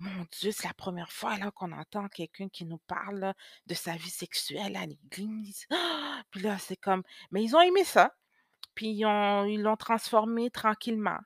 «Mon 0.00 0.24
Dieu, 0.40 0.50
c'est 0.50 0.66
la 0.66 0.72
première 0.74 1.12
fois 1.12 1.36
là 1.36 1.50
qu'on 1.50 1.72
entend 1.72 2.08
quelqu'un 2.08 2.48
qui 2.48 2.64
nous 2.64 2.78
parle 2.86 3.34
de 3.66 3.74
sa 3.74 3.92
vie 3.96 4.08
sexuelle 4.10 4.74
à 4.76 4.86
l'église». 4.86 5.66
Puis 6.30 6.40
là, 6.40 6.58
c'est 6.58 6.76
comme 6.76 7.02
mais 7.30 7.42
ils 7.44 7.54
ont 7.54 7.60
aimé 7.60 7.84
ça. 7.84 8.14
Puis 8.74 8.88
ils 8.90 9.06
ont 9.06 9.44
ils 9.46 9.62
l'ont 9.62 9.76
transformée 9.76 10.50
tranquillement. 10.50 11.18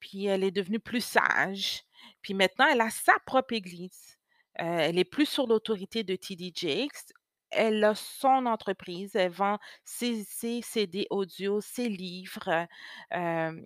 Puis 0.00 0.26
elle 0.26 0.44
est 0.44 0.50
devenue 0.52 0.80
plus 0.80 1.02
sage. 1.04 1.82
Puis 2.22 2.34
maintenant, 2.34 2.66
elle 2.72 2.80
a 2.82 2.90
sa 2.90 3.14
propre 3.26 3.54
église. 3.54 4.18
Heu, 4.60 4.64
elle 4.66 4.98
est 4.98 5.04
plus 5.04 5.26
sur 5.26 5.46
l'autorité 5.46 6.04
de 6.04 6.16
T.D. 6.16 6.52
Jakes. 6.54 7.12
Elle 7.50 7.84
a 7.84 7.94
son 7.96 8.46
entreprise. 8.46 9.16
Elle 9.16 9.32
vend 9.32 9.58
ses 9.84 10.24
CD 10.62 11.06
audio, 11.10 11.60
ses 11.60 11.88
livres, 11.88 12.48
heu, 12.48 12.66
hem, 13.12 13.64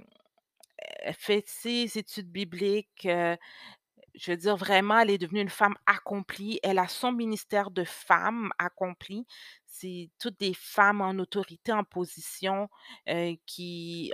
elle 1.01 1.15
fait 1.15 1.45
ses 1.49 1.99
études 1.99 2.31
bibliques, 2.31 3.07
heu, 3.07 3.37
je 4.15 4.33
veux 4.33 4.37
dire 4.37 4.57
vraiment, 4.57 4.99
elle 5.01 5.11
est 5.11 5.19
devenue 5.19 5.41
une 5.41 5.49
femme 5.49 5.77
accomplie. 5.87 6.59
Elle 6.63 6.79
a 6.79 6.89
son 6.89 7.13
ministère 7.13 7.71
de 7.71 7.85
femmes 7.85 8.51
accompli. 8.59 9.27
C'est 9.67 10.11
toutes 10.19 10.39
des 10.41 10.55
femmes 10.55 11.01
en 11.01 11.11
autorité, 11.19 11.73
en 11.73 11.85
position, 11.85 12.69
heu, 13.09 13.37
qui 13.47 14.13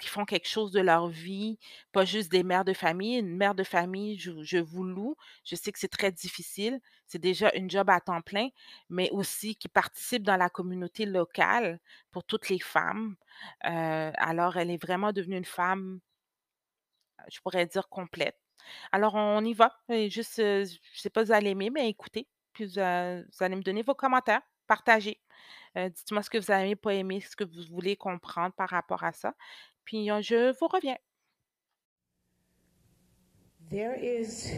qui 0.00 0.08
font 0.08 0.24
quelque 0.24 0.48
chose 0.48 0.72
de 0.72 0.80
leur 0.80 1.08
vie, 1.08 1.58
pas 1.92 2.04
juste 2.04 2.30
des 2.30 2.42
mères 2.42 2.64
de 2.64 2.72
famille. 2.72 3.18
Une 3.18 3.36
mère 3.36 3.54
de 3.54 3.62
famille, 3.62 4.18
je, 4.18 4.32
je 4.42 4.58
vous 4.58 4.82
loue. 4.84 5.16
Je 5.44 5.54
sais 5.54 5.70
que 5.72 5.78
c'est 5.78 5.88
très 5.88 6.10
difficile. 6.10 6.80
C'est 7.06 7.20
déjà 7.20 7.52
une 7.54 7.70
job 7.70 7.88
à 7.88 8.00
temps 8.00 8.20
plein, 8.20 8.48
mais 8.90 9.10
aussi 9.12 9.54
qui 9.56 9.68
participe 9.68 10.24
dans 10.24 10.36
la 10.36 10.50
communauté 10.50 11.06
locale 11.06 11.78
pour 12.10 12.24
toutes 12.24 12.48
les 12.48 12.58
femmes. 12.58 13.14
Euh, 13.66 14.10
alors, 14.16 14.56
elle 14.56 14.70
est 14.70 14.82
vraiment 14.82 15.12
devenue 15.12 15.36
une 15.36 15.44
femme, 15.44 16.00
je 17.28 17.40
pourrais 17.40 17.66
dire, 17.66 17.88
complète. 17.88 18.38
Alors, 18.92 19.14
on 19.14 19.44
y 19.44 19.54
va. 19.54 19.76
Juste, 20.08 20.38
euh, 20.38 20.64
je 20.64 20.72
ne 20.72 20.98
sais 20.98 21.10
pas 21.10 21.22
si 21.22 21.26
vous 21.26 21.32
allez 21.32 21.50
aimer, 21.50 21.70
mais 21.70 21.88
écoutez, 21.88 22.26
puis 22.52 22.66
vous, 22.66 22.78
allez 22.78 23.56
me 23.56 23.62
donner 23.62 23.82
vos 23.82 23.94
commentaires, 23.94 24.42
partagez. 24.66 25.20
Euh, 25.76 25.88
Dites-moi 25.88 26.22
ce 26.22 26.30
que 26.30 26.38
vous 26.38 26.50
avez 26.50 26.76
pas 26.76 26.94
aimé, 26.94 27.20
ce 27.20 27.36
que 27.36 27.44
vous 27.44 27.62
voulez 27.70 27.96
comprendre 27.96 28.54
par 28.54 28.68
rapport 28.68 29.02
à 29.04 29.12
ça. 29.12 29.34
Puis, 29.84 30.10
euh, 30.10 30.20
je 30.22 30.56
vous 30.58 30.68
reviens. 30.68 30.98
There 33.70 33.94
is 33.94 34.52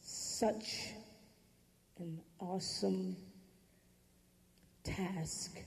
such 0.00 0.94
an 2.00 2.22
awesome 2.38 3.16
task 4.82 5.58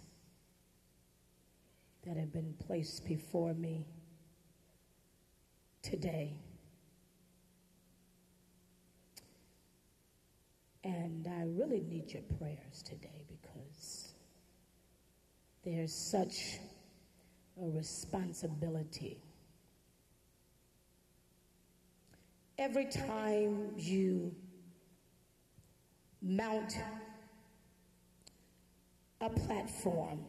that 2.03 2.15
been 2.31 2.55
placed 2.65 3.05
before 3.05 3.53
me 3.53 3.85
today. 5.81 6.33
And 10.83 11.27
I 11.27 11.43
really 11.43 11.81
need 11.81 12.11
your 12.13 12.23
prayers 12.37 12.81
today 12.83 13.25
because 13.27 14.13
there's 15.63 15.93
such 15.93 16.59
a 17.61 17.67
responsibility. 17.69 19.21
Every 22.57 22.85
time 22.85 23.73
you 23.77 24.33
mount 26.21 26.73
a 29.21 29.29
platform, 29.29 30.19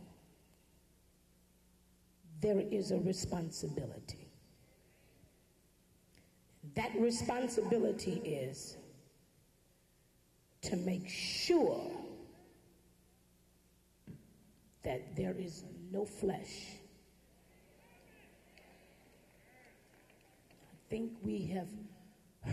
there 2.41 2.61
is 2.61 2.91
a 2.91 2.99
responsibility. 2.99 4.20
That 6.75 6.93
responsibility 6.99 8.21
is 8.25 8.77
to 10.63 10.77
make 10.77 11.09
sure 11.09 11.91
that 14.83 15.17
there 15.17 15.35
is 15.39 15.65
no 15.91 16.05
flesh. 16.05 16.77
I 20.49 20.77
think 20.89 21.13
we 21.23 21.47
have 21.47 21.69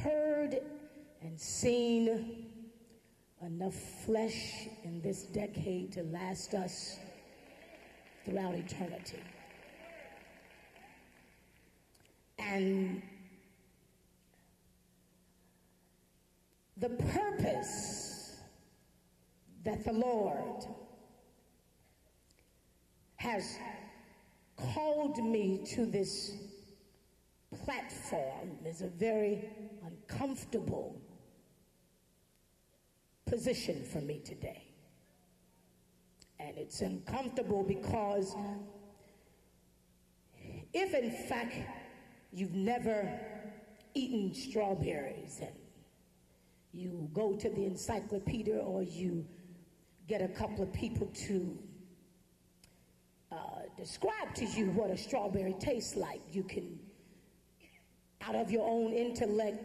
heard 0.01 0.59
and 1.21 1.39
seen 1.39 2.47
enough 3.41 3.75
flesh 4.05 4.67
in 4.83 5.01
this 5.01 5.23
decade 5.23 5.91
to 5.93 6.03
last 6.03 6.53
us 6.53 6.97
throughout 8.25 8.55
eternity. 8.55 9.21
And 12.39 13.01
the 16.79 16.89
purpose 16.89 18.35
that 19.63 19.83
the 19.83 19.93
Lord 19.93 20.65
has 23.15 23.57
called 24.55 25.17
me 25.17 25.63
to 25.73 25.85
this 25.85 26.33
platform 27.65 28.57
is 28.65 28.81
a 28.81 28.87
very 28.87 29.49
uncomfortable 29.85 31.01
position 33.25 33.83
for 33.83 33.99
me 33.99 34.19
today. 34.23 34.63
And 36.39 36.57
it's 36.57 36.81
uncomfortable 36.81 37.63
because 37.63 38.35
if 40.73 40.93
in 40.93 41.11
fact 41.27 41.55
you've 42.31 42.53
never 42.53 43.19
eaten 43.95 44.33
strawberries 44.33 45.39
and 45.41 45.55
you 46.77 47.09
go 47.13 47.33
to 47.33 47.49
the 47.49 47.65
encyclopedia 47.65 48.57
or 48.57 48.83
you 48.83 49.25
get 50.07 50.21
a 50.21 50.27
couple 50.27 50.63
of 50.63 50.71
people 50.71 51.07
to 51.27 51.57
uh, 53.31 53.35
describe 53.75 54.33
to 54.35 54.45
you 54.45 54.67
what 54.67 54.91
a 54.91 54.97
strawberry 54.97 55.55
tastes 55.59 55.95
like, 55.95 56.21
you 56.31 56.43
can, 56.43 56.79
out 58.21 58.35
of 58.35 58.51
your 58.51 58.67
own 58.69 58.93
intellect, 58.93 59.63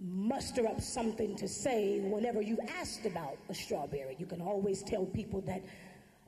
muster 0.00 0.66
up 0.66 0.80
something 0.80 1.36
to 1.36 1.46
say 1.48 2.00
whenever 2.00 2.42
you 2.42 2.58
asked 2.80 3.06
about 3.06 3.38
a 3.48 3.54
strawberry. 3.54 4.16
You 4.18 4.26
can 4.26 4.42
always 4.42 4.82
tell 4.82 5.06
people 5.06 5.40
that 5.42 5.62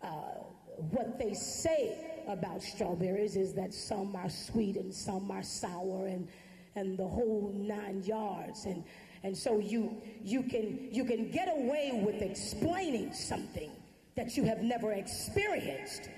uh, 0.02 0.44
what 0.90 1.18
they 1.18 1.34
say 1.34 2.22
about 2.28 2.62
strawberries 2.62 3.36
is 3.36 3.52
that 3.54 3.74
some 3.74 4.14
are 4.14 4.30
sweet 4.30 4.76
and 4.76 4.94
some 4.94 5.30
are 5.30 5.42
sour 5.42 6.07
and, 6.07 6.28
and 6.74 6.96
the 6.96 7.07
whole 7.07 7.52
nine 7.54 8.02
yards. 8.04 8.66
And, 8.66 8.84
and 9.26 9.36
so 9.36 9.58
you, 9.58 10.00
you, 10.22 10.44
can, 10.44 10.88
you 10.92 11.04
can 11.04 11.32
get 11.32 11.48
away 11.48 12.00
with 12.06 12.22
explaining 12.22 13.12
something 13.12 13.72
that 14.14 14.36
you 14.36 14.44
have 14.44 14.62
never 14.62 14.92
experienced 14.92 16.08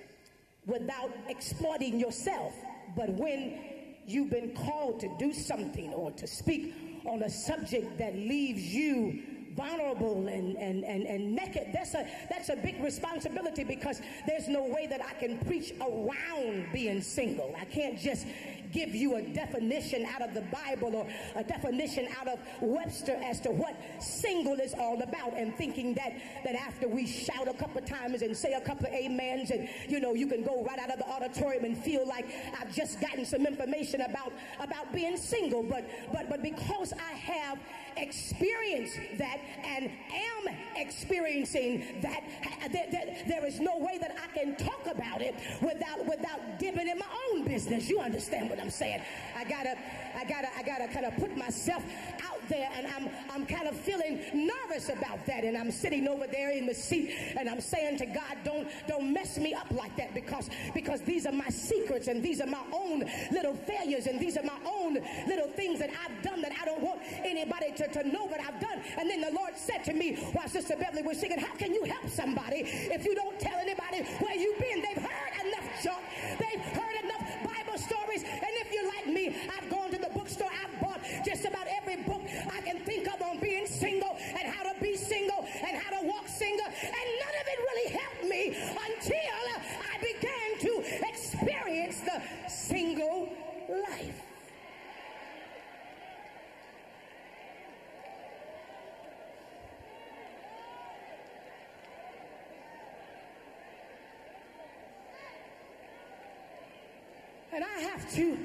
without 0.67 1.11
exploiting 1.27 1.99
yourself. 1.99 2.53
But 2.95 3.09
when 3.09 3.61
you've 4.07 4.29
been 4.29 4.55
called 4.55 5.01
to 5.01 5.09
do 5.19 5.33
something 5.33 5.95
or 5.95 6.11
to 6.13 6.27
speak 6.27 6.75
on 7.07 7.23
a 7.23 7.31
subject 7.31 7.97
that 7.97 8.15
leaves 8.15 8.75
you 8.75 9.23
vulnerable 9.57 10.29
and, 10.29 10.57
and, 10.59 10.85
and, 10.85 11.05
and 11.05 11.35
naked, 11.35 11.69
that's 11.73 11.95
a, 11.95 12.07
that's 12.29 12.51
a 12.51 12.57
big 12.57 12.79
responsibility 12.85 13.65
because 13.65 14.03
there's 14.27 14.49
no 14.49 14.65
way 14.65 14.87
that 14.87 15.01
I 15.03 15.15
can 15.15 15.39
preach 15.47 15.73
around 15.81 16.67
being 16.75 17.01
single. 17.01 17.57
I 17.59 17.65
can't 17.65 17.99
just 17.99 18.27
give 18.73 18.95
you 18.95 19.17
a 19.17 19.23
definition 19.23 20.07
out 20.07 20.23
of 20.23 20.35
the 20.35 20.43
Bible 20.43 20.95
or 20.95 21.07
a 21.37 21.45
definition 21.45 22.09
out 22.19 22.29
of 22.29 22.39
Webster 22.61 23.19
as 23.25 23.41
to 23.41 23.51
what 23.51 23.75
single 24.01 24.55
is 24.55 24.75
all 24.75 25.01
about 25.03 25.35
and 25.35 25.55
thinking 25.57 25.95
that, 25.95 26.13
that 26.45 26.55
after 26.55 26.89
we 26.89 27.07
shout 27.07 27.49
a 27.49 27.55
couple 27.55 27.81
times 27.83 28.23
and 28.23 28.37
say 28.37 28.53
a 28.55 28.61
couple 28.61 28.87
amens 28.89 29.51
and, 29.51 29.69
you 29.89 30.01
know, 30.01 30.15
you 30.15 30.27
can 30.27 30.43
go 30.43 30.65
right 30.65 30.79
out 30.79 30.91
of 30.91 30.99
the 30.99 31.09
auditorium 31.09 31.65
and 31.65 31.77
feel 31.77 32.07
like 32.07 32.27
I've 32.61 32.75
just 32.75 33.01
gotten 33.01 33.25
some 33.25 33.47
information 33.47 34.03
about, 34.03 34.33
about 34.61 34.93
being 34.93 35.17
single. 35.17 35.63
But, 35.63 35.89
but, 36.13 36.29
but 36.29 36.43
because 36.43 36.93
I 36.93 37.13
have 37.13 37.59
experienced 37.97 38.99
that 39.19 39.41
and 39.65 39.91
am 40.13 40.55
experiencing 40.77 41.85
that, 42.01 42.23
that, 42.73 42.93
that 42.93 43.29
there 43.29 43.45
is 43.47 43.61
no 43.61 43.77
way 43.79 43.99
that 43.99 44.17
I 44.23 44.39
can 44.39 44.57
talk 44.57 44.78
about 44.99 45.23
it 45.23 45.35
without, 45.61 46.05
without 46.05 46.59
dipping 46.59 46.89
in 46.89 46.99
my 46.99 47.07
own 47.31 47.45
business. 47.45 47.89
You 47.89 48.01
understand 48.01 48.51
what 48.51 48.61
I'm 48.61 48.71
saying? 48.71 49.03
I 49.37 49.45
gotta, 49.45 49.77
I 50.17 50.25
gotta, 50.25 50.49
I 50.57 50.63
gotta 50.63 50.89
kind 50.89 51.07
of 51.07 51.17
put 51.17 51.37
myself 51.37 51.85
out 52.27 52.38
there 52.49 52.69
and 52.75 52.87
I'm, 52.87 53.09
I'm 53.31 53.47
kind 53.47 53.69
of 53.69 53.77
feeling 53.77 54.21
nervous 54.35 54.89
about 54.89 55.25
that. 55.27 55.45
And 55.45 55.57
I'm 55.57 55.71
sitting 55.71 56.09
over 56.09 56.27
there 56.27 56.51
in 56.51 56.67
the 56.67 56.75
seat 56.75 57.15
and 57.37 57.49
I'm 57.49 57.61
saying 57.61 57.99
to 57.99 58.07
God, 58.07 58.37
don't, 58.45 58.69
don't 58.87 59.13
mess 59.13 59.39
me 59.39 59.55
up 59.55 59.71
like 59.71 59.97
that 59.97 60.15
because, 60.15 60.51
because 60.75 61.01
these 61.03 61.27
are 61.27 61.33
my 61.33 61.49
secrets 61.49 62.09
and 62.09 62.23
these 62.23 62.41
are 62.41 62.47
my 62.47 62.65
own 62.73 63.05
little 63.31 63.55
failures 63.55 64.07
and 64.07 64.19
these 64.19 64.37
are 64.37 64.43
my 64.43 64.59
own 64.67 64.95
little 65.27 65.49
things 65.49 65.79
that 65.79 65.91
I've 66.05 66.23
done 66.23 66.43
that 66.43 66.53
I 66.61 66.65
don't 66.65 66.83
want 66.83 67.01
anybody 67.25 67.73
to, 67.77 67.89
to 67.89 68.09
know 68.09 68.29
that 68.29 68.41
I've 68.41 68.61
done. 68.61 68.81
And 68.99 69.09
then 69.09 69.21
the 69.21 69.33
Lord 69.33 69.57
said 69.57 69.85
to 69.85 69.93
me 69.93 70.17
while 70.33 70.49
Sister 70.49 70.77
Beverly 70.77 71.03
was 71.03 71.19
singing, 71.19 71.39
how 71.39 71.55
can 71.55 71.73
you 71.73 71.85
help 71.85 72.09
somebody 72.09 72.63
if 72.65 73.05
you 73.05 73.15
don't 73.15 73.39
tell 73.39 73.59
anybody 73.59 74.03
where 74.21 74.37
you've 74.37 74.59
been? 74.59 74.83
They've 74.83 75.05
heard 75.05 75.47
enough 75.47 75.83
junk. 75.83 76.03
They've 76.39 76.61
heard 76.61 76.98
stories. 78.19 78.43
And 78.43 78.51
if 78.67 78.73
you're 78.73 78.87
like 78.87 79.07
me, 79.07 79.37
I've 79.57 79.71
gone 79.71 79.91
to 79.91 79.99
the 79.99 80.11
bookstore. 80.15 80.49
I've 80.49 80.81
bought 80.81 81.01
just 81.25 81.45
about 81.45 81.67
every 81.69 82.03
book 82.03 82.23
I 82.53 82.61
can 82.61 82.79
think 82.81 83.07
of 83.09 83.21
on 83.23 83.39
being 83.39 83.67
single 83.67 84.17
and 84.39 84.53
how 84.53 84.73
to 84.73 84.81
be 84.81 84.97
single 84.97 85.47
and 85.67 85.77
how 85.77 86.01
to 86.01 86.07
walk 86.07 86.29
single. 86.29 86.67
And 86.67 87.07
none 87.23 87.35
of 87.41 87.47
it 87.47 87.59
really 87.59 87.91
helped 87.93 88.25
me 88.25 88.43
until 88.89 89.35
I 89.83 89.99
began 90.01 90.59
to 90.61 91.07
experience 91.09 92.01
the 92.01 92.23
single 92.49 93.33
life. 93.91 94.28
And 107.59 107.67
I 107.67 107.81
have 107.81 108.15
to, 108.15 108.39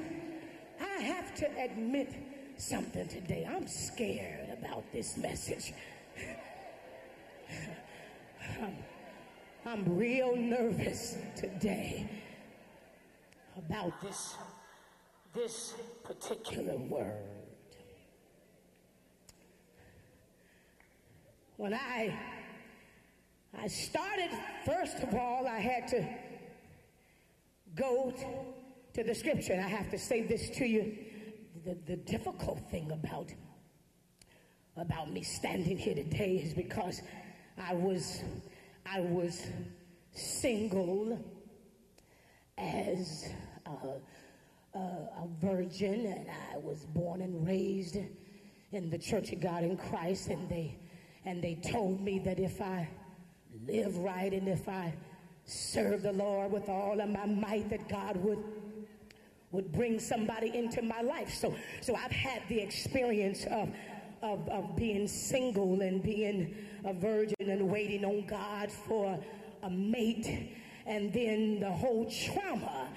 I 0.80 1.02
have 1.04 1.36
to 1.36 1.46
admit 1.62 2.12
something 2.56 3.06
today. 3.06 3.48
I'm 3.48 3.68
scared 3.68 4.50
about 4.50 4.90
this 4.92 5.16
message. 5.16 5.72
I'm, 8.60 8.76
I'm 9.64 9.96
real 9.96 10.34
nervous 10.34 11.16
today. 11.36 12.10
about 13.56 14.02
this, 14.02 14.34
this 15.32 15.74
particular 16.02 16.76
word. 16.76 17.22
When 21.56 21.72
I, 21.72 22.18
I 23.56 23.68
started, 23.68 24.30
first 24.66 24.98
of 24.98 25.14
all, 25.14 25.46
I 25.46 25.60
had 25.60 25.86
to 25.86 26.04
go 27.76 28.10
to 28.10 28.53
the 29.02 29.14
scripture. 29.14 29.54
And 29.54 29.62
I 29.64 29.68
have 29.68 29.90
to 29.90 29.98
say 29.98 30.22
this 30.22 30.50
to 30.50 30.64
you. 30.64 30.96
The, 31.64 31.76
the 31.86 31.96
difficult 31.96 32.60
thing 32.70 32.90
about, 32.90 33.30
about 34.76 35.10
me 35.10 35.22
standing 35.22 35.78
here 35.78 35.94
today 35.94 36.36
is 36.36 36.54
because 36.54 37.00
I 37.56 37.74
was, 37.74 38.22
I 38.84 39.00
was 39.00 39.46
single 40.12 41.18
as 42.58 43.28
a, 43.66 44.78
a, 44.78 44.78
a 44.78 45.28
virgin, 45.40 46.06
and 46.06 46.26
I 46.52 46.58
was 46.58 46.84
born 46.86 47.22
and 47.22 47.46
raised 47.46 47.96
in 48.72 48.90
the 48.90 48.98
Church 48.98 49.32
of 49.32 49.40
God 49.40 49.64
in 49.64 49.76
Christ, 49.76 50.28
and 50.28 50.48
they 50.48 50.78
and 51.24 51.42
they 51.42 51.54
told 51.54 52.00
me 52.00 52.18
that 52.20 52.38
if 52.38 52.60
I 52.60 52.88
live 53.66 53.96
right 53.96 54.32
and 54.32 54.48
if 54.48 54.68
I 54.68 54.94
serve 55.46 56.02
the 56.02 56.12
Lord 56.12 56.52
with 56.52 56.68
all 56.68 57.00
of 57.00 57.08
my 57.08 57.24
might, 57.26 57.70
that 57.70 57.88
God 57.88 58.16
would 58.16 58.42
would 59.54 59.72
bring 59.72 59.98
somebody 59.98 60.54
into 60.54 60.82
my 60.82 61.00
life. 61.00 61.32
So 61.32 61.54
so 61.80 61.94
I've 61.94 62.10
had 62.10 62.42
the 62.48 62.60
experience 62.60 63.44
of 63.50 63.70
of, 64.22 64.48
of 64.48 64.76
being 64.76 65.06
single 65.06 65.80
and 65.80 66.02
being 66.02 66.54
a 66.84 66.92
virgin 66.92 67.50
and 67.50 67.70
waiting 67.70 68.04
on 68.04 68.26
God 68.26 68.70
for 68.70 69.18
a 69.62 69.70
mate 69.70 70.50
and 70.86 71.12
then 71.12 71.60
the 71.60 71.70
whole 71.70 72.10
trauma 72.10 72.88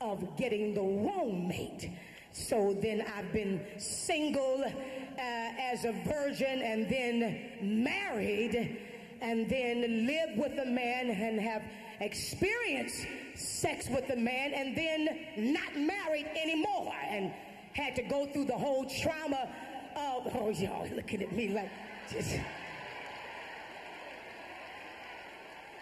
of 0.00 0.36
getting 0.36 0.74
the 0.74 0.80
wrong 0.80 1.48
mate. 1.48 1.90
So 2.32 2.76
then 2.80 3.04
I've 3.14 3.32
been 3.32 3.60
single 3.78 4.64
uh, 4.64 5.18
as 5.18 5.84
a 5.84 5.92
virgin 6.06 6.62
and 6.62 6.88
then 6.88 7.82
married 7.84 8.78
and 9.20 9.48
then 9.48 10.06
lived 10.06 10.38
with 10.38 10.58
a 10.58 10.66
man 10.66 11.10
and 11.10 11.40
have 11.40 11.62
experienced 12.00 13.06
sex 13.34 13.88
with 13.88 14.08
a 14.10 14.16
man 14.16 14.52
and 14.52 14.76
then 14.76 15.52
not 15.52 15.76
married 15.76 16.26
anymore 16.40 16.94
and 17.08 17.32
had 17.74 17.96
to 17.96 18.02
go 18.02 18.26
through 18.26 18.44
the 18.44 18.56
whole 18.56 18.84
trauma 18.84 19.48
of, 19.96 20.34
oh, 20.34 20.50
y'all 20.50 20.88
looking 20.94 21.22
at 21.22 21.32
me 21.32 21.48
like 21.48 21.70
just. 22.10 22.36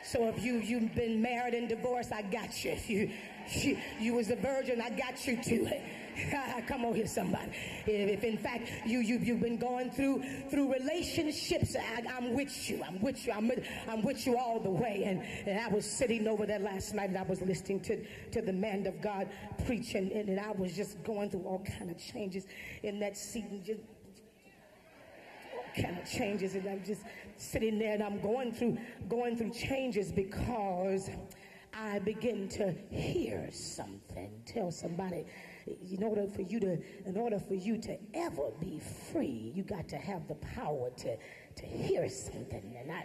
So 0.02 0.28
if 0.28 0.42
you 0.42 0.54
you've 0.54 0.94
been 0.94 1.22
married 1.22 1.54
and 1.54 1.68
divorced, 1.68 2.12
I 2.12 2.22
got 2.22 2.64
you. 2.64 2.72
If 2.72 2.90
you 2.90 3.10
you, 3.52 3.78
you 4.00 4.14
was 4.14 4.30
a 4.30 4.36
virgin, 4.36 4.80
I 4.80 4.90
got 4.90 5.26
you 5.26 5.36
too. 5.36 5.70
Come 6.68 6.84
on 6.84 6.94
here, 6.94 7.06
somebody. 7.06 7.50
If 7.86 8.24
in 8.24 8.38
fact 8.38 8.70
you, 8.86 9.00
you 9.00 9.18
you've 9.18 9.40
been 9.40 9.58
going 9.58 9.90
through 9.90 10.22
through 10.50 10.72
relationships, 10.72 11.76
I, 11.76 12.02
am 12.16 12.34
with 12.34 12.70
you. 12.70 12.82
I'm 12.86 13.00
with 13.00 13.26
you. 13.26 13.32
I'm 13.32 13.48
with, 13.48 13.66
I'm 13.88 14.02
with 14.02 14.26
you 14.26 14.36
all 14.36 14.60
the 14.60 14.70
way. 14.70 15.04
And, 15.06 15.22
and 15.48 15.60
I 15.60 15.68
was 15.68 15.84
sitting 15.84 16.26
over 16.28 16.46
there 16.46 16.58
last 16.58 16.94
night, 16.94 17.10
and 17.10 17.18
I 17.18 17.22
was 17.22 17.40
listening 17.40 17.80
to 17.80 18.04
to 18.32 18.42
the 18.42 18.52
man 18.52 18.86
of 18.86 19.00
God 19.00 19.28
preaching, 19.66 20.12
and, 20.12 20.28
and 20.28 20.40
I 20.40 20.52
was 20.52 20.74
just 20.74 21.02
going 21.04 21.30
through 21.30 21.44
all 21.44 21.64
kind 21.78 21.90
of 21.90 21.98
changes 21.98 22.46
in 22.82 22.98
that 23.00 23.16
seat, 23.16 23.44
and 23.50 23.64
just 23.64 23.80
all 25.54 25.82
kind 25.82 25.98
of 25.98 26.08
changes 26.08 26.54
and 26.54 26.68
I'm 26.68 26.84
just 26.84 27.02
sitting 27.36 27.78
there 27.78 27.94
and 27.94 28.02
I'm 28.02 28.20
going 28.20 28.52
through 28.52 28.78
going 29.08 29.36
through 29.36 29.50
changes 29.50 30.10
because 30.10 31.10
I 31.74 31.98
begin 32.00 32.48
to 32.50 32.74
hear 32.90 33.48
something. 33.52 34.30
Tell 34.44 34.70
somebody, 34.70 35.24
in 35.66 36.02
order 36.02 36.26
for 36.26 36.42
you 36.42 36.60
to, 36.60 36.78
in 37.06 37.16
order 37.16 37.38
for 37.38 37.54
you 37.54 37.78
to 37.78 37.98
ever 38.14 38.50
be 38.60 38.80
free, 39.12 39.52
you 39.54 39.62
got 39.62 39.88
to 39.88 39.96
have 39.96 40.26
the 40.28 40.34
power 40.36 40.90
to, 40.98 41.16
to 41.56 41.66
hear 41.66 42.08
something. 42.08 42.76
And 42.78 42.92
I 42.92 43.04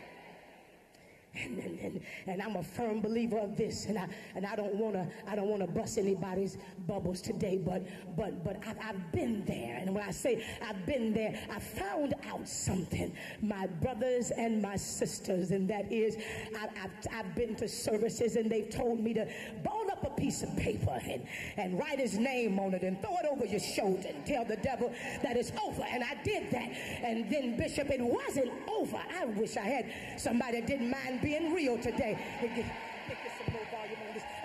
and, 1.43 1.57
and, 1.59 1.79
and, 1.79 2.01
and, 2.27 2.41
I'm 2.41 2.55
a 2.55 2.63
firm 2.63 3.01
believer 3.01 3.37
of 3.37 3.55
this, 3.57 3.85
and 3.85 3.97
I 3.97 4.07
and 4.35 4.45
I 4.45 4.55
don't 4.55 4.75
want 4.75 4.95
to 4.95 5.07
I 5.27 5.35
don't 5.35 5.47
want 5.47 5.61
to 5.61 5.67
bust 5.67 5.97
anybody's 5.97 6.57
bubbles 6.87 7.21
today, 7.21 7.57
but 7.57 7.85
but 8.15 8.43
but 8.43 8.57
I've, 8.67 8.77
I've 8.81 9.11
been 9.11 9.43
there, 9.45 9.77
and 9.77 9.93
when 9.93 10.03
I 10.03 10.11
say 10.11 10.45
I've 10.61 10.85
been 10.85 11.13
there, 11.13 11.39
I 11.51 11.59
found 11.59 12.13
out 12.29 12.47
something, 12.47 13.13
my 13.41 13.67
brothers 13.67 14.31
and 14.31 14.61
my 14.61 14.75
sisters, 14.75 15.51
and 15.51 15.69
that 15.69 15.91
is 15.91 16.17
I, 16.57 16.67
I've, 16.83 16.91
I've 17.11 17.35
been 17.35 17.55
to 17.55 17.67
services, 17.67 18.35
and 18.35 18.49
they've 18.49 18.69
told 18.69 18.99
me 18.99 19.13
to 19.13 19.27
ball 19.63 19.89
up 19.91 20.05
a 20.05 20.19
piece 20.19 20.43
of 20.43 20.55
paper 20.57 20.99
and 21.03 21.25
and 21.57 21.77
write 21.77 21.99
his 21.99 22.17
name 22.17 22.59
on 22.59 22.73
it 22.73 22.83
and 22.83 23.01
throw 23.01 23.15
it 23.17 23.25
over 23.31 23.45
your 23.45 23.59
shoulder 23.59 24.07
and 24.07 24.25
tell 24.25 24.45
the 24.45 24.57
devil 24.57 24.91
that 25.23 25.35
it's 25.35 25.51
over, 25.63 25.83
and 25.83 26.03
I 26.03 26.15
did 26.23 26.51
that, 26.51 26.69
and 27.03 27.29
then 27.29 27.57
Bishop, 27.57 27.89
it 27.89 28.01
wasn't 28.01 28.51
over. 28.67 29.01
I 29.19 29.25
wish 29.25 29.57
I 29.57 29.61
had 29.61 29.85
somebody 30.17 30.61
that 30.61 30.67
didn't 30.67 30.89
mind 30.89 31.21
being 31.25 31.51
real 31.55 31.75
today. 31.79 32.15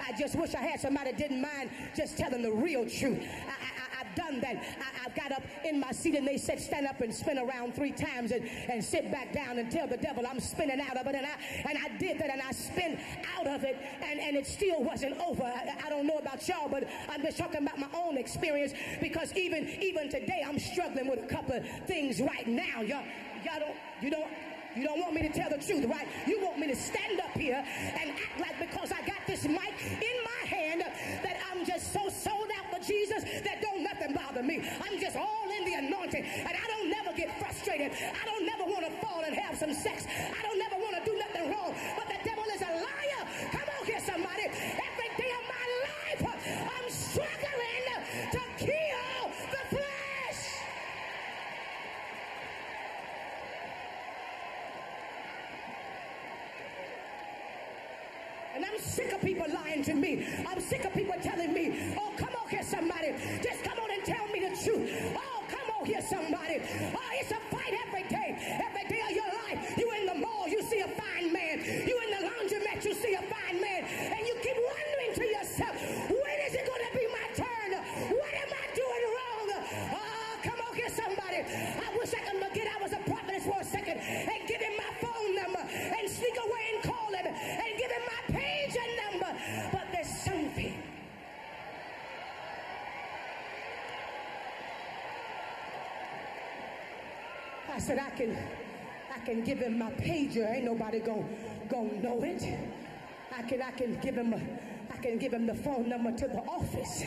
I 0.03 0.13
just 0.19 0.35
wish 0.35 0.55
I 0.55 0.63
had 0.63 0.81
somebody 0.81 1.13
didn't 1.13 1.43
mind 1.43 1.69
just 1.95 2.17
telling 2.17 2.41
the 2.41 2.51
real 2.51 2.89
truth. 2.89 3.21
I, 3.21 4.03
have 4.03 4.17
done 4.17 4.41
that. 4.41 4.57
I, 4.57 5.07
I, 5.07 5.09
got 5.15 5.31
up 5.31 5.43
in 5.63 5.79
my 5.79 5.93
seat 5.93 6.15
and 6.15 6.27
they 6.27 6.39
said, 6.39 6.59
stand 6.59 6.87
up 6.87 7.03
and 7.03 7.15
spin 7.15 7.39
around 7.39 7.75
three 7.75 7.93
times 7.93 8.33
and, 8.33 8.49
and 8.71 8.83
sit 8.83 9.13
back 9.13 9.31
down 9.35 9.59
and 9.59 9.71
tell 9.71 9.87
the 9.87 9.99
devil 9.99 10.25
I'm 10.27 10.41
spinning 10.41 10.81
out 10.81 10.97
of 10.97 11.07
it. 11.07 11.15
And 11.15 11.27
I, 11.27 11.69
and 11.69 11.79
I 11.79 11.99
did 11.99 12.19
that 12.19 12.31
and 12.31 12.41
I 12.41 12.51
spin 12.53 12.99
out 13.37 13.47
of 13.47 13.63
it 13.63 13.77
and, 14.03 14.19
and 14.19 14.37
it 14.37 14.47
still 14.47 14.83
wasn't 14.83 15.21
over. 15.21 15.45
I, 15.45 15.77
I 15.85 15.91
don't 15.91 16.07
know 16.07 16.17
about 16.17 16.49
y'all, 16.49 16.71
but 16.71 16.89
I'm 17.11 17.21
just 17.21 17.37
talking 17.37 17.63
about 17.63 17.79
my 17.79 17.91
own 17.95 18.17
experience 18.17 18.73
because 19.03 19.37
even, 19.37 19.69
even 19.83 20.09
today 20.09 20.43
I'm 20.47 20.59
struggling 20.59 21.09
with 21.09 21.23
a 21.23 21.27
couple 21.27 21.57
of 21.57 21.65
things 21.87 22.23
right 22.23 22.49
now. 22.49 22.81
Y'all, 22.81 23.05
y'all 23.45 23.61
don't, 23.61 23.77
you 24.01 24.11
don't, 24.11 24.27
you 24.77 24.85
don't 24.85 25.01
want 25.01 25.15
me 25.15 25.23
to 25.23 25.33
tell 25.33 25.51
the 25.51 25.59
truth, 25.59 25.85
right? 25.87 26.07
You 26.27 26.41
want 26.45 26.59
me 26.59 26.69
to 26.69 26.77
stand 26.77 27.21
up 27.21 27.33
here 27.37 27.65
and 27.67 28.11
act 28.11 28.41
like 28.41 28.59
because 28.59 28.93
I 28.93 29.01
got 29.07 29.27
this 29.27 29.45
mic 29.45 29.75
in 29.83 30.17
my 30.25 30.47
hand 30.47 30.83
that 30.83 31.37
I'm 31.51 31.65
just 31.65 31.93
so 31.93 32.09
sold 32.09 32.49
out 32.59 32.71
for 32.73 32.85
Jesus 32.85 33.25
that 33.25 33.61
don't 33.61 33.83
nothing 33.83 34.15
bother 34.15 34.43
me. 34.43 34.63
I'm 34.83 34.99
just 35.01 35.17
all 35.17 35.49
in 35.57 35.65
the 35.65 35.75
anointing 35.75 36.25
and 36.25 36.49
I 36.49 36.67
don't 36.69 36.91
never 36.91 37.13
get 37.17 37.39
frustrated. 37.41 37.93
I 37.93 38.25
don't 38.25 38.47
never 38.47 38.65
want 38.65 38.87
to 38.87 38.93
fall 39.07 39.23
and 39.25 39.35
have 39.35 39.57
some 39.59 39.75
sex. 39.75 40.07
I 40.09 40.43
don't 40.43 40.59
never 40.59 40.77
want 40.77 40.97
to 40.97 41.05
do 41.05 41.19
nothing 41.19 41.51
wrong. 41.51 41.75
But 41.97 42.09
the 42.09 42.19
devil 42.25 42.45
is 42.55 42.63
a 42.63 42.73
liar. 42.73 43.10
Me. 60.17 60.45
I'm 60.47 60.61
sick 60.61 60.85
of 60.85 60.93
people 60.95 61.15
telling 61.23 61.53
me, 61.53 61.95
oh, 61.99 62.13
come 62.17 62.31
on 62.43 62.49
here, 62.49 62.63
somebody. 62.63 63.15
Just 63.43 63.63
come 63.63 63.79
on 63.79 63.91
and 63.91 64.05
tell 64.05 64.27
me 64.29 64.41
the 64.41 64.57
truth. 64.63 65.15
Oh, 65.17 65.43
come 65.49 65.71
on 65.79 65.87
here, 65.87 66.03
somebody. 66.03 66.61
Oh, 66.95 67.11
it's 67.15 67.31
a 67.31 67.40
my 99.91 100.05
pager. 100.05 100.51
Ain't 100.55 100.65
nobody 100.65 101.01
gonna 101.01 101.25
gonna 101.69 102.01
know 102.01 102.23
it. 102.23 102.43
I 103.37 103.43
can 103.43 103.63
I 103.63 103.71
can 103.73 103.99
give 104.01 104.17
him 104.17 104.33
a 104.33 104.41
I 104.93 104.97
can 104.97 105.19
give 105.19 105.33
him 105.33 105.47
the 105.47 105.55
phone 105.55 105.89
number 105.89 106.13
to 106.13 106.29
the 106.29 106.41
office. 106.41 107.05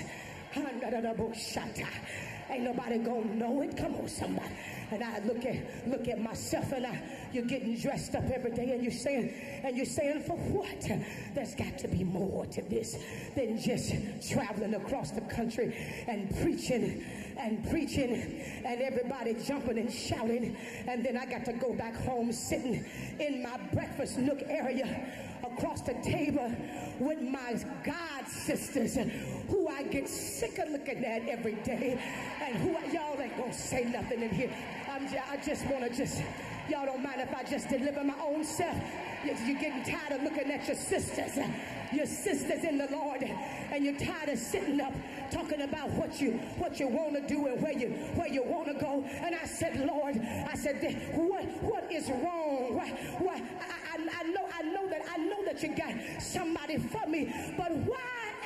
Ain't 2.50 2.64
nobody 2.64 2.98
gonna 3.00 3.34
know 3.36 3.62
it. 3.62 3.76
Come 3.76 3.96
on, 3.96 4.08
somebody. 4.08 4.54
And 4.92 5.04
I 5.04 5.20
look 5.20 5.46
at 5.46 5.88
look 5.88 6.08
at 6.08 6.22
myself 6.22 6.72
and 6.72 6.86
I 6.86 7.02
you're 7.32 7.46
getting 7.46 7.76
dressed 7.76 8.14
up 8.16 8.30
every 8.30 8.52
day 8.52 8.72
and 8.72 8.84
you're 8.84 8.92
saying 8.92 9.34
and 9.64 9.76
you're 9.76 9.86
saying 9.86 10.22
for 10.22 10.38
what? 10.38 10.88
There's 11.34 11.56
got 11.56 11.78
to 11.80 11.88
be 11.88 12.04
more 12.04 12.46
to 12.48 12.62
this 12.62 12.98
than 13.36 13.60
just 13.60 13.96
traveling 14.30 14.76
across 14.76 15.12
the 15.12 15.22
country 15.22 15.76
and 16.08 16.30
preaching 16.42 17.04
and 17.38 17.70
preaching 17.70 18.42
and 18.66 18.82
everybody 18.82 19.36
jumping 19.44 19.78
and 19.78 19.92
shouting. 19.92 20.56
And 20.88 21.06
then 21.06 21.18
I 21.18 21.26
got 21.26 21.46
to 21.46 21.54
go 21.54 21.74
back 21.74 21.96
home 21.96 22.32
sitting 22.32 22.86
in 23.20 23.44
my 23.44 23.58
breakfast 23.74 24.18
nook 24.18 24.42
area 24.48 25.12
across 25.44 25.82
the 25.82 25.94
table 25.96 26.54
with 27.00 27.22
my 27.22 27.60
God 27.84 28.28
sisters 28.28 28.98
who 29.50 29.68
I 29.68 29.84
get 29.84 30.08
sick 30.08 30.58
of 30.60 30.70
looking 30.70 31.04
at 31.06 31.28
every 31.28 31.56
day, 31.56 32.00
and 32.42 32.56
who 32.58 32.76
I, 32.76 32.86
y'all 32.92 33.20
ain't 33.22 33.38
gonna 33.38 33.54
say 33.54 33.84
nothing 33.86 34.22
in 34.22 34.30
here. 34.30 34.50
I'm, 34.90 35.08
I 35.30 35.38
just 35.38 35.66
wanna 35.68 35.90
just, 35.90 36.22
y'all 36.70 36.86
don't 36.86 37.04
mind 37.04 37.22
if 37.22 37.34
I 37.34 37.44
just 37.44 37.70
deliver 37.70 38.04
my 38.04 38.16
own 38.22 38.44
self. 38.44 38.76
You- 39.26 39.36
You're 39.46 39.60
getting 39.60 39.84
tired 39.84 40.12
of 40.14 40.24
looking 40.24 40.52
at 40.52 40.68
your 40.68 40.76
sisters, 40.76 41.38
your 41.94 42.06
sisters 42.06 42.64
in 42.66 42.78
the 42.78 42.88
Lord, 42.92 43.24
and 43.24 43.84
you're 43.86 43.98
tired 43.98 44.30
of 44.30 44.38
sitting 44.38 44.82
up 44.82 44.94
talking 45.32 45.62
about 45.62 45.90
what 45.92 46.20
you 46.22 46.34
what 46.58 46.78
you 46.80 46.88
want 46.88 47.14
to 47.16 47.22
do 47.22 47.48
and 47.48 47.62
where 47.62 47.72
you 47.72 47.88
where 48.16 48.28
you 48.28 48.44
want 48.44 48.68
to 48.68 48.74
go. 48.74 49.04
And 49.22 49.34
I 49.34 49.46
said, 49.46 49.80
Lord, 49.88 50.18
I 50.20 50.56
said, 50.56 50.76
what 51.16 51.46
what 51.64 51.90
is 51.92 52.10
wrong? 52.10 52.76
What, 52.76 52.90
what 53.22 53.38
I, 53.38 53.98
I, 53.98 54.20
I 54.20 54.24
know 54.24 54.50
I 54.54 54.62
know 54.64 54.90
that 54.90 55.02
I 55.10 55.18
know 55.18 55.46
that 55.46 55.64
you 55.64 55.70
got 55.76 55.94
somebody 56.22 56.78
for 56.78 57.08
me, 57.08 57.34
but 57.58 57.72
why 57.72 58.00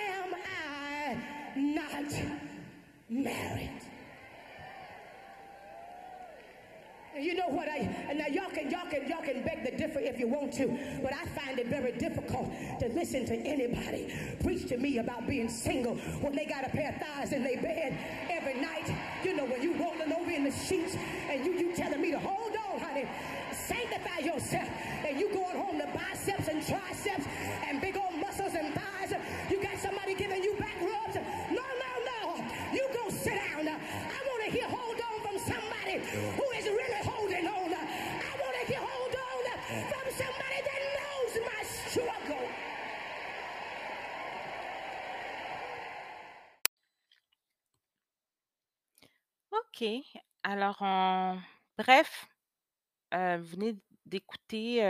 am 0.09 0.35
I 0.35 1.17
not 1.55 2.13
married? 3.09 3.71
And 7.06 7.06
you 7.19 7.35
know 7.35 7.47
what 7.47 7.67
I 7.67 7.77
and 8.09 8.17
now 8.17 8.27
y'all 8.27 8.49
can 8.49 8.69
y'all 8.69 8.87
can 8.89 9.07
y'all 9.07 9.21
can 9.21 9.43
beg 9.43 9.63
the 9.63 9.77
differ 9.77 9.99
if 9.99 10.19
you 10.19 10.27
want 10.27 10.53
to, 10.53 10.67
but 11.01 11.13
I 11.13 11.25
find 11.27 11.59
it 11.59 11.67
very 11.67 11.91
difficult 11.93 12.51
to 12.79 12.87
listen 12.89 13.25
to 13.25 13.35
anybody 13.35 14.13
preach 14.43 14.67
to 14.69 14.77
me 14.77 14.97
about 14.99 15.27
being 15.27 15.49
single 15.49 15.95
when 16.21 16.35
they 16.35 16.45
got 16.45 16.65
a 16.65 16.69
pair 16.69 16.89
of 16.89 17.01
thighs 17.01 17.33
in 17.33 17.43
their 17.43 17.61
bed 17.61 17.97
every 18.29 18.59
night. 18.59 18.89
You 19.23 19.35
know 19.35 19.45
when 19.45 19.61
you 19.61 19.73
rolling 19.73 20.13
over 20.13 20.31
in 20.31 20.43
the 20.43 20.51
sheets 20.51 20.95
and 21.29 21.45
you 21.45 21.53
you 21.53 21.75
telling 21.75 22.01
me 22.01 22.11
to 22.11 22.19
hold 22.19 22.55
on, 22.71 22.79
honey, 22.79 23.07
sanctify 23.51 24.19
yourself, 24.19 24.69
OK. 49.79 49.85
Alors, 50.43 50.77
on- 50.81 51.39
bref, 51.77 52.27
euh, 53.13 53.37
vous 53.37 53.47
venez 53.47 53.75
d'écouter 54.05 54.81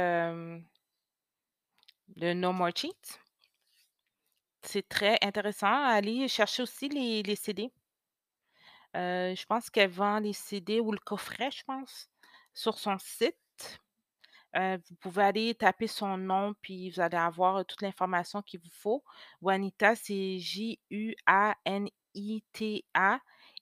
le 2.16 2.34
No 2.34 2.52
More 2.54 2.72
Cheats. 2.76 3.20
C'est 4.62 4.88
très 4.88 5.18
intéressant. 5.22 5.84
Allez 5.84 6.28
chercher 6.28 6.64
aussi 6.64 6.90
les, 6.90 7.24
les 7.24 7.36
CD. 7.36 7.72
Euh, 8.96 9.36
je 9.36 9.46
pense 9.46 9.70
qu'elle 9.70 9.90
vend 9.90 10.20
les 10.20 10.34
CD 10.34 10.80
ou 10.80 10.92
le 10.92 11.00
coffret, 11.00 11.52
je 11.52 11.64
pense, 11.64 12.10
sur 12.54 12.78
son 12.80 12.98
site. 12.98 13.36
Euh, 14.56 14.78
vous 14.90 14.96
pouvez 14.96 15.24
aller 15.24 15.56
taper 15.56 15.88
son 15.88 16.18
nom, 16.18 16.54
puis 16.62 16.90
vous 16.90 17.00
allez 17.00 17.18
avoir 17.18 17.66
toute 17.66 17.82
l'information 17.82 18.42
qu'il 18.42 18.62
vous 18.62 18.72
faut. 18.72 19.04
Juanita, 19.42 19.96
c'est 19.96 20.40
J-U-A-N-I-T-A. 20.40 21.20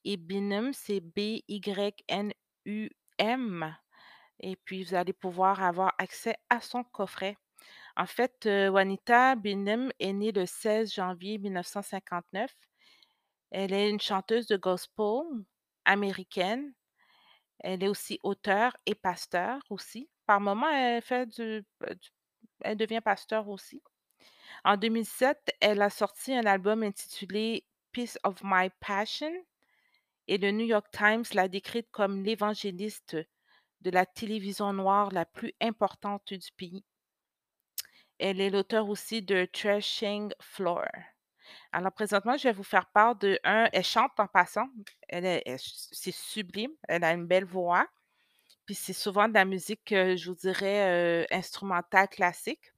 Et 0.05 0.17
Binum, 0.17 0.71
c'est 0.73 1.01
B-Y-N-U-M. 1.01 2.35
Et 4.39 4.55
puis, 4.57 4.83
vous 4.83 4.95
allez 4.95 5.13
pouvoir 5.13 5.63
avoir 5.63 5.93
accès 5.97 6.35
à 6.49 6.61
son 6.61 6.83
coffret. 6.83 7.37
En 7.97 8.05
fait, 8.05 8.45
euh, 8.45 8.67
Juanita 8.69 9.35
Binum 9.35 9.91
est 9.99 10.13
née 10.13 10.31
le 10.31 10.45
16 10.45 10.93
janvier 10.93 11.37
1959. 11.39 12.53
Elle 13.51 13.73
est 13.73 13.89
une 13.89 14.01
chanteuse 14.01 14.47
de 14.47 14.57
gospel 14.57 15.23
américaine. 15.85 16.73
Elle 17.59 17.83
est 17.83 17.87
aussi 17.87 18.19
auteure 18.23 18.77
et 18.85 18.95
pasteur 18.95 19.61
aussi. 19.69 20.09
Par 20.25 20.41
moment, 20.41 20.69
elle 20.69 21.01
fait 21.01 21.27
du, 21.27 21.65
euh, 21.83 21.93
du- 21.95 22.09
elle 22.61 22.77
devient 22.77 23.01
pasteur 23.03 23.49
aussi. 23.49 23.83
En 24.65 24.77
2007, 24.77 25.53
elle 25.61 25.81
a 25.81 25.89
sorti 25.89 26.33
un 26.35 26.45
album 26.45 26.83
intitulé 26.83 27.65
Piece 27.91 28.19
of 28.23 28.41
My 28.43 28.69
Passion 28.81 29.33
et 30.27 30.37
le 30.37 30.51
New 30.51 30.65
York 30.65 30.87
Times 30.91 31.25
l'a 31.33 31.47
décrite 31.47 31.89
comme 31.91 32.23
l'évangéliste 32.23 33.17
de 33.81 33.89
la 33.91 34.05
télévision 34.05 34.73
noire 34.73 35.11
la 35.11 35.25
plus 35.25 35.53
importante 35.61 36.33
du 36.33 36.51
pays. 36.57 36.83
Elle 38.19 38.41
est 38.41 38.49
l'auteur 38.49 38.89
aussi 38.89 39.21
de 39.21 39.45
Threshing 39.51 40.31
Floor. 40.41 40.85
Alors 41.71 41.91
présentement, 41.93 42.37
je 42.37 42.45
vais 42.45 42.53
vous 42.53 42.63
faire 42.63 42.87
part 42.87 43.15
de 43.17 43.39
un. 43.43 43.69
Elle 43.73 43.83
chante 43.83 44.19
en 44.19 44.27
passant. 44.27 44.67
Elle- 45.09 45.43
c'est 45.57 46.11
sublime. 46.13 46.71
Elle 46.87 47.03
a 47.03 47.13
une 47.13 47.27
belle 47.27 47.45
voix. 47.45 47.87
Puis 48.65 48.75
c'est 48.75 48.93
souvent 48.93 49.27
de 49.29 49.33
la 49.35 49.45
musique, 49.45 49.91
euh, 49.93 50.17
je 50.17 50.29
vous 50.31 50.35
dirais, 50.37 51.23
euh, 51.23 51.25
instrumentale 51.31 52.09
classique. 52.09 52.73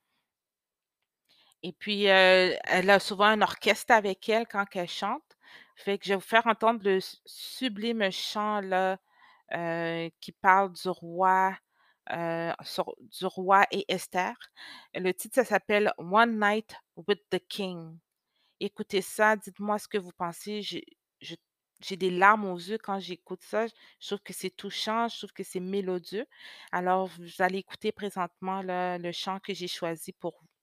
Et 1.63 1.71
puis, 1.73 2.09
euh, 2.09 2.55
elle 2.63 2.89
a 2.89 2.99
souvent 2.99 3.25
un 3.25 3.41
orchestre 3.41 3.93
avec 3.93 4.27
elle 4.29 4.47
quand 4.47 4.65
elle 4.75 4.87
chante. 4.89 5.36
Fait 5.77 5.99
que 5.99 6.05
je 6.05 6.09
vais 6.09 6.15
vous 6.15 6.21
faire 6.21 6.47
entendre 6.47 6.81
le 6.83 6.99
sublime 7.25 8.09
chant 8.11 8.61
là, 8.61 8.97
euh, 9.53 10.09
qui 10.19 10.31
parle 10.31 10.73
du 10.73 10.89
roi, 10.89 11.55
euh, 12.11 12.51
du 12.99 13.25
roi 13.27 13.63
et 13.69 13.85
Esther. 13.87 14.33
Le 14.95 15.13
titre, 15.13 15.35
ça 15.35 15.45
s'appelle 15.45 15.93
One 15.99 16.39
Night 16.39 16.75
with 16.95 17.21
the 17.29 17.39
King. 17.47 17.95
Écoutez 18.59 19.03
ça, 19.03 19.35
dites-moi 19.35 19.77
ce 19.77 19.87
que 19.87 19.99
vous 19.99 20.11
pensez. 20.17 20.63
J'ai 20.63 21.95
des 21.95 22.09
larmes 22.09 22.45
aux 22.45 22.57
yeux 22.57 22.79
quand 22.79 22.99
j'écoute 22.99 23.43
ça. 23.43 23.67
Je 23.99 24.07
trouve 24.07 24.21
que 24.21 24.33
c'est 24.33 24.49
touchant, 24.49 25.07
je 25.09 25.17
trouve 25.19 25.33
que 25.33 25.43
c'est 25.43 25.59
mélodieux. 25.59 26.25
Alors, 26.71 27.05
vous 27.07 27.41
allez 27.43 27.59
écouter 27.59 27.91
présentement 27.91 28.63
le 28.63 29.11
chant 29.11 29.39
que 29.39 29.53
j'ai 29.53 29.67
choisi 29.67 30.11
pour 30.13 30.39
vous. 30.41 30.56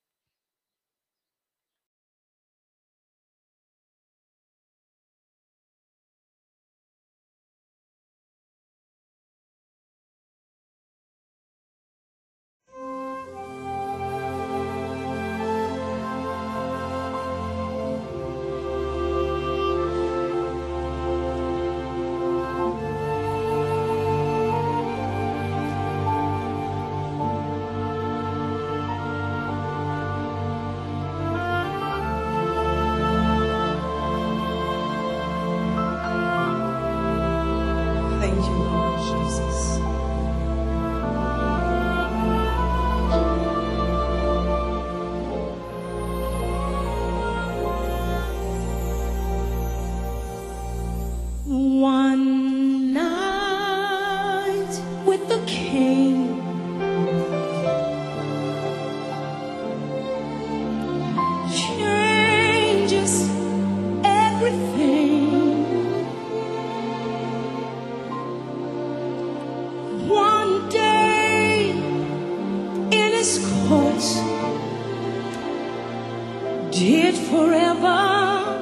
Did 76.75 77.15
forever 77.15 78.61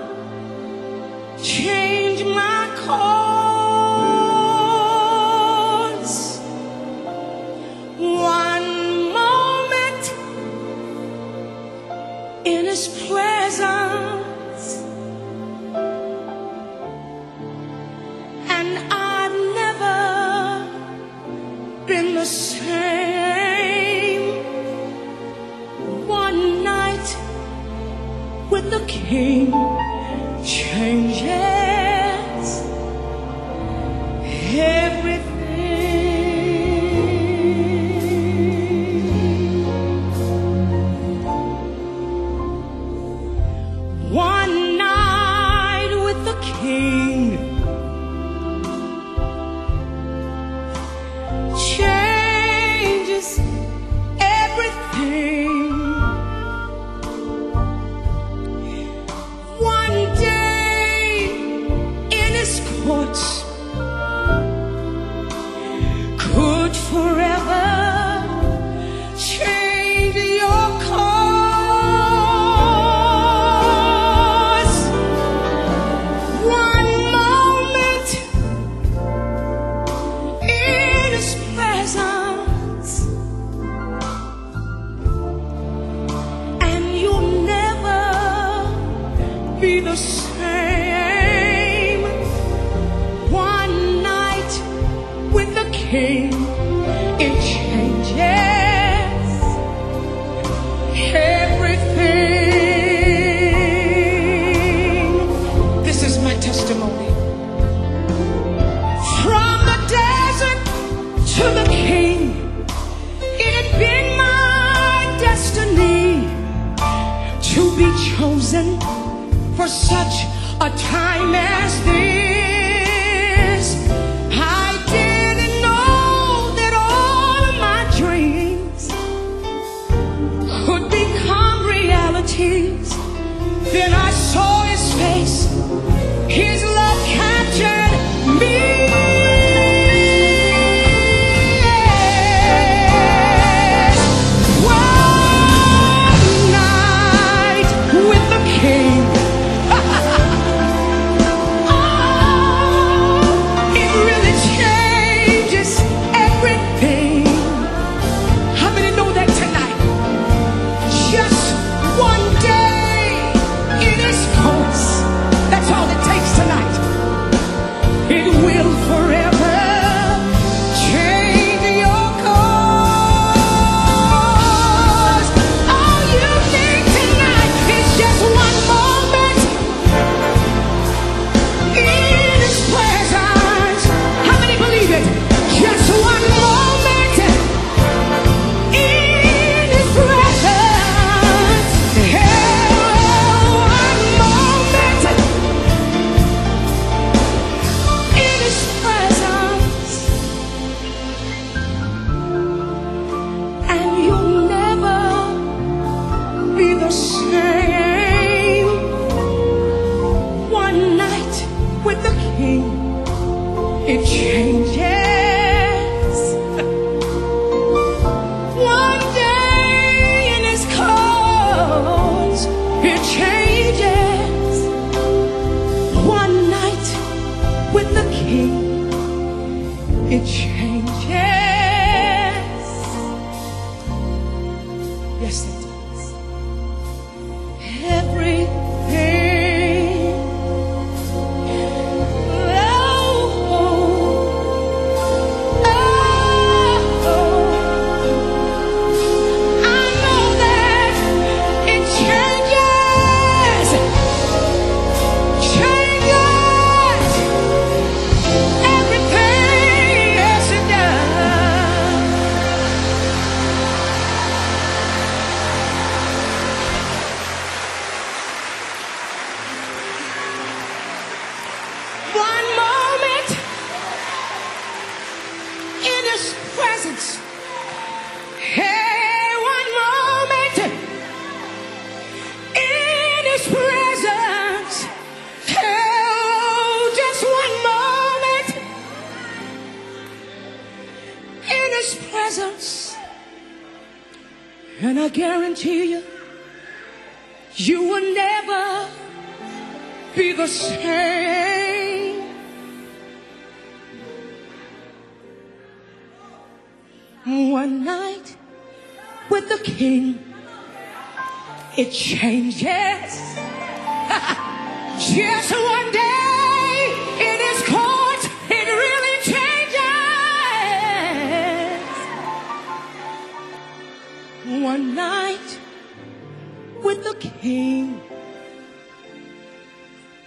change 1.43 2.23
my 2.25 2.69
course. 2.85 3.22
King 29.13 29.82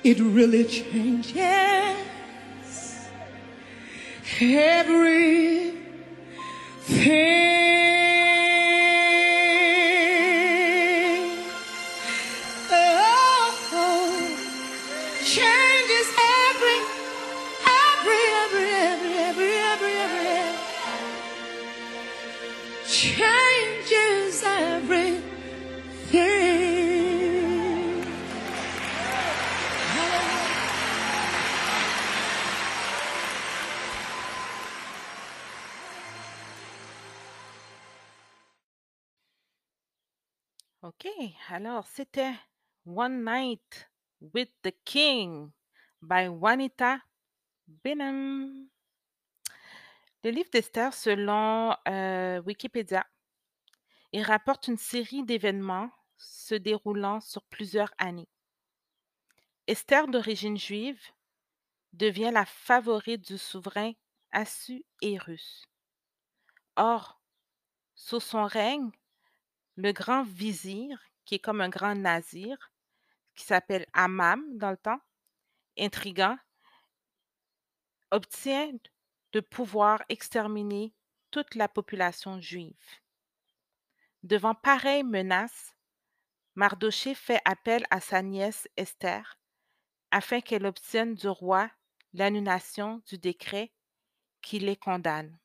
it 0.05 0.19
really 0.19 0.63
changes 0.65 2.05
everything. 4.39 5.75
Alors 41.55 41.87
c'était 41.87 42.35
One 42.85 43.23
Night 43.23 43.89
with 44.19 44.51
the 44.61 44.73
King 44.83 45.51
by 46.01 46.27
Juanita 46.27 46.99
Benham. 47.65 48.67
Le 50.25 50.31
livre 50.31 50.49
d'Esther, 50.51 50.93
selon 50.93 51.73
euh, 51.87 52.41
Wikipédia, 52.41 53.07
il 54.11 54.21
rapporte 54.23 54.67
une 54.67 54.77
série 54.77 55.23
d'événements 55.23 55.89
se 56.17 56.55
déroulant 56.55 57.21
sur 57.21 57.45
plusieurs 57.45 57.93
années. 57.99 58.27
Esther, 59.67 60.09
d'origine 60.09 60.57
juive, 60.57 61.01
devient 61.93 62.31
la 62.33 62.45
favorite 62.45 63.25
du 63.25 63.37
souverain 63.37 63.93
Assuérus. 64.33 65.63
Or, 66.75 67.21
sous 67.95 68.19
son 68.19 68.43
règne, 68.43 68.91
le 69.77 69.93
grand 69.93 70.23
vizir, 70.23 70.99
qui 71.26 71.36
est 71.36 71.39
comme 71.39 71.61
un 71.61 71.69
grand 71.69 71.95
nazir, 71.95 72.71
qui 73.36 73.43
s'appelle 73.43 73.86
Amam 73.93 74.57
dans 74.57 74.71
le 74.71 74.78
temps, 74.78 75.01
intrigant, 75.78 76.38
obtient 78.11 78.71
de 79.34 79.39
pouvoir 79.39 80.03
exterminer 80.07 80.93
toute 81.32 81.55
la 81.55 81.67
population 81.67 82.39
juive. 82.39 82.73
Devant 84.23 84.55
pareille 84.55 85.03
menace, 85.03 85.76
Mardoché 86.55 87.13
fait 87.13 87.41
appel 87.43 87.86
à 87.89 87.99
sa 87.99 88.21
nièce 88.21 88.69
Esther 88.78 89.38
afin 90.11 90.39
qu'elle 90.39 90.65
obtienne 90.65 91.13
du 91.13 91.28
roi 91.28 91.69
l'annulation 92.13 93.01
du 93.07 93.17
décret 93.17 93.73
qui 94.41 94.59
les 94.59 94.78
condamne. 94.78 95.38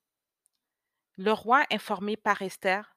Le 1.16 1.32
roi, 1.32 1.64
informé 1.72 2.16
par 2.16 2.40
Esther, 2.42 2.96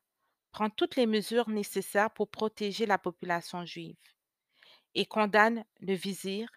prend 0.53 0.69
toutes 0.69 0.95
les 0.95 1.07
mesures 1.07 1.49
nécessaires 1.49 2.11
pour 2.11 2.29
protéger 2.29 2.85
la 2.85 2.99
population 2.99 3.65
juive 3.65 3.97
et 4.95 5.05
condamne 5.05 5.65
le 5.81 5.93
vizir 5.93 6.47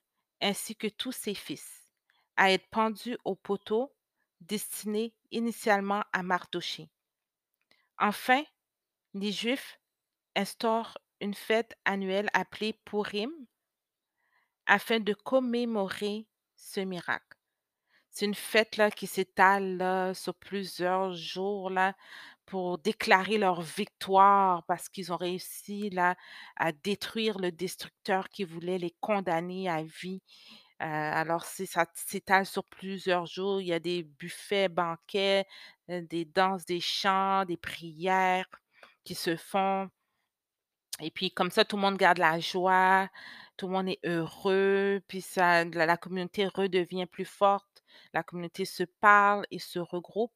ainsi 0.41 0.77
que 0.77 0.87
tous 0.87 1.13
ses 1.13 1.35
fils 1.35 1.91
à 2.37 2.53
être 2.53 2.69
pendus 2.71 3.17
au 3.25 3.35
poteau 3.35 3.93
destiné 4.43 5.15
initialement 5.31 6.05
à 6.13 6.23
Mardoché. 6.23 6.91
Enfin, 7.99 8.45
les 9.15 9.33
Juifs 9.33 9.81
instaurent 10.37 10.99
une 11.23 11.33
fête 11.35 11.75
annuelle 11.87 12.29
appelée 12.35 12.75
Purim 12.85 13.33
afin 14.67 15.01
de 15.01 15.15
commémorer 15.15 16.27
ce 16.55 16.81
miracle. 16.81 17.39
C'est 18.11 18.27
une 18.27 18.35
fête 18.35 18.77
là, 18.77 18.91
qui 18.91 19.07
s'étale 19.07 20.15
sur 20.15 20.35
plusieurs 20.35 21.15
jours 21.15 21.71
là, 21.71 21.95
pour 22.47 22.79
déclarer 22.79 23.39
leur 23.39 23.61
victoire 23.61 24.65
parce 24.67 24.89
qu'ils 24.89 25.13
ont 25.13 25.17
réussi 25.17 25.91
à 26.57 26.73
détruire 26.73 27.39
le 27.39 27.53
destructeur 27.53 28.29
qui 28.29 28.45
voulait 28.45 28.79
les 28.79 28.95
condamner 29.01 29.69
à 29.69 29.83
vie. 29.83 30.23
Euh, 30.83 30.85
alors, 30.85 31.45
ça 31.45 31.87
s'étale 31.95 32.47
sur 32.47 32.65
plusieurs 32.65 33.27
jours. 33.27 33.61
Il 33.61 33.69
y 33.69 33.73
a 33.73 33.81
des 33.81 34.03
buffets, 34.03 34.69
banquets, 34.69 35.47
euh, 35.91 36.03
des 36.03 36.25
danses, 36.25 36.67
des 36.67 36.81
chants, 36.81 37.45
des 37.47 37.57
prières 37.57 38.47
qui 39.05 39.15
se 39.15 39.37
font. 39.37 39.89
Et 41.01 41.11
puis, 41.11 41.31
comme 41.31 41.51
ça, 41.51 41.65
tout 41.65 41.77
le 41.77 41.83
monde 41.83 41.97
garde 41.97 42.19
la 42.19 42.41
joie, 42.41 43.09
tout 43.57 43.67
le 43.67 43.73
monde 43.73 43.89
est 43.89 44.01
heureux, 44.05 45.01
puis 45.09 45.25
la 45.37 45.97
communauté 45.97 46.47
redevient 46.47 47.07
plus 47.07 47.27
forte, 47.27 47.83
la 48.15 48.23
communauté 48.23 48.65
se 48.65 48.85
parle 49.01 49.47
et 49.51 49.59
se 49.59 49.79
regroupe. 49.79 50.33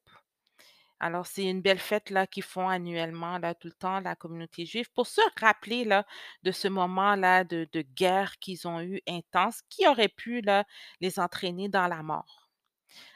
Alors, 1.03 1.25
c'est 1.25 1.45
une 1.45 1.63
belle 1.63 1.79
fête 1.79 2.11
là 2.11 2.27
qu'ils 2.27 2.43
font 2.43 2.69
annuellement, 2.69 3.39
là, 3.39 3.55
tout 3.55 3.67
le 3.67 3.73
temps, 3.73 3.99
la 4.01 4.15
communauté 4.15 4.67
juive, 4.67 4.91
pour 4.93 5.07
se 5.07 5.19
rappeler 5.39 5.83
de 6.43 6.51
ce 6.51 6.67
moment-là 6.67 7.43
de, 7.43 7.67
de 7.73 7.81
guerre 7.81 8.37
qu'ils 8.37 8.67
ont 8.67 8.79
eu 8.81 9.01
intense, 9.07 9.63
qui 9.67 9.87
aurait 9.87 10.09
pu 10.09 10.43
les 10.99 11.19
entraîner 11.19 11.69
dans 11.69 11.87
la 11.87 12.03
mort? 12.03 12.51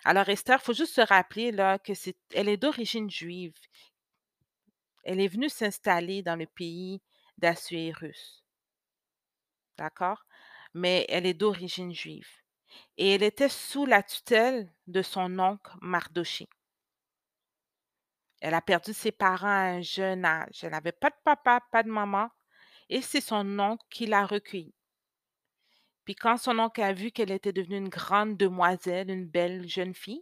Alors, 0.03 0.27
Esther, 0.29 0.57
il 0.59 0.65
faut 0.65 0.73
juste 0.73 0.95
se 0.95 1.01
rappeler 1.01 1.51
là, 1.51 1.77
que 1.77 1.93
elle 2.33 2.49
est 2.49 2.57
d'origine 2.57 3.09
juive. 3.09 3.53
Elle 5.03 5.21
est 5.21 5.27
venue 5.27 5.49
s'installer 5.49 6.23
dans 6.23 6.35
le 6.35 6.47
pays 6.47 7.03
d'Assuérus. 7.37 8.43
D'accord? 9.77 10.25
Mais 10.73 11.05
elle 11.07 11.27
est 11.27 11.35
d'origine 11.35 11.93
juive. 11.93 12.27
Et 12.97 13.13
elle 13.13 13.23
était 13.23 13.47
sous 13.47 13.85
la 13.85 14.01
tutelle 14.01 14.73
de 14.87 15.03
son 15.03 15.37
oncle 15.37 15.71
Mardoché. 15.81 16.49
Elle 18.45 18.53
a 18.53 18.61
perdu 18.61 18.93
ses 18.93 19.11
parents 19.11 19.47
à 19.47 19.71
un 19.71 19.81
jeune 19.81 20.23
âge. 20.23 20.63
Elle 20.63 20.69
n'avait 20.69 20.91
pas 20.91 21.09
de 21.09 21.15
papa, 21.23 21.61
pas 21.71 21.81
de 21.81 21.89
maman. 21.89 22.29
Et 22.89 23.01
c'est 23.01 23.19
son 23.19 23.57
oncle 23.57 23.83
qui 23.89 24.05
l'a 24.05 24.23
recueillie. 24.23 24.75
Puis 26.03 26.13
quand 26.13 26.37
son 26.37 26.59
oncle 26.59 26.83
a 26.83 26.93
vu 26.93 27.09
qu'elle 27.09 27.31
était 27.31 27.53
devenue 27.53 27.77
une 27.77 27.89
grande 27.89 28.37
demoiselle, 28.37 29.09
une 29.09 29.25
belle 29.25 29.67
jeune 29.67 29.95
fille, 29.95 30.21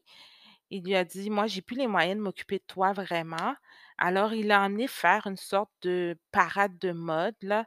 il 0.70 0.86
lui 0.86 0.96
a 0.96 1.04
dit, 1.04 1.30
moi, 1.30 1.48
j'ai 1.48 1.62
plus 1.62 1.76
les 1.76 1.88
moyens 1.88 2.16
de 2.16 2.22
m'occuper 2.24 2.60
de 2.60 2.64
toi 2.66 2.94
vraiment. 2.94 3.58
Alors, 3.98 4.32
il 4.34 4.48
l'a 4.48 4.62
emmené 4.62 4.88
faire 4.88 5.28
une 5.28 5.36
sorte 5.36 5.74
de 5.82 6.18
parade 6.32 6.80
de 6.80 6.94
mode, 6.94 7.36
là, 7.42 7.66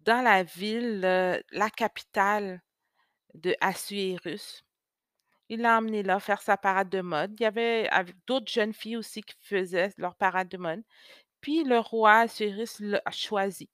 dans 0.00 0.20
la 0.20 0.42
ville, 0.42 1.00
la 1.00 1.70
capitale 1.70 2.62
de 3.32 3.56
Assuérus. 3.62 4.65
Il 5.48 5.60
l'a 5.60 5.78
emmené 5.78 6.02
là 6.02 6.20
faire 6.20 6.42
sa 6.42 6.56
parade 6.56 6.88
de 6.90 7.00
mode. 7.00 7.34
Il 7.38 7.42
y 7.42 7.46
avait 7.46 7.88
d'autres 8.26 8.50
jeunes 8.52 8.74
filles 8.74 8.96
aussi 8.96 9.22
qui 9.22 9.34
faisaient 9.40 9.92
leur 9.96 10.16
parade 10.16 10.48
de 10.48 10.56
mode. 10.58 10.82
Puis 11.40 11.64
le 11.64 11.78
roi 11.78 12.20
Assuérus 12.20 12.80
l'a 12.80 13.02
choisi. 13.12 13.68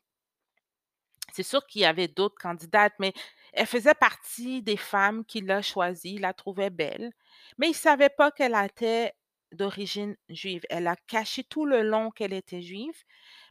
C'est 1.33 1.43
sûr 1.43 1.67
qu'il 1.67 1.83
y 1.83 1.85
avait 1.87 2.09
d'autres 2.09 2.37
candidates, 2.41 2.93
mais 2.99 3.13
elle 3.53 3.67
faisait 3.67 3.95
partie 3.95 4.63
des 4.63 4.77
femmes 4.77 5.25
qu'il 5.25 5.51
a 5.51 5.63
choisies, 5.63 6.15
il 6.17 6.21
la 6.23 6.35
trouvait 6.35 6.71
belle. 6.71 7.13
Mais 7.59 7.69
il 7.69 7.71
ne 7.71 7.77
savait 7.77 8.11
pas 8.11 8.31
qu'elle 8.31 8.55
était 8.55 9.13
d'origine 9.53 10.17
juive. 10.29 10.63
Elle 10.71 10.87
a 10.87 10.97
caché 11.07 11.45
tout 11.45 11.67
le 11.67 11.83
long 11.83 12.11
qu'elle 12.11 12.33
était 12.33 12.63
juive 12.63 13.05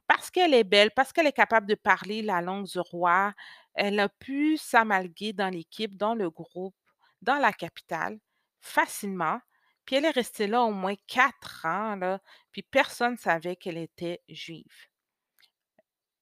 parce 0.07 0.29
qu'elle 0.31 0.53
est 0.53 0.63
belle, 0.63 0.91
parce 0.91 1.13
qu'elle 1.13 1.27
est 1.27 1.31
capable 1.31 1.67
de 1.67 1.75
parler 1.75 2.21
la 2.21 2.41
langue 2.41 2.65
du 2.65 2.79
roi. 2.79 3.33
Elle 3.73 3.99
a 3.99 4.09
pu 4.09 4.57
s'amalguer 4.57 5.33
dans 5.33 5.49
l'équipe, 5.49 5.95
dans 5.97 6.15
le 6.15 6.29
groupe, 6.29 6.75
dans 7.21 7.37
la 7.37 7.53
capitale 7.53 8.19
facilement. 8.61 9.39
Puis 9.85 9.95
elle 9.95 10.05
est 10.05 10.11
restée 10.11 10.47
là 10.47 10.61
au 10.61 10.71
moins 10.71 10.95
quatre 11.07 11.65
ans, 11.65 11.95
là, 11.95 12.21
puis 12.51 12.61
personne 12.63 13.13
ne 13.13 13.17
savait 13.17 13.55
qu'elle 13.55 13.77
était 13.77 14.21
juive. 14.29 14.91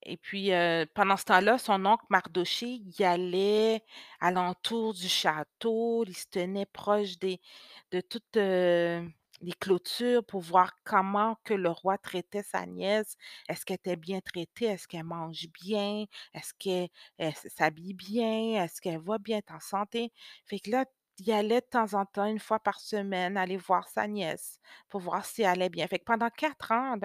Et 0.04 0.18
puis, 0.18 0.52
pendant 0.96 1.18
ce 1.18 1.26
temps-là, 1.26 1.58
son 1.58 1.86
oncle 1.86 2.06
Mardoché 2.10 2.82
y 2.98 3.04
allait 3.04 3.84
alentour 4.22 4.94
du 4.94 5.10
château, 5.10 6.06
il 6.08 6.16
se 6.16 6.26
tenait 6.28 6.66
proche 6.66 7.20
de 7.20 8.02
toutes 8.02 8.38
euh, 8.38 9.06
les 9.42 9.54
clôtures 9.54 10.24
pour 10.26 10.42
voir 10.42 10.72
comment 10.84 11.38
que 11.44 11.54
le 11.54 11.70
roi 11.70 11.98
traitait 11.98 12.44
sa 12.44 12.66
nièce. 12.66 13.16
Est-ce 13.48 13.66
qu'elle 13.66 13.76
était 13.76 13.96
bien 13.96 14.20
traitée? 14.22 14.66
Est-ce 14.66 14.88
qu'elle 14.88 15.04
mange 15.04 15.48
bien? 15.62 16.06
Est-ce 16.34 16.54
qu'elle 16.58 16.90
elle 17.18 17.34
s'habille 17.36 17.94
bien? 17.94 18.64
Est-ce 18.64 18.82
qu'elle 18.82 19.00
va 19.00 19.18
bien 19.18 19.40
en 19.52 19.60
santé? 19.60 20.12
Fait 20.46 20.60
que 20.60 20.72
là, 20.72 20.86
il 21.20 21.32
allait 21.32 21.62
de 21.62 21.66
temps 21.66 21.94
en 21.96 22.06
temps, 22.06 22.26
une 22.26 22.40
fois 22.40 22.60
par 22.60 22.80
semaine, 22.80 23.38
aller 23.38 23.58
voir 23.58 23.88
sa 23.90 24.08
nièce 24.08 24.60
pour 24.88 25.02
voir 25.02 25.26
si 25.26 25.42
elle 25.42 25.50
allait 25.50 25.70
bien. 25.70 25.88
Fait 25.88 26.00
que 26.00 26.06
pendant 26.06 26.30
quatre 26.30 26.72
ans, 26.72 26.96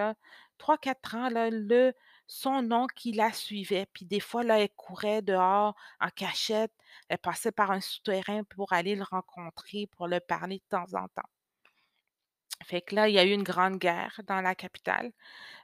trois, 0.57 0.77
quatre 0.77 1.15
ans, 1.15 1.29
le, 1.31 1.93
son 2.27 2.71
oncle 2.71 2.95
qui 2.95 3.11
la 3.11 3.31
suivait. 3.33 3.87
Puis 3.93 4.05
des 4.05 4.19
fois, 4.19 4.43
elle 4.45 4.69
courait 4.75 5.21
dehors 5.21 5.75
en 5.99 6.09
cachette. 6.09 6.71
Elle 7.09 7.17
passait 7.17 7.51
par 7.51 7.71
un 7.71 7.81
souterrain 7.81 8.43
pour 8.45 8.73
aller 8.73 8.95
le 8.95 9.03
rencontrer, 9.03 9.87
pour 9.87 10.07
le 10.07 10.19
parler 10.19 10.59
de 10.59 10.63
temps 10.69 10.93
en 10.93 11.07
temps. 11.09 11.29
Fait 12.63 12.81
que 12.81 12.95
là, 12.95 13.09
il 13.09 13.15
y 13.15 13.19
a 13.19 13.25
eu 13.25 13.31
une 13.31 13.43
grande 13.43 13.77
guerre 13.77 14.19
dans 14.27 14.41
la 14.41 14.55
capitale 14.55 15.11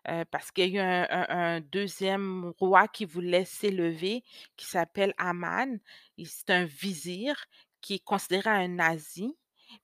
euh, 0.07 0.25
parce 0.31 0.51
qu'il 0.51 0.69
y 0.69 0.79
a 0.79 1.05
eu 1.05 1.07
un, 1.29 1.61
deuxième 1.61 2.53
roi 2.59 2.87
qui 2.87 3.05
voulait 3.05 3.45
s'élever, 3.45 4.23
qui 4.57 4.65
s'appelle 4.65 5.13
Aman. 5.17 5.79
C'est 6.23 6.49
un 6.49 6.65
vizir 6.65 7.45
qui 7.81 7.95
est 7.95 8.03
considéré 8.03 8.49
un 8.49 8.67
nazi. 8.67 9.35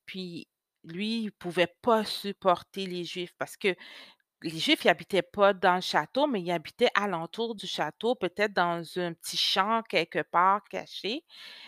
Puis 0.06 0.48
lui, 0.84 1.24
il 1.24 1.32
pouvait 1.32 1.74
pas 1.82 2.04
supporter 2.04 2.86
les 2.86 3.04
Juifs 3.04 3.34
parce 3.38 3.58
que 3.58 3.76
les 4.44 4.60
Juifs, 4.60 4.86
ils 4.86 4.90
habitaient 4.90 5.24
pas 5.24 5.54
dans 5.54 5.76
le 5.76 5.82
château, 5.82 6.28
mais 6.28 6.42
ils 6.42 6.52
habitaient 6.52 6.92
alentour 6.94 7.56
du 7.56 7.66
château, 7.66 8.14
peut-être 8.14 8.54
dans 8.54 8.84
un 8.98 9.14
petit 9.14 9.38
champ 9.38 9.82
quelque 9.90 10.22
part 10.22 10.64
caché. 10.70 11.24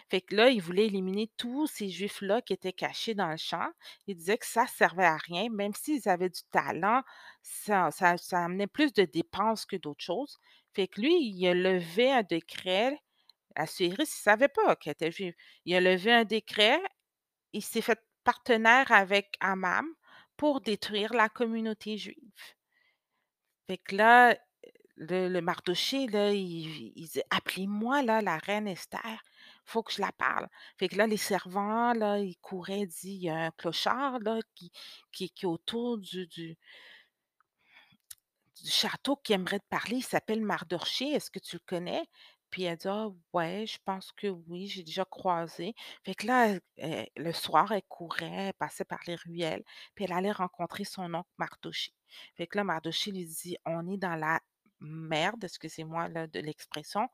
Fait 0.10 0.22
que 0.22 0.36
là, 0.36 0.50
ils 0.50 0.62
voulaient 0.62 0.86
éliminer 0.86 1.32
tous 1.38 1.66
ces 1.66 1.90
Juifs-là 1.90 2.44
qui 2.44 2.54
étaient 2.54 2.74
cachés 2.74 3.16
dans 3.16 3.30
le 3.30 3.38
champ. 3.38 3.68
Ils 4.06 4.16
disaient 4.16 4.38
que 4.38 4.46
ça 4.46 4.68
servait 4.68 5.06
à 5.06 5.18
rien, 5.18 5.50
même 5.50 5.74
s'ils 5.74 6.08
avaient 6.08 6.30
du 6.30 6.42
talent, 6.52 7.02
ça, 7.42 7.90
amenait 8.34 8.68
plus 8.68 8.94
de 8.94 9.04
dépenses 9.04 9.66
que 9.66 9.76
d'autres 9.76 10.04
choses. 10.04 10.38
Fait 10.74 10.88
que 10.88 11.02
lui, 11.02 11.16
il 11.16 11.48
a 11.48 11.56
levé 11.56 12.12
un 12.12 12.24
décret. 12.24 13.02
Assuérus, 13.56 13.98
il 13.98 14.02
ne 14.02 14.06
savait 14.06 14.48
pas 14.48 14.76
qu'elle 14.76 14.92
était 14.92 15.12
juive. 15.12 15.34
Il 15.66 15.76
a 15.76 15.82
levé 15.82 16.14
un 16.14 16.24
décret, 16.24 16.80
il 17.54 17.64
s'est 17.64 17.82
fait 17.82 18.00
partenaire 18.24 18.92
avec 18.92 19.36
Amam 19.40 19.88
pour 20.38 20.62
détruire 20.62 21.14
la 21.14 21.30
communauté 21.30 21.98
juive. 21.98 22.32
Fait 23.70 23.78
que 23.78 23.96
là, 23.96 24.36
le, 24.96 25.30
le 25.30 25.42
Mardoché, 25.42 26.08
là, 26.08 26.32
il, 26.34 26.92
il 26.96 27.08
dit 27.08 27.22
Appelez-moi 27.30 28.02
là, 28.02 28.20
la 28.20 28.40
reine 28.40 28.68
Esther, 28.68 29.24
faut 29.64 29.84
que 29.84 29.94
je 29.94 30.02
la 30.02 30.12
parle. 30.12 30.48
Fait 30.80 30.90
que 30.90 30.96
là, 30.96 31.06
les 31.06 31.18
servants, 31.18 31.94
là, 31.94 32.18
ils 32.18 32.38
couraient, 32.38 32.88
dit 32.88 33.12
Il 33.12 33.24
y 33.26 33.30
a 33.30 33.36
un 33.36 33.52
clochard 33.52 34.18
là, 34.22 34.40
qui, 34.56 34.72
qui, 35.12 35.30
qui 35.30 35.46
est 35.46 35.48
autour 35.48 36.00
du, 36.00 36.26
du, 36.26 36.58
château 38.66 39.18
qui 39.18 39.34
aimerait 39.34 39.60
te 39.60 39.68
parler. 39.70 39.98
Il 39.98 40.04
s'appelle 40.04 40.42
Mardoché, 40.42 41.12
est-ce 41.12 41.30
que 41.30 41.38
tu 41.38 41.58
le 41.58 41.62
connais? 41.68 42.08
Puis 42.50 42.64
elle 42.64 42.78
dit 42.78 42.88
Ah, 42.88 43.08
ouais, 43.34 43.66
je 43.68 43.78
pense 43.86 44.12
que 44.12 44.28
oui, 44.28 44.68
j'ai 44.68 44.84
déjà 44.84 45.06
croisé. 45.06 45.76
Fait 46.04 46.16
que 46.16 46.28
là, 46.28 46.56
le 46.78 47.32
soir, 47.32 47.72
elle 47.72 47.84
courait, 47.88 48.48
elle 48.48 48.54
passait 48.54 48.86
par 48.86 49.00
les 49.08 49.16
ruelles, 49.16 49.64
puis 49.96 50.06
elle 50.06 50.14
allait 50.14 50.32
rencontrer 50.32 50.84
son 50.84 51.14
oncle 51.14 51.30
Mardoché. 51.38 51.92
Fait 52.36 52.48
que 52.48 52.58
là, 52.58 52.64
Mardoché 52.64 53.12
lui 53.12 53.26
dit 53.26 53.58
On 53.66 53.88
est 53.90 53.98
dans 53.98 54.16
la 54.16 54.40
merde, 54.80 55.44
excusez-moi 55.44 56.10
de 56.10 56.40
l'expression. 56.40 57.08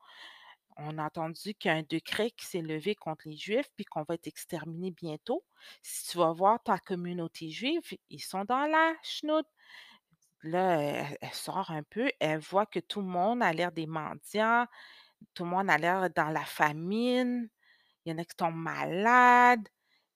On 0.78 0.98
a 0.98 1.04
entendu 1.04 1.54
qu'il 1.54 1.70
y 1.70 1.74
a 1.74 1.76
un 1.78 1.82
décret 1.82 2.30
qui 2.32 2.44
s'est 2.44 2.60
levé 2.60 2.94
contre 2.94 3.28
les 3.28 3.36
Juifs, 3.36 3.70
puis 3.76 3.86
qu'on 3.86 4.02
va 4.02 4.14
être 4.14 4.26
exterminés 4.26 4.90
bientôt. 4.90 5.42
Si 5.82 6.10
tu 6.10 6.18
vas 6.18 6.32
voir 6.32 6.62
ta 6.62 6.78
communauté 6.78 7.48
juive, 7.48 7.82
ils 8.10 8.20
sont 8.20 8.44
dans 8.44 8.66
la 8.66 8.94
chenoute. 9.02 9.46
Là, 10.42 10.78
elle 11.20 11.32
sort 11.32 11.70
un 11.70 11.82
peu, 11.82 12.10
elle 12.20 12.40
voit 12.40 12.66
que 12.66 12.78
tout 12.78 13.00
le 13.00 13.06
monde 13.06 13.42
a 13.42 13.52
l'air 13.54 13.72
des 13.72 13.86
mendiants, 13.86 14.66
tout 15.34 15.44
le 15.44 15.50
monde 15.50 15.70
a 15.70 15.78
l'air 15.78 16.08
dans 16.10 16.30
la 16.30 16.44
famine, 16.44 17.48
il 18.04 18.12
y 18.12 18.16
en 18.16 18.18
a 18.18 18.24
qui 18.24 18.36
tombent 18.36 18.56
malades, 18.56 19.68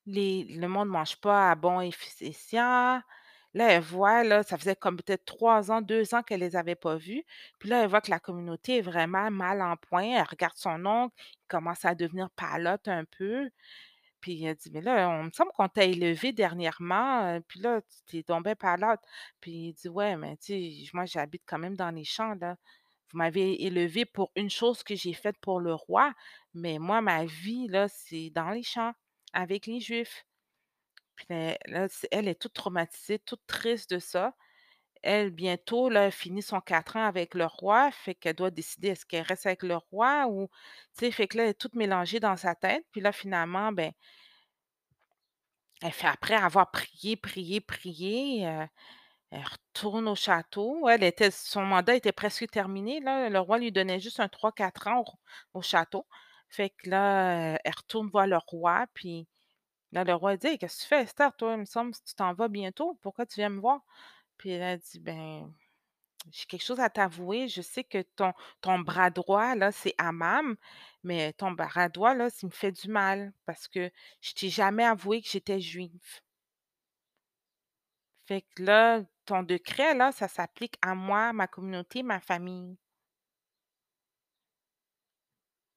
les, 0.07 0.45
le 0.45 0.69
monde 0.69 0.89
ne 0.89 0.93
mange 0.95 1.17
pas 1.21 1.51
à 1.53 1.55
bon 1.57 1.81
efficient. 1.81 3.03
Là, 3.55 3.73
elle 3.73 3.83
voit, 3.83 4.43
ça 4.45 4.59
faisait 4.59 4.77
comme 4.77 4.97
peut-être 4.97 5.25
trois 5.25 5.71
ans, 5.73 5.83
deux 5.83 6.15
ans 6.15 6.23
qu'elle 6.23 6.41
les 6.41 6.57
avait 6.57 6.77
pas 6.77 6.97
vus. 6.97 7.25
Puis 7.59 7.69
là, 7.69 7.83
elle 7.83 7.89
voit 7.91 8.01
que 8.01 8.11
la 8.11 8.21
communauté 8.21 8.79
est 8.79 8.83
vraiment 8.83 9.31
mal 9.31 9.61
en 9.63 9.77
point. 9.77 10.05
Elle 10.05 10.23
regarde 10.29 10.57
son 10.57 10.85
oncle, 10.87 11.15
il 11.19 11.47
commence 11.49 11.85
à 11.85 11.95
devenir 11.97 12.31
palote 12.31 12.89
un 12.89 13.05
peu. 13.05 13.51
Puis 14.21 14.45
elle 14.45 14.57
dit: 14.57 14.71
«Mais 14.73 14.83
là, 14.83 15.09
on 15.11 15.25
me 15.25 15.31
semble 15.33 15.51
qu'on 15.53 15.69
t'a 15.69 15.85
élevé 15.85 16.33
dernièrement, 16.33 17.41
puis 17.49 17.61
là, 17.61 17.81
tu 17.83 18.03
t'es 18.07 18.23
tombé 18.23 18.55
palote». 18.55 19.01
Puis 19.41 19.51
il 19.53 19.73
dit: 19.75 19.89
«Ouais, 19.89 20.17
mais 20.17 20.37
tu 20.37 20.55
sais, 20.55 20.91
moi, 20.95 21.07
j'habite 21.07 21.43
quand 21.47 21.59
même 21.59 21.77
dans 21.77 21.91
les 21.91 22.05
champs, 22.05 22.35
là. 22.41 22.57
Vous 23.13 23.19
m'avez 23.19 23.65
élevé 23.65 24.05
pour 24.05 24.31
une 24.37 24.51
chose 24.51 24.83
que 24.85 24.95
j'ai 24.95 25.13
faite 25.15 25.37
pour 25.41 25.61
le 25.61 25.75
roi, 25.75 26.15
mais 26.55 26.79
moi, 26.79 27.01
ma 27.03 27.25
vie, 27.25 27.67
là, 27.69 27.89
c'est 27.89 28.31
dans 28.31 28.51
les 28.51 28.63
champs, 28.63 28.93
avec 29.33 29.67
les 29.67 29.81
Juifs». 29.81 30.25
Puis 31.17 31.27
là 31.31 31.89
elle 32.13 32.29
est 32.29 32.41
toute 32.41 32.55
traumatisée, 32.55 33.19
toute 33.21 33.43
triste 33.47 33.91
de 33.91 33.99
ça. 34.01 34.35
Elle, 35.03 35.31
bientôt, 35.31 35.89
là, 35.91 36.11
finit 36.11 36.43
son 36.43 36.61
4 36.61 36.97
ans 36.97 37.07
avec 37.07 37.35
le 37.35 37.47
roi, 37.47 37.91
fait 37.93 38.15
qu'elle 38.17 38.37
doit 38.37 38.51
décider 38.53 38.89
est-ce 38.91 39.07
qu'elle 39.07 39.23
reste 39.25 39.47
avec 39.47 39.63
le 39.65 39.77
roi 39.77 40.27
ou 40.29 40.49
tu 40.99 41.07
sais, 41.07 41.13
fait 41.13 41.29
que 41.29 41.39
là, 41.39 41.45
elle 41.45 41.51
est 41.51 41.55
toute 41.55 41.75
mélangée 41.77 42.21
dans 42.21 42.37
sa 42.37 42.55
tête. 42.57 42.85
Puis 42.93 43.01
là, 43.03 43.13
finalement, 43.13 43.73
ben 43.73 43.93
elle 45.83 45.93
fait 45.93 46.07
après 46.09 46.35
avoir 46.35 46.71
prié, 46.71 47.17
prié, 47.17 47.61
prié, 47.61 48.47
heu, 48.47 48.67
elle 49.31 49.45
retourne 49.45 50.09
au 50.09 50.15
château. 50.17 50.89
Elle 50.89 51.05
était 51.05 51.31
son 51.31 51.63
mandat 51.65 51.95
était 51.97 52.13
presque 52.13 52.49
terminé, 52.51 53.01
là. 53.01 53.29
Le 53.29 53.39
roi 53.41 53.59
lui 53.59 53.73
donnait 53.73 54.01
juste 54.01 54.21
un 54.21 54.29
trois 54.29 54.53
quatre 54.53 54.89
ans 54.89 55.01
au 55.55 55.59
au 55.61 55.63
château. 55.63 56.07
Fait 56.49 56.71
que 56.71 56.91
là, 56.91 57.59
elle 57.65 57.75
retourne 57.77 58.09
voir 58.09 58.27
le 58.27 58.39
roi, 58.39 58.87
puis 58.95 59.29
là, 59.93 60.05
le 60.05 60.15
roi 60.15 60.37
dit: 60.37 60.49
«Hey, 60.49 60.59
qu'est-ce 60.59 60.79
que 60.79 60.83
tu 60.85 60.89
fais, 60.89 61.03
Esther, 61.03 61.37
toi? 61.37 61.55
Il 61.55 61.61
me 61.61 61.65
semble 61.67 61.95
tu 61.95 62.15
t'en 62.15 62.35
vas 62.35 62.49
bientôt. 62.49 62.99
Pourquoi 63.03 63.27
tu 63.27 63.37
viens 63.37 63.51
me 63.51 63.61
voir?» 63.61 63.83
puis 64.39 64.51
elle 64.53 64.79
dit: 64.81 65.01
«Ben, 65.01 65.53
j'ai 66.33 66.47
quelque 66.47 66.63
chose 66.65 66.81
à 66.81 66.91
t'avouer. 66.91 67.49
Je 67.49 67.63
sais 67.63 67.85
que 67.85 68.03
ton 68.17 68.33
ton 68.61 68.79
bras 68.81 69.11
droit, 69.11 69.55
là, 69.57 69.73
c'est 69.73 69.95
Amam, 69.99 70.57
mais 71.05 71.33
ton 71.35 71.53
bras 71.53 71.89
droit, 71.89 72.15
là, 72.15 72.31
ça 72.31 72.47
me 72.47 72.53
fait 72.53 72.73
du 72.73 72.89
mal 72.89 73.33
parce 73.47 73.69
que 73.69 73.91
je 74.23 74.33
t'ai 74.35 74.49
jamais 74.51 74.85
avoué 74.85 75.23
que 75.23 75.29
j'étais 75.31 75.61
juive». 75.61 76.21
Fait 78.25 78.43
que 78.55 78.63
là, 78.63 79.03
ton 79.31 79.45
décret, 79.45 79.95
là, 79.95 80.11
ça 80.11 80.27
s'applique 80.27 80.77
à 80.83 80.97
moi, 80.97 81.33
ma 81.33 81.47
communauté, 81.47 82.03
ma 82.03 82.19
famille? 82.19 82.77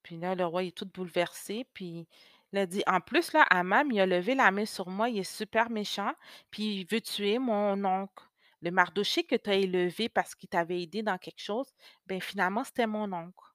Puis 0.01 0.17
là, 0.17 0.33
le 0.35 0.45
roi 0.45 0.63
est 0.63 0.75
tout 0.75 0.85
bouleversé, 0.87 1.65
puis 1.73 2.07
il 2.51 2.57
a 2.57 2.65
dit: 2.65 2.83
«En 2.87 2.99
plus, 2.99 3.31
là, 3.33 3.43
Amam, 3.49 3.91
il 3.91 3.99
a 3.99 4.05
levé 4.05 4.33
la 4.35 4.49
main 4.51 4.65
sur 4.65 4.89
moi, 4.89 5.09
il 5.09 5.19
est 5.19 5.23
super 5.23 5.69
méchant, 5.69 6.13
puis 6.51 6.77
il 6.81 6.85
veut 6.87 7.01
tuer 7.01 7.37
mon 7.39 7.83
oncle. 7.85 8.25
Le 8.61 8.71
Mardoché 8.71 9.23
que 9.23 9.35
tu 9.35 9.49
as 9.49 9.55
élevé 9.55 10.09
parce 10.09 10.33
qu'il 10.35 10.49
t'avait 10.49 10.81
aidé 10.81 11.03
dans 11.03 11.17
quelque 11.19 11.41
chose, 11.41 11.71
ben 12.07 12.19
finalement, 12.21 12.63
c'était 12.63 12.87
mon 12.87 13.11
oncle. 13.13 13.53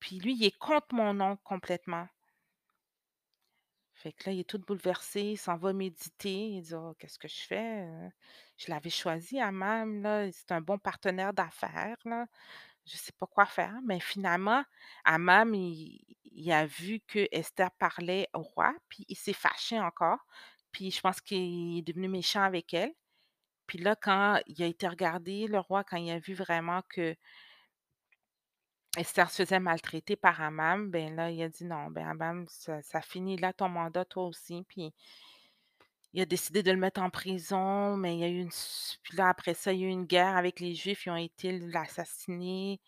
Puis 0.00 0.18
lui, 0.18 0.34
il 0.34 0.44
est 0.44 0.58
contre 0.58 0.94
mon 0.94 1.20
oncle 1.20 1.42
complètement». 1.44 2.08
Fait 4.02 4.12
que 4.12 4.28
là, 4.30 4.32
il 4.34 4.40
est 4.40 4.44
tout 4.48 4.58
bouleversé, 4.58 5.20
il 5.22 5.36
s'en 5.38 5.56
va 5.56 5.72
méditer. 5.74 6.48
Il 6.50 6.62
dit: 6.62 6.74
«Oh, 6.74 6.94
qu'est-ce 6.98 7.18
que 7.18 7.28
je 7.28 7.40
fais, 7.40 7.82
heu? 7.86 8.10
Je 8.58 8.70
l'avais 8.70 8.90
choisi 8.90 9.40
Amam, 9.40 10.02
là, 10.02 10.30
c'est 10.32 10.52
un 10.52 10.60
bon 10.62 10.78
partenaire 10.78 11.32
d'affaires, 11.34 11.96
là. 12.06 12.26
Je 12.86 12.96
sais 12.96 13.12
pas 13.18 13.26
quoi 13.26 13.46
faire». 13.46 13.74
Mais 13.86 14.00
finalement, 14.00 14.64
Amam, 15.04 15.54
il 15.54 16.00
il 16.32 16.52
a 16.52 16.66
vu 16.66 17.00
que 17.08 17.28
Esther 17.32 17.70
parlait 17.72 18.28
au 18.34 18.40
roi, 18.42 18.74
puis 18.88 19.04
il 19.08 19.16
s'est 19.16 19.32
fâché 19.34 19.80
encore. 19.80 20.18
Puis 20.72 20.90
je 20.92 21.00
pense 21.00 21.20
qu'il 21.20 21.78
est 21.78 21.82
devenu 21.82 22.08
méchant 22.08 22.42
avec 22.42 22.72
elle. 22.74 22.92
Puis 23.66 23.78
là, 23.78 23.96
quand 23.96 24.40
il 24.46 24.62
a 24.62 24.66
été 24.66 24.88
regarder 24.88 25.46
le 25.46 25.58
roi, 25.60 25.84
quand 25.84 25.96
il 25.96 26.10
a 26.10 26.18
vu 26.18 26.34
vraiment 26.34 26.82
que 26.88 27.16
Esther 28.96 29.30
se 29.30 29.42
faisait 29.44 29.60
maltraiter 29.60 30.16
par 30.16 30.40
Amam, 30.40 30.90
ben 30.90 31.14
là, 31.14 31.30
il 31.30 31.40
a 31.42 31.48
dit: 31.48 31.64
«Non, 31.64 31.90
ben 31.90 32.06
Amam, 32.08 32.46
ça 32.48 32.82
ça 32.82 33.00
finit 33.00 33.36
là 33.36 33.52
ton 33.52 33.68
mandat 33.68 34.04
toi 34.04 34.24
aussi». 34.26 34.64
Puis 34.68 34.92
il 36.12 36.20
a 36.20 36.26
décidé 36.26 36.62
de 36.62 36.70
le 36.72 36.76
mettre 36.78 37.00
en 37.00 37.10
prison, 37.10 37.96
mais 37.96 38.14
il 38.16 38.20
y 38.20 38.24
a 38.24 38.28
eu 38.28 38.40
une 38.40 38.50
puis 39.02 39.16
là, 39.16 39.28
après 39.28 39.54
ça, 39.54 39.72
il 39.72 39.80
y 39.80 39.84
a 39.84 39.86
eu 39.88 39.90
une 39.90 40.04
guerre 40.06 40.36
avec 40.36 40.60
les 40.60 40.74
Juifs, 40.74 41.06
ils 41.06 41.10
ont 41.10 41.16
été 41.16 41.58
l'assassiner. 41.58 42.80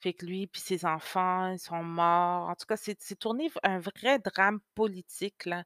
Fait 0.00 0.14
que 0.14 0.26
lui 0.26 0.46
puis 0.46 0.60
ses 0.62 0.84
enfants, 0.86 1.52
ils 1.52 1.58
sont 1.58 1.82
morts. 1.84 2.48
En 2.48 2.54
tout 2.56 2.66
cas, 2.66 2.76
c'est 2.76 2.96
tourné 3.18 3.50
un 3.64 3.78
vrai 3.80 4.18
drame 4.20 4.60
politique, 4.74 5.46
là, 5.46 5.64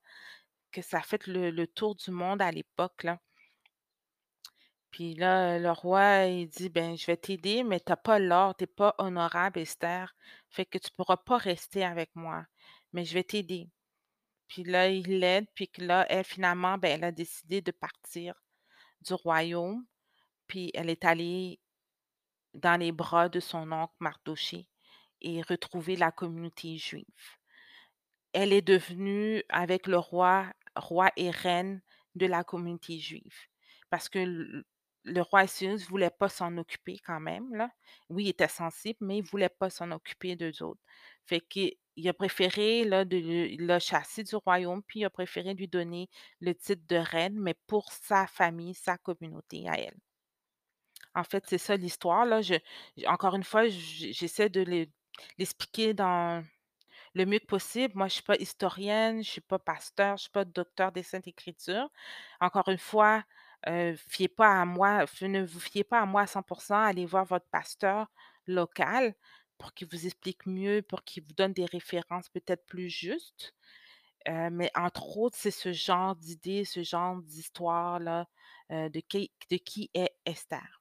que 0.73 0.83
ça 0.83 0.99
a 0.99 1.03
fait 1.03 1.27
le 1.29 1.51
le 1.51 1.67
tour 1.69 1.95
du 1.97 2.11
monde 2.13 2.43
à 2.43 2.51
l'époque, 2.53 3.05
là. 3.05 3.21
Puis 4.95 5.17
là, 5.17 5.59
le 5.59 5.73
roi, 5.73 6.27
il 6.27 6.47
dit: 6.47 6.69
«Ben, 6.69 6.97
je 6.97 7.05
vais 7.07 7.17
t'aider, 7.17 7.65
mais 7.65 7.81
tu 7.81 7.91
as 7.91 7.97
pas 7.97 8.21
l'or, 8.21 8.55
tu 8.57 8.63
es 8.63 8.67
pas 8.69 8.95
honorable, 8.99 9.59
Esther, 9.59 10.15
fait 10.51 10.65
que 10.65 10.79
tu 10.79 10.89
pourras 10.93 11.17
pas 11.17 11.37
rester 11.37 11.85
avec 11.85 12.15
moi, 12.15 12.47
mais 12.93 13.05
je 13.05 13.15
vais 13.15 13.25
t'aider». 13.25 13.69
Puis 14.47 14.63
là, 14.63 14.89
il 14.89 15.19
l'aide, 15.19 15.49
puis 15.57 15.67
que 15.67 15.83
là, 15.83 16.07
elle, 16.09 16.23
finalement, 16.23 16.79
ben, 16.79 16.93
elle 16.93 17.03
a 17.03 17.11
décidé 17.11 17.61
de 17.61 17.73
partir 17.73 18.41
du 19.01 19.15
royaume, 19.15 19.85
puis 20.47 20.71
elle 20.75 20.89
est 20.89 21.05
allée 21.05 21.59
dans 22.53 22.79
les 22.79 22.93
bras 22.93 23.29
de 23.29 23.41
son 23.41 23.73
oncle 23.73 23.97
Mardoché 23.99 24.69
et 25.21 25.43
retrouver 25.43 25.97
la 25.97 26.13
communauté 26.13 26.77
juive. 26.77 27.05
Elle 28.33 28.53
est 28.53 28.63
devenue, 28.63 29.43
avec 29.49 29.89
le 29.89 29.99
roi, 29.99 30.47
roi 30.77 31.11
et 31.17 31.31
reine 31.31 31.83
de 32.15 32.27
la 32.27 32.45
communauté 32.45 33.01
juive. 33.01 33.49
Parce 33.91 34.09
que 34.09 34.65
le 35.05 35.21
roi 35.23 35.41
Assuérus 35.41 35.83
ne 35.83 35.89
voulait 35.89 36.11
pas 36.11 36.29
s'en 36.29 36.57
occuper 36.59 36.99
quand 37.05 37.21
même, 37.21 37.55
là. 37.55 37.71
Oui, 38.09 38.25
il 38.25 38.29
était 38.31 38.49
sensible, 38.49 38.99
mais 39.03 39.19
il 39.19 39.23
ne 39.23 39.29
voulait 39.29 39.49
pas 39.49 39.71
s'en 39.71 39.91
occuper 39.93 40.37
d'eux 40.37 40.63
autres. 40.63 40.81
Fait 41.27 41.41
qu'il 41.41 41.75
il 41.97 42.09
a 42.09 42.15
préféré 42.15 42.85
là, 42.85 43.05
de 43.05 43.17
le 43.19 43.67
l'a 43.67 43.79
chassé 43.79 44.25
du 44.25 44.35
royaume, 44.37 44.83
puis 44.83 45.01
il 45.01 45.05
a 45.05 45.11
préféré 45.11 45.55
lui 45.55 45.69
donner 45.69 46.09
le 46.41 46.55
titre 46.55 46.83
de 46.89 46.97
reine, 46.97 47.39
mais 47.39 47.55
pour 47.67 47.93
sa 47.93 48.27
famille, 48.27 48.75
sa 48.75 48.99
communauté 48.99 49.69
à 49.69 49.79
elle. 49.79 49.97
En 51.15 51.25
fait, 51.25 51.45
c'est 51.47 51.59
ça 51.59 51.77
l'histoire, 51.77 52.25
là. 52.27 52.41
Encore 53.07 53.37
une 53.37 53.45
fois, 53.45 53.69
j'essaie 53.69 54.49
de 54.49 54.63
l'e 54.63 54.87
l'expliquer 55.39 55.95
dans 55.95 56.45
le 57.15 57.27
mieux 57.27 57.41
possible. 57.41 57.95
Moi, 57.97 58.09
je 58.09 58.15
suis 58.15 58.23
pas 58.23 58.37
historienne, 58.37 59.23
je 59.23 59.31
suis 59.31 59.41
pas 59.41 59.59
pasteur, 59.61 60.17
je 60.17 60.23
suis 60.23 60.31
pas 60.31 60.45
docteur 60.45 60.93
des 60.93 61.03
Saintes 61.05 61.29
Écritures. 61.29 61.89
Encore 62.41 62.69
une 62.69 62.79
fois, 62.79 63.25
heu, 63.69 63.97
fiez 64.09 64.29
pas 64.29 64.61
à 64.63 64.65
moi, 64.65 65.07
ne 65.27 65.45
vous 65.45 65.61
fiez 65.61 65.85
pas 65.85 66.01
à 66.01 66.07
moi 66.07 66.23
à 66.23 66.27
100% 66.27 66.81
allez 66.83 67.07
voir 67.07 67.25
votre 67.25 67.47
pasteur 67.51 68.09
local 68.47 69.15
pour 69.59 69.75
qu'il 69.75 69.89
vous 69.89 70.07
explique 70.07 70.47
mieux, 70.47 70.83
pour 70.83 71.05
qu'il 71.05 71.23
vous 71.25 71.33
donne 71.35 71.53
des 71.53 71.67
références 71.67 72.29
peut-être 72.31 72.67
plus 72.67 72.89
justes. 72.91 73.55
Heu, 74.29 74.51
mais 74.51 74.71
entre 74.77 75.19
autres, 75.19 75.37
c'est 75.39 75.51
ce 75.53 75.73
genre 75.73 76.17
d'idée, 76.17 76.65
ce 76.65 76.83
genre 76.83 77.17
d'histoire-là, 77.23 78.27
heu, 78.73 78.91
de 78.91 79.01
qui 79.01 79.91
est 79.95 80.11
Esther. 80.27 80.81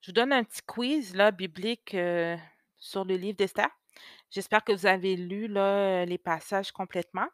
Je 0.00 0.08
vous 0.10 0.12
donne 0.14 0.32
un 0.32 0.44
petit 0.44 0.62
quiz 0.62 1.14
là, 1.14 1.30
biblique, 1.30 1.96
sur 2.78 3.04
le 3.04 3.16
livre 3.16 3.36
d'Esther. 3.36 3.68
J'espère 4.30 4.64
que 4.64 4.72
vous 4.72 4.86
avez 4.86 5.16
lu 5.16 5.48
les 5.48 6.18
passages 6.18 6.72
complètement. 6.72 7.28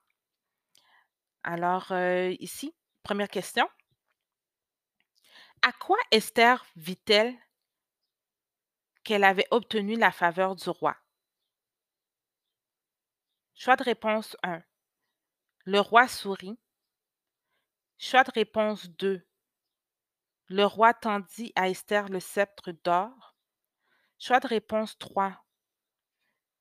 Alors, 1.44 1.92
ici, 2.40 2.74
première 3.04 3.28
question. 3.28 3.66
À 5.64 5.72
quoi 5.72 5.98
Esther 6.10 6.66
vit-elle? 6.74 7.38
Qu'elle 9.04 9.22
avait 9.22 9.46
obtenu 9.52 9.94
la 9.94 10.10
faveur 10.10 10.56
du 10.56 10.68
roi? 10.68 10.96
Choix 13.54 13.76
de 13.76 13.84
réponse 13.84 14.36
1. 14.42 14.60
Le 15.64 15.78
roi 15.78 16.08
sourit. 16.08 16.58
Choix 17.96 18.24
de 18.24 18.32
réponse 18.32 18.88
2. 18.88 19.24
Le 20.48 20.64
roi 20.64 20.94
tendit 20.94 21.52
à 21.54 21.68
Esther 21.68 22.08
le 22.08 22.18
sceptre 22.18 22.72
d'or. 22.72 23.36
Choix 24.18 24.40
de 24.40 24.48
réponse 24.48 24.98
3. 24.98 25.44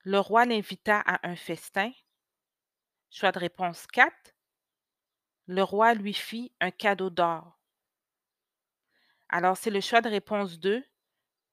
Le 0.03 0.19
roi 0.19 0.45
l'invita 0.45 0.99
à 0.99 1.27
un 1.27 1.35
festin. 1.35 1.91
Choix 3.09 3.31
de 3.31 3.39
réponse 3.39 3.87
4. 3.87 4.35
Le 5.47 5.63
roi 5.63 5.95
lui 5.95 6.13
fit 6.13 6.53
un 6.59 6.69
cadeau 6.69 7.09
d'or. 7.09 7.60
Alors, 9.33 9.55
c'est 9.55 9.69
le 9.69 9.79
choix 9.79 10.01
de 10.01 10.09
réponse 10.09 10.59
2. 10.59 10.83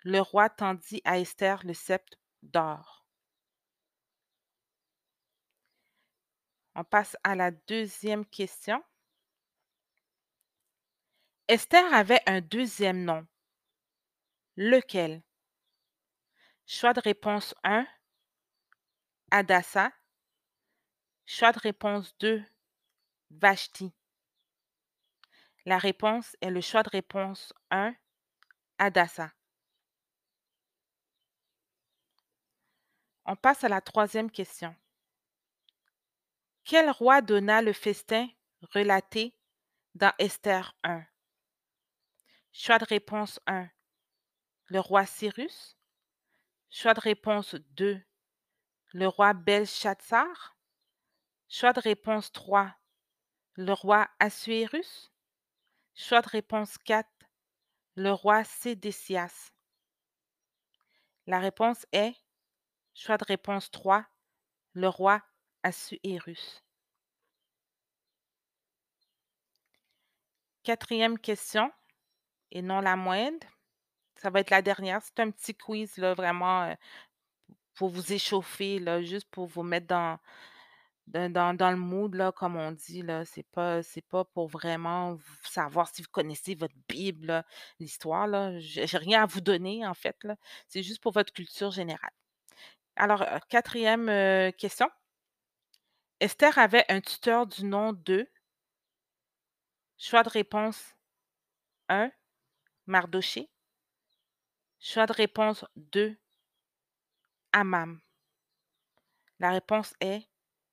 Le 0.03 0.21
roi 0.21 0.51
tendit 0.51 1.01
à 1.05 1.21
Esther 1.21 1.65
le 1.65 1.75
sceptre 1.75 2.19
d'or. 2.43 3.07
On 6.75 6.83
passe 6.83 7.17
à 7.23 7.37
la 7.37 7.53
deuxième 7.53 8.27
question. 8.27 8.83
Esther 11.47 11.95
avait 11.95 12.21
un 12.27 12.41
deuxième 12.41 13.05
nom. 13.05 13.25
Lequel? 14.57 15.23
Choix 16.67 16.93
de 16.93 17.01
réponse 17.01 17.55
1. 17.63 17.87
Hadassa. 19.31 19.93
Choix 21.27 21.53
de 21.53 21.61
réponse 21.61 22.17
2. 22.19 22.45
Vashti. 23.31 23.93
La 25.69 25.77
réponse 25.77 26.35
est 26.41 26.49
le 26.49 26.63
choix 26.63 26.83
de 26.83 26.89
réponse 26.89 27.53
1. 27.71 27.95
Hadassa. 28.79 29.31
On 33.27 33.37
passe 33.37 33.65
à 33.65 33.69
la 33.69 33.83
troisième 33.83 34.31
question. 34.31 34.75
Quel 36.65 36.89
roi 36.91 37.21
donna 37.21 37.61
le 37.61 37.75
festin 37.75 38.27
relaté 38.73 39.37
dans 39.95 40.15
Esther 40.19 40.75
1? 40.85 41.05
Choix 42.51 42.79
de 42.79 42.87
réponse 42.87 43.39
1. 43.47 43.69
Le 44.69 44.81
roi 44.81 45.05
Cyrus. 45.05 45.77
Choix 46.71 46.95
de 46.95 47.01
réponse 47.01 47.57
2. 47.73 48.03
Le 48.95 49.07
roi 49.07 49.35
Belshazzar. 49.35 50.57
Choix 51.47 51.75
de 51.75 51.81
réponse 51.81 52.33
3. 52.33 52.75
Le 53.57 53.75
roi 53.75 54.09
Assuérus. 54.19 55.13
Choix 56.01 56.23
de 56.23 56.29
réponse 56.29 56.79
4. 56.79 57.09
Le 57.97 58.13
roi 58.13 58.45
Sédécias. 58.45 59.51
La 61.27 61.41
réponse 61.41 61.87
est 61.91 62.15
choix 62.95 63.19
de 63.19 63.25
réponse 63.25 63.69
3. 63.73 64.07
Le 64.75 64.89
roi 64.89 65.21
Assuérus. 65.65 66.63
Quatrième 70.63 71.19
question, 71.19 71.73
et 72.53 72.63
non 72.63 72.81
la 72.81 72.95
moindre. 72.95 73.49
Ça 74.15 74.31
va 74.31 74.39
être 74.39 74.51
la 74.51 74.63
dernière. 74.63 75.03
C'est 75.03 75.19
un 75.19 75.33
petit 75.33 75.57
quiz, 75.57 75.97
là, 75.97 76.15
vraiment, 76.15 76.63
euh, 76.63 76.75
pour 77.75 77.89
vous 77.89 78.13
échauffer, 78.13 78.79
là, 78.79 79.03
juste 79.03 79.29
pour 79.33 79.49
vous 79.49 79.65
mettre 79.65 79.89
dans, 79.89 80.21
dans, 81.13 81.55
dans- 81.57 81.71
le 81.71 81.77
mood, 81.77 82.15
là, 82.15 82.33
comme 82.33 82.57
on 82.57 82.73
dit, 82.73 83.03
là. 83.03 83.25
C'est 83.25 83.43
pas, 83.45 83.83
c'est 83.83 84.03
pas 84.03 84.25
pour 84.25 84.49
vraiment 84.49 85.19
savoir 85.45 85.89
si 85.95 86.03
vous 86.03 86.09
connaissez 86.11 86.55
votre 86.55 86.75
Bible, 86.89 87.45
l'histoire, 87.81 88.27
là. 88.27 88.59
J'ai 88.59 88.85
rien 88.99 89.23
à 89.23 89.27
vous 89.27 89.41
donner, 89.41 89.87
en 89.87 89.95
fait, 89.95 90.17
là. 90.25 90.37
C'est 90.69 90.83
juste 90.83 91.01
pour 91.03 91.13
votre 91.13 91.33
culture 91.33 91.71
générale. 91.71 92.11
Alors, 92.97 93.23
euh, 93.23 93.39
quatrième 93.49 94.09
euh, 94.09 94.51
question. 94.53 94.89
Esther 96.21 96.57
avait 96.59 96.85
un 96.89 97.01
tuteur 97.01 97.47
du 97.47 97.65
nom 97.65 97.93
de 97.93 98.29
choix 99.97 100.23
de 100.23 100.29
réponse 100.29 100.95
1, 101.89 102.11
Mardoché. 102.87 103.51
Choix 104.81 105.07
de 105.07 105.13
réponse 105.13 105.65
2, 105.77 106.17
Amam. 107.53 108.01
La 109.41 109.51
réponse 109.51 109.95
est 110.01 110.27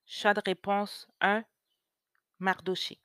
choix 0.05 0.33
de 0.33 0.41
réponse 0.45 1.07
1, 1.21 1.43
Mardoché. 2.39 2.99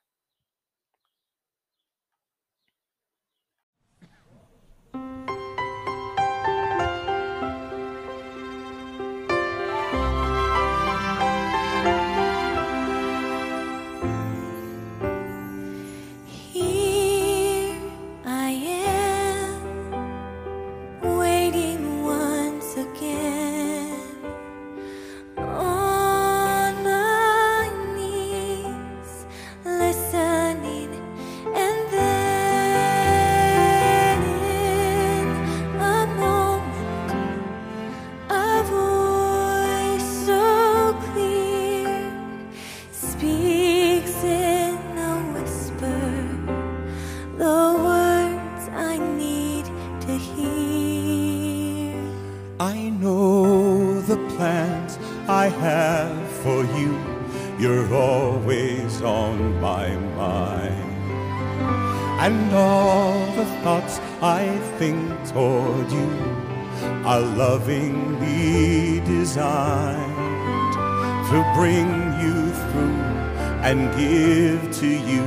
And 73.71 73.83
give 73.97 74.61
to 74.81 74.89
you 74.89 75.25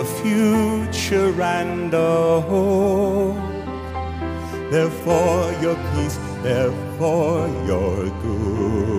a 0.00 0.04
future 0.04 1.42
and 1.42 1.92
a 1.92 2.40
hope. 2.40 3.34
Therefore 4.70 5.52
your 5.60 5.74
peace, 5.90 6.16
therefore 6.44 7.48
your 7.66 7.96
good. 8.22 8.94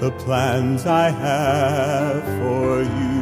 The 0.00 0.10
plans 0.24 0.84
I 0.86 1.10
have 1.10 2.24
for 2.40 2.82
you. 2.82 3.20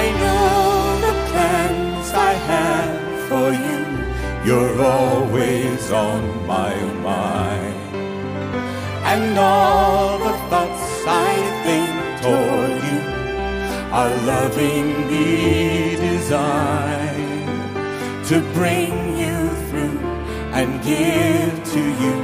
I 0.00 0.02
know 0.22 1.00
the 1.06 1.14
plans 1.30 2.08
I 2.30 2.32
have 2.52 2.96
for 3.28 3.48
you. 3.66 3.80
You're 4.46 4.76
always 4.82 5.92
on 5.92 6.31
And 9.32 9.40
all 9.40 10.18
the 10.18 10.36
thoughts 10.50 11.04
I 11.06 11.32
think 11.64 11.90
toward 12.20 12.82
you 12.90 13.00
are 13.98 14.12
lovingly 14.26 15.96
designed 15.96 17.48
to 18.28 18.36
bring 18.52 18.92
you 19.16 19.38
through 19.68 20.00
and 20.52 20.68
give 20.84 21.54
to 21.72 21.82
you 22.02 22.16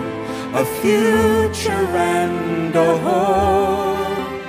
a 0.52 0.64
future 0.82 1.86
and 1.96 2.76
a 2.76 2.98
hope. 2.98 4.44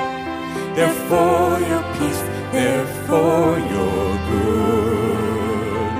They're 0.76 1.00
for 1.08 1.62
your 1.72 1.84
peace, 1.96 2.24
they're 2.52 2.90
for 3.08 3.58
your 3.74 4.04
good. 4.32 5.92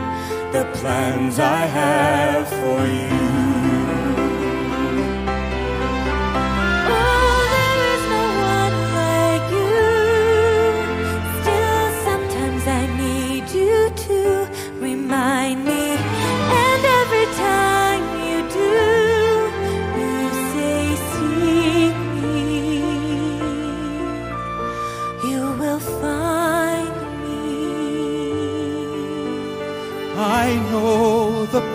The 0.52 0.66
plans 0.78 1.40
I 1.40 1.66
have 1.78 2.29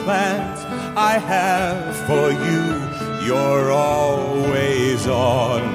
plans 0.04 0.60
I 0.96 1.18
have 1.18 1.96
for 2.06 2.30
you. 2.30 3.26
You're 3.26 3.72
always 3.72 5.06
on 5.08 5.73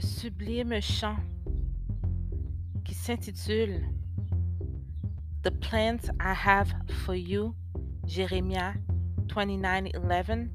le 0.00 0.06
sublime 0.06 0.80
chant 0.80 1.16
qui 2.84 2.94
s'intitule 2.94 3.82
The 5.42 5.50
Plans 5.50 6.08
I 6.18 6.32
Have 6.46 6.72
for 7.04 7.14
You, 7.14 7.54
Jeremiah 8.06 8.72
29:11 9.26 10.48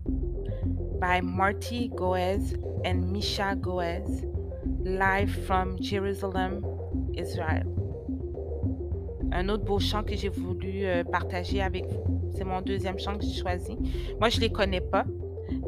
by 0.99 1.21
Marty 1.21 1.89
Goez 1.89 2.55
and 2.85 3.11
Misha 3.11 3.55
Goez, 3.55 4.25
live 4.83 5.29
from 5.45 5.77
Jerusalem, 5.79 6.65
Israel. 7.13 7.67
Un 9.31 9.49
autre 9.49 9.65
beau 9.65 9.79
chant 9.79 10.03
que 10.03 10.15
j'ai 10.15 10.29
voulu 10.29 10.85
euh, 10.85 11.03
partager 11.03 11.61
avec 11.61 11.85
vous. 11.85 12.31
C'est 12.35 12.45
mon 12.45 12.61
deuxième 12.61 12.97
chant 12.97 13.15
que 13.17 13.25
j'ai 13.25 13.41
choisi. 13.41 13.77
Moi, 14.19 14.29
je 14.29 14.37
ne 14.37 14.41
les 14.41 14.51
connais 14.51 14.81
pas, 14.81 15.05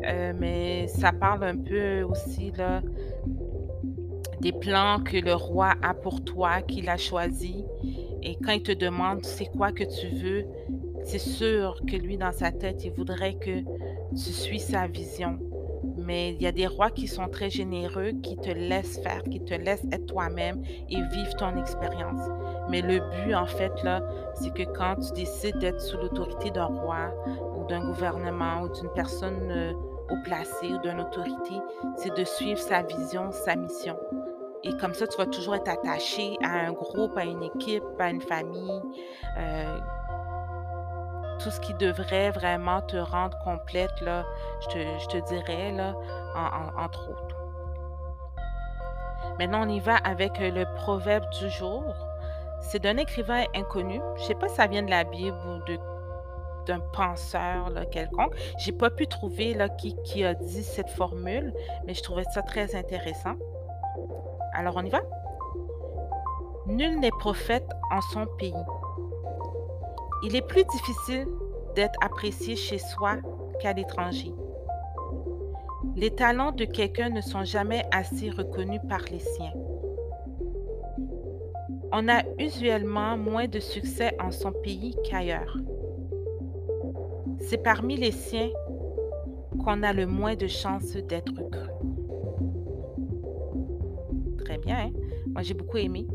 euh, 0.03 0.33
mais 0.35 0.87
ça 0.87 1.11
parle 1.11 1.43
un 1.43 1.57
peu 1.57 2.01
aussi 2.01 2.51
là, 2.57 2.81
des 4.41 4.51
plans 4.51 4.99
que 5.03 5.17
le 5.17 5.33
roi 5.33 5.73
a 5.81 5.93
pour 5.93 6.23
toi, 6.23 6.61
qu'il 6.61 6.89
a 6.89 6.97
choisi. 6.97 7.65
Et 8.21 8.35
quand 8.35 8.53
il 8.53 8.63
te 8.63 8.71
demande 8.71 9.25
c'est 9.25 9.45
quoi 9.45 9.71
que 9.71 9.83
tu 9.83 10.07
veux, 10.15 10.45
c'est 11.03 11.19
sûr 11.19 11.79
que 11.87 11.95
lui, 11.95 12.17
dans 12.17 12.33
sa 12.33 12.51
tête, 12.51 12.83
il 12.83 12.91
voudrait 12.91 13.35
que 13.35 13.61
tu 14.11 14.31
suis 14.33 14.59
sa 14.59 14.87
vision. 14.87 15.39
Mais 15.97 16.33
il 16.33 16.41
y 16.41 16.47
a 16.47 16.51
des 16.51 16.67
rois 16.67 16.89
qui 16.89 17.07
sont 17.07 17.27
très 17.27 17.49
généreux, 17.49 18.11
qui 18.23 18.37
te 18.37 18.49
laissent 18.49 18.99
faire, 19.01 19.23
qui 19.23 19.41
te 19.41 19.53
laissent 19.53 19.85
être 19.91 20.05
toi-même 20.05 20.61
et 20.89 20.95
vivre 20.95 21.35
ton 21.37 21.57
expérience. 21.57 22.21
Mais 22.69 22.81
le 22.81 22.99
but, 22.99 23.33
en 23.33 23.45
fait, 23.45 23.71
là, 23.83 24.01
c'est 24.35 24.53
que 24.53 24.63
quand 24.63 24.95
tu 24.95 25.13
décides 25.13 25.57
d'être 25.59 25.81
sous 25.81 25.97
l'autorité 25.97 26.51
d'un 26.51 26.65
roi 26.65 27.13
ou 27.57 27.65
d'un 27.67 27.85
gouvernement 27.85 28.63
ou 28.63 28.69
d'une 28.69 28.89
personne 28.93 29.73
haut 30.09 30.21
placée 30.23 30.73
ou 30.73 30.77
d'une 30.79 30.99
autorité, 31.01 31.55
c'est 31.95 32.13
de 32.15 32.23
suivre 32.23 32.59
sa 32.59 32.81
vision, 32.83 33.31
sa 33.31 33.55
mission. 33.55 33.97
Et 34.63 34.75
comme 34.77 34.93
ça, 34.93 35.07
tu 35.07 35.17
vas 35.17 35.27
toujours 35.27 35.55
être 35.55 35.69
attaché 35.69 36.35
à 36.43 36.49
un 36.67 36.71
groupe, 36.71 37.15
à 37.17 37.23
une 37.25 37.43
équipe, 37.43 37.83
à 37.99 38.09
une 38.09 38.21
famille. 38.21 38.81
euh, 39.37 39.77
tout 41.39 41.51
ce 41.51 41.59
qui 41.59 41.75
devrait 41.75 42.31
vraiment 42.31 42.81
te 42.81 42.97
rendre 42.97 43.37
complète, 43.43 44.01
là, 44.01 44.25
je 44.61 44.67
te, 44.69 44.77
je 44.99 45.07
te 45.07 45.17
dirais, 45.27 45.71
là, 45.71 45.93
en- 46.35 46.79
en- 46.79 46.83
entre 46.85 47.11
autres. 47.11 47.35
Maintenant, 49.37 49.61
on 49.63 49.69
y 49.69 49.79
va 49.79 49.97
avec 49.97 50.41
euh, 50.41 50.49
le 50.49 50.65
proverbe 50.75 51.29
du 51.39 51.47
jour. 51.51 51.83
C'est 52.59 52.79
d'un 52.79 52.97
écrivain 52.97 53.43
inconnu. 53.55 54.01
Je 54.15 54.21
ne 54.23 54.27
sais 54.29 54.33
pas 54.35 54.47
si 54.49 54.55
ça 54.55 54.65
vient 54.65 54.81
de 54.81 54.89
la 54.89 55.03
Bible 55.03 55.37
ou 55.47 55.63
de 55.65 55.77
d'un 56.67 56.79
penseur 56.79 57.69
là, 57.69 57.85
quelconque. 57.85 58.35
J'ai 58.57 58.71
pas 58.71 58.89
pu 58.89 59.07
trouver 59.07 59.53
là, 59.53 59.69
qui, 59.69 59.95
qui 60.03 60.23
a 60.23 60.33
dit 60.33 60.63
cette 60.63 60.89
formule, 60.89 61.53
mais 61.85 61.93
je 61.93 62.03
trouvais 62.03 62.25
ça 62.33 62.41
très 62.41 62.75
intéressant. 62.75 63.35
Alors, 64.53 64.75
on 64.75 64.83
y 64.83 64.89
va? 64.89 65.01
Nul 66.67 66.99
n'est 66.99 67.11
prophète 67.11 67.67
en 67.91 68.01
son 68.01 68.25
pays. 68.37 68.53
Il 70.23 70.35
est 70.35 70.45
plus 70.45 70.65
difficile 70.65 71.27
d'être 71.75 71.97
apprécié 72.01 72.55
chez 72.55 72.79
soi 72.79 73.17
qu'à 73.61 73.73
l'étranger. 73.73 74.33
Les 75.95 76.11
talents 76.11 76.51
de 76.51 76.65
quelqu'un 76.65 77.09
ne 77.09 77.21
sont 77.21 77.43
jamais 77.43 77.83
assez 77.91 78.29
reconnus 78.29 78.81
par 78.89 79.01
les 79.11 79.19
siens. 79.19 79.53
On 81.91 82.09
a 82.09 82.23
usuellement 82.37 83.17
moins 83.17 83.47
de 83.47 83.59
succès 83.59 84.15
en 84.19 84.31
son 84.31 84.51
pays 84.51 84.95
qu'ailleurs. 85.09 85.57
C'est 87.49 87.63
parmi 87.63 87.95
les 87.95 88.11
siens 88.11 88.49
qu'on 89.63 89.81
a 89.81 89.93
le 89.93 90.05
moins 90.05 90.35
de 90.35 90.47
chances 90.47 90.97
d'être 90.97 91.33
cru. 91.49 91.71
Très 94.43 94.57
bien, 94.57 94.77
hein? 94.77 94.91
Moi 95.27 95.43
j'ai 95.43 95.53
beaucoup 95.53 95.77
aimé. 95.77 96.05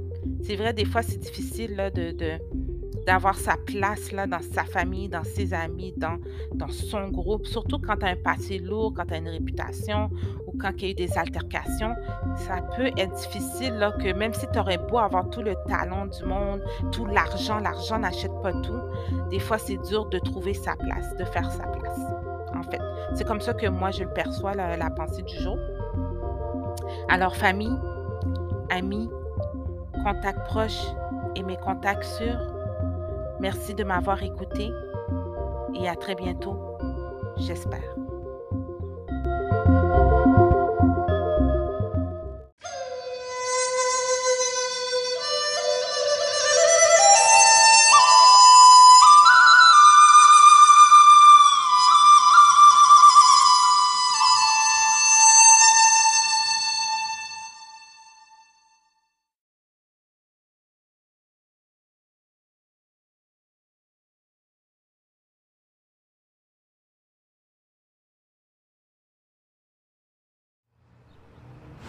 C'est 0.42 0.56
vrai, 0.56 0.74
des 0.74 0.84
fois, 0.84 1.02
c'est 1.02 1.18
difficile 1.18 1.74
là, 1.76 1.90
de, 1.90 2.10
de- 2.12 2.38
d'avoir 3.06 3.36
sa 3.36 3.56
place 3.66 4.12
là, 4.12 4.26
dans 4.26 4.40
sa 4.40 4.64
famille, 4.64 5.08
dans 5.08 5.24
ses 5.24 5.54
amis, 5.54 5.92
dans, 5.96 6.18
dans 6.54 6.68
son 6.68 7.08
groupe, 7.08 7.46
surtout 7.46 7.78
quand 7.78 7.96
tu 7.96 8.06
as 8.06 8.10
un 8.10 8.16
passé 8.16 8.58
lourd, 8.58 8.92
quand 8.94 9.06
tu 9.06 9.14
as 9.14 9.18
une 9.18 9.28
réputation 9.28 10.10
ou 10.46 10.56
quand 10.58 10.70
il 10.76 10.82
y 10.82 10.86
a 10.86 10.90
eu 10.90 10.94
des 10.94 11.18
altercations. 11.18 11.94
Ça 12.36 12.56
peut 12.76 12.90
être 12.96 13.14
difficile 13.14 13.74
là, 13.74 13.92
que 13.92 14.12
même 14.12 14.32
si 14.34 14.46
tu 14.52 14.58
aurais 14.58 14.78
beau 14.78 14.98
avoir 14.98 15.28
tout 15.30 15.42
le 15.42 15.54
talent 15.66 16.06
du 16.06 16.24
monde, 16.24 16.62
tout 16.92 17.06
l'argent, 17.06 17.58
l'argent 17.58 17.98
n'achète 17.98 18.32
pas 18.42 18.52
tout. 18.52 18.80
Des 19.30 19.38
fois, 19.38 19.58
c'est 19.58 19.78
dur 19.88 20.06
de 20.06 20.18
trouver 20.18 20.54
sa 20.54 20.76
place, 20.76 21.16
de 21.16 21.24
faire 21.24 21.50
sa 21.50 21.64
place. 21.64 22.00
En 22.54 22.62
fait, 22.62 22.80
c'est 23.14 23.26
comme 23.26 23.40
ça 23.40 23.54
que 23.54 23.66
moi, 23.66 23.90
je 23.90 24.04
le 24.04 24.10
perçois, 24.10 24.54
la, 24.54 24.76
la 24.76 24.90
pensée 24.90 25.22
du 25.22 25.36
jour. 25.36 25.58
Alors, 27.08 27.34
famille, 27.34 27.76
amis, 28.70 29.08
contacts 30.04 30.46
proches 30.46 30.86
et 31.36 31.42
mes 31.42 31.56
contacts 31.56 32.04
sûrs, 32.04 32.38
merci 33.42 33.74
de 33.74 33.82
m'avoir 33.82 34.22
écouté 34.22 34.70
et 35.74 35.88
à 35.88 35.96
très 35.96 36.14
bientôt, 36.14 36.56
j'espère. 37.36 37.82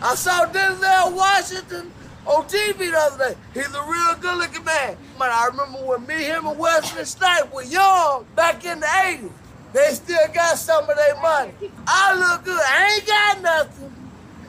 I 0.03 0.15
saw 0.15 0.45
Denzel 0.47 1.15
Washington 1.15 1.89
on 2.25 2.43
TV 2.43 2.91
the 2.91 2.97
other 2.97 3.30
day. 3.30 3.39
He's 3.53 3.73
a 3.73 3.84
real 3.84 4.15
good 4.19 4.38
looking 4.38 4.65
man. 4.65 4.97
Man, 5.17 5.30
I 5.31 5.47
remember 5.49 5.77
when 5.80 6.05
me, 6.05 6.25
him, 6.25 6.45
and 6.45 6.59
Wesley 6.59 7.05
Snipes 7.05 7.49
were 7.53 7.63
young 7.63 8.25
back 8.35 8.65
in 8.65 8.81
the 8.81 8.85
80s. 8.85 9.31
They 9.71 9.93
still 9.93 10.27
got 10.34 10.57
some 10.57 10.89
of 10.89 10.97
their 10.97 11.15
money. 11.21 11.53
I 11.88 12.15
look 12.15 12.43
good. 12.43 12.59
I 12.61 12.95
ain't 12.95 13.07
got 13.07 13.41
nothing, 13.41 13.93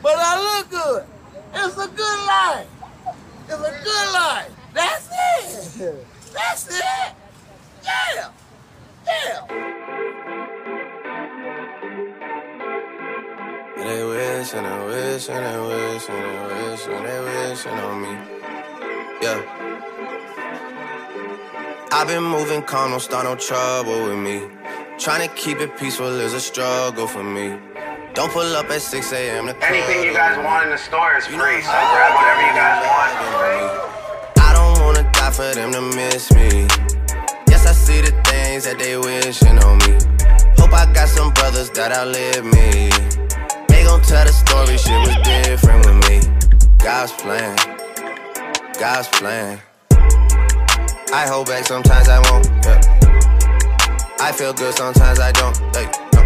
but 0.03 0.15
I 0.17 0.59
look 0.59 0.71
good. 0.71 1.05
It's 1.55 1.79
a 1.79 1.87
good 1.87 2.27
life. 2.27 2.67
It's 3.45 3.55
a 3.55 3.85
good 3.85 4.13
life. 4.13 4.51
That's 4.75 5.09
it. 5.79 6.07
That's 6.33 6.69
it. 6.69 6.85
Yeah. 7.85 8.15
Yeah. 8.17 8.31
They 14.45 14.51
wish 14.51 14.59
and 14.59 14.67
they 14.67 14.77
wish 14.77 15.29
and 15.31 15.39
they 15.41 16.69
wish 16.69 16.87
and 16.87 17.07
they 17.07 17.21
wish 17.21 17.65
and 17.65 17.73
wishing 17.73 17.73
on 17.73 18.03
me. 18.03 18.13
Yeah. 19.23 19.41
I've 21.91 22.07
been 22.09 22.25
moving 22.25 22.61
calm, 22.63 22.91
don't 22.91 23.01
start 23.01 23.25
no 23.25 23.37
trouble 23.37 24.05
with 24.05 24.19
me. 24.19 24.43
Trying 24.99 25.27
to 25.27 25.35
keep 25.35 25.61
it 25.61 25.75
peaceful 25.79 26.21
is 26.21 26.35
a 26.35 26.41
struggle 26.41 27.07
for 27.07 27.25
me. 27.25 27.59
Don't 28.13 28.31
pull 28.33 28.55
up 28.55 28.69
at 28.69 28.83
6 28.83 29.13
a.m. 29.15 29.47
to 29.47 29.57
Anything 29.65 30.05
you 30.05 30.13
guys 30.13 30.37
want 30.45 30.65
in 30.65 30.71
the 30.73 30.77
store 30.77 31.17
is 31.17 31.27
free, 31.27 31.63
so 31.63 31.71
grab 31.71 32.15
whatever 32.15 32.43
you 32.43 32.53
guys 32.53 32.85
want. 32.85 33.13
I 34.37 34.53
don't 34.53 34.85
wanna 34.85 35.11
die 35.13 35.31
for 35.31 35.55
them 35.55 35.73
to 35.73 35.81
miss 35.81 36.31
me. 36.35 36.67
Yes, 37.49 37.65
I 37.67 37.73
see 37.73 38.03
the 38.03 38.13
things 38.27 38.65
that 38.65 38.79
they 38.79 38.99
wishing 38.99 39.59
on 39.65 39.79
me. 39.79 39.97
Hope 40.59 40.75
I 40.75 40.85
got 40.93 41.09
some 41.09 41.33
brothers 41.33 41.71
that 41.71 41.93
outlive 41.93 42.45
me. 42.45 43.24
Gon' 43.95 44.03
tell 44.03 44.25
the 44.25 44.33
story, 44.33 44.77
shit 44.77 44.99
was 45.07 45.15
different 45.23 45.87
with 45.87 45.99
me. 46.11 46.19
God's 46.83 47.13
plan, 47.13 47.55
God's 48.81 49.07
plan. 49.07 49.61
I 51.13 51.29
hold 51.29 51.47
back, 51.47 51.65
sometimes 51.65 52.09
I 52.09 52.19
won't. 52.29 52.45
Yeah. 52.65 52.81
I 54.19 54.33
feel 54.33 54.53
good, 54.53 54.75
sometimes 54.75 55.21
I 55.21 55.31
don't. 55.31 55.57
Hey, 55.77 55.87
no. 56.13 56.23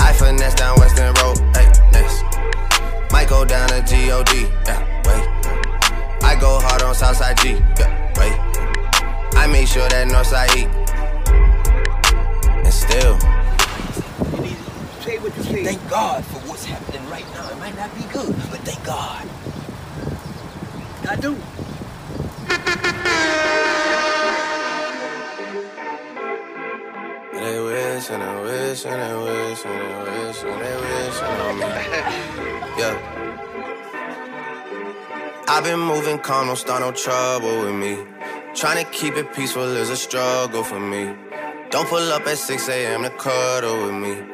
I 0.00 0.14
finesse 0.14 0.54
down 0.54 0.78
Western 0.78 1.12
Road. 1.20 1.36
Hey, 1.54 1.70
next. 1.92 2.22
Might 3.12 3.28
go 3.28 3.44
down 3.44 3.68
to 3.68 3.84
God. 3.84 4.26
Yeah, 4.64 4.80
wait. 5.04 6.24
I 6.24 6.34
go 6.40 6.58
hard 6.60 6.80
on 6.80 6.94
Southside 6.94 7.36
G. 7.40 7.60
Yeah, 7.78 7.92
wait. 8.16 8.32
I 9.36 9.46
make 9.48 9.68
sure 9.68 9.86
that 9.90 10.08
Northside 10.08 10.56
eat. 10.56 10.68
And 12.64 12.72
still. 12.72 13.33
Say 15.04 15.18
what 15.18 15.36
you 15.36 15.42
say. 15.42 15.64
Thank 15.64 15.90
God 15.90 16.24
for 16.24 16.38
what's 16.48 16.64
happening 16.64 17.06
right 17.10 17.30
now. 17.34 17.50
It 17.50 17.58
might 17.58 17.76
not 17.76 17.94
be 17.94 18.04
good, 18.04 18.34
but 18.50 18.60
thank 18.64 18.82
God. 18.86 19.28
I 21.06 21.16
do. 21.16 21.36
They 27.34 27.60
wish 27.60 28.08
and 28.08 28.22
they 28.22 28.42
wish 28.44 28.86
and 28.86 29.02
they 29.02 29.14
wish 29.14 29.64
and 29.66 29.78
they 29.78 30.24
wish 30.24 30.42
and 30.42 30.60
they 30.62 30.76
wish 30.80 31.20
on 31.20 31.58
me. 31.58 31.66
Yeah. 32.80 32.96
I've 35.46 35.64
been 35.64 35.80
moving 35.80 36.18
calm, 36.18 36.46
don't 36.46 36.56
start 36.56 36.80
no 36.80 36.92
trouble 36.92 37.60
with 37.60 37.74
me. 37.74 37.98
Trying 38.54 38.82
to 38.82 38.90
keep 38.90 39.16
it 39.16 39.34
peaceful 39.34 39.64
is 39.76 39.90
a 39.90 39.96
struggle 39.96 40.64
for 40.64 40.80
me. 40.80 41.14
Don't 41.68 41.86
pull 41.88 42.10
up 42.10 42.26
at 42.26 42.38
6 42.38 42.68
a.m. 42.70 43.02
to 43.02 43.10
cuddle 43.10 43.84
with 43.84 43.94
me. 43.94 44.33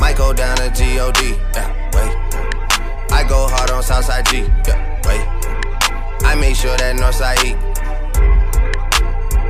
Might 0.00 0.16
go 0.16 0.32
down 0.32 0.56
to 0.56 0.68
God. 0.68 1.16
Yeah, 1.54 1.68
wait. 1.94 2.12
I 3.12 3.24
go 3.28 3.48
hard 3.48 3.70
on 3.70 3.82
Southside 3.82 4.26
G. 4.26 4.38
Yeah, 4.66 5.00
wait. 5.06 5.24
I 6.24 6.34
make 6.34 6.56
sure 6.56 6.76
that 6.76 6.96
Northside 6.96 7.42
eat. 7.44 7.56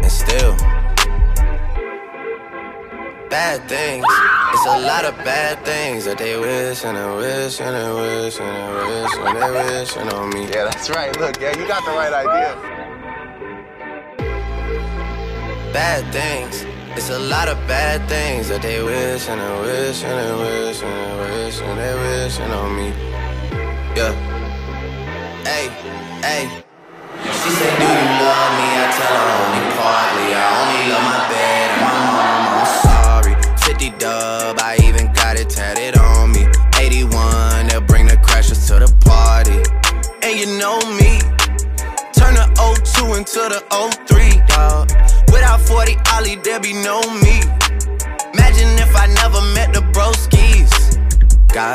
And 0.03 0.13
still. 0.13 0.57
Bad 3.29 3.69
things. 3.69 4.07
It's 4.53 4.67
a 4.67 4.79
lot 4.87 5.05
of 5.05 5.17
bad 5.25 5.65
things 5.65 6.05
that 6.05 6.19
they 6.19 6.39
wish 6.39 6.85
and 6.85 6.97
they 6.97 7.17
wish 7.17 7.61
and 7.61 7.75
they 7.75 7.93
wish 7.93 8.39
and 8.41 8.57
they 8.57 9.03
wish 9.03 9.17
and 9.19 9.37
they 9.37 9.51
wishing 9.51 10.09
on 10.15 10.31
me. 10.31 10.43
Yeah, 10.45 10.65
that's 10.65 10.89
right. 10.91 11.15
Look, 11.19 11.41
yeah, 11.41 11.59
you 11.59 11.67
got 11.67 11.85
the 11.85 11.91
right 11.91 12.13
idea. 12.13 12.55
Bad 15.73 16.13
things. 16.13 16.76
It's 16.97 17.11
a 17.11 17.19
lot 17.19 17.49
of 17.49 17.59
bad 17.69 18.09
things 18.09 18.49
that 18.49 18.63
they 18.63 18.83
wish 18.83 19.29
and 19.29 19.39
they 19.39 19.61
wish 19.61 20.03
and 20.03 20.17
they 20.17 20.33
wish 20.43 20.83
and 20.83 20.97
they 20.97 21.45
wish 21.45 21.61
and 21.61 21.79
they 21.79 21.95
wishing 21.95 22.51
on 22.51 22.71
me. 22.75 22.89
Yeah. 23.95 24.13
Hey, 25.45 25.69
hey. 26.25 26.45
She 27.21 27.51
said, 27.53 27.73
Do 27.77 27.85
you 27.85 28.07
love 28.25 28.51
me? 28.59 28.69
I 28.81 28.87
tell 28.97 29.13
her 29.13 29.16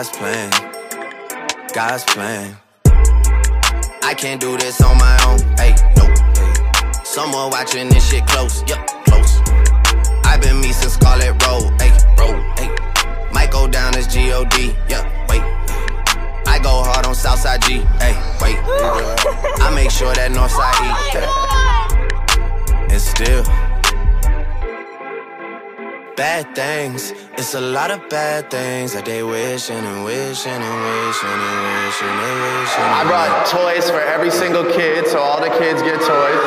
God's 0.01 0.17
plan, 0.17 0.49
God's 1.75 2.03
plan. 2.05 2.57
I 4.01 4.15
can't 4.17 4.41
do 4.41 4.57
this 4.57 4.81
on 4.81 4.97
my 4.97 5.15
own, 5.27 5.37
hey, 5.57 5.75
no. 5.95 6.07
Hey. 6.33 7.03
Someone 7.03 7.51
watching 7.51 7.87
this 7.89 8.09
shit 8.09 8.25
close, 8.25 8.63
yup, 8.67 8.83
close. 9.05 9.41
I've 10.25 10.41
been 10.41 10.59
me 10.59 10.71
since 10.73 10.93
Scarlet 10.93 11.39
Road, 11.45 11.79
hey, 11.79 11.91
road, 12.17 12.41
hey. 12.57 12.75
Might 13.31 13.51
go 13.51 13.67
down 13.67 13.95
as 13.95 14.07
G-O-D, 14.07 14.75
yeah, 14.89 15.05
wait. 15.29 15.43
I 16.47 16.59
go 16.63 16.81
hard 16.81 17.05
on 17.05 17.13
Southside 17.13 17.61
G. 17.61 17.81
Hey, 18.01 18.17
wait. 18.41 18.57
I 19.61 19.71
make 19.75 19.91
sure 19.91 20.15
that 20.15 20.31
Northside 20.31 20.73
oh 20.81 20.97
eat 20.97 21.13
that. 21.13 22.87
And 22.89 22.99
still. 22.99 23.60
Bad 26.17 26.53
things, 26.53 27.13
it's 27.37 27.53
a 27.53 27.61
lot 27.61 27.89
of 27.89 28.09
bad 28.09 28.51
things 28.51 28.91
that 28.93 29.05
they 29.05 29.23
wishing 29.23 29.77
and 29.77 30.03
wishing 30.03 30.51
and 30.51 31.07
wishing 31.07 31.29
and 31.29 31.85
wishing 31.85 32.09
and 32.09 32.41
wishing. 32.59 32.83
I 32.83 33.03
brought 33.07 33.47
toys 33.47 33.89
for 33.89 34.01
every 34.01 34.29
single 34.29 34.65
kid, 34.65 35.07
so 35.07 35.19
all 35.19 35.39
the 35.39 35.47
kids 35.57 35.81
get 35.81 35.95
toys. 36.01 36.43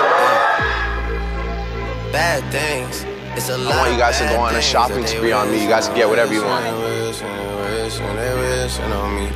Bad 2.13 2.45
things, 2.53 3.07
it's 3.37 3.49
a 3.49 3.57
lot 3.57 3.75
I 3.75 3.79
want 3.79 3.93
you 3.93 3.99
guys 3.99 4.19
to 4.19 4.25
go 4.27 4.41
on 4.41 4.55
a 4.55 4.61
shopping 4.61 5.07
spree 5.07 5.33
on 5.33 5.51
me. 5.51 5.63
You 5.63 5.69
guys 5.69 5.87
can 5.87 5.97
get 5.97 6.11
whatever 6.11 6.35
you 6.35 6.45
want. 6.45 6.67
and 6.67 6.79
wishing 6.83 7.27
and 7.27 7.57
wishing 7.83 8.05
and 8.05 8.39
wishing 8.41 8.93
on 8.93 9.17
me. 9.17 9.31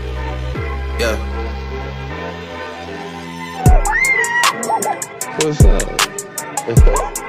Yeah. 1.01 1.17
What's 5.41 5.65
up? 5.65 7.28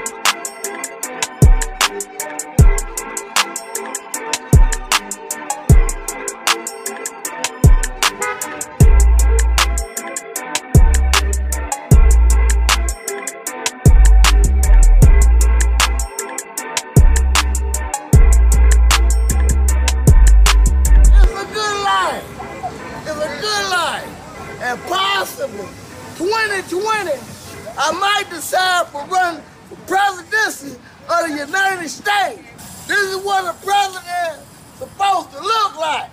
United 31.39 31.87
States. 31.87 32.85
This 32.85 32.99
is 32.99 33.23
what 33.23 33.45
a 33.45 33.53
president 33.65 34.41
is 34.41 34.77
supposed 34.77 35.31
to 35.31 35.39
look 35.39 35.79
like. 35.79 36.09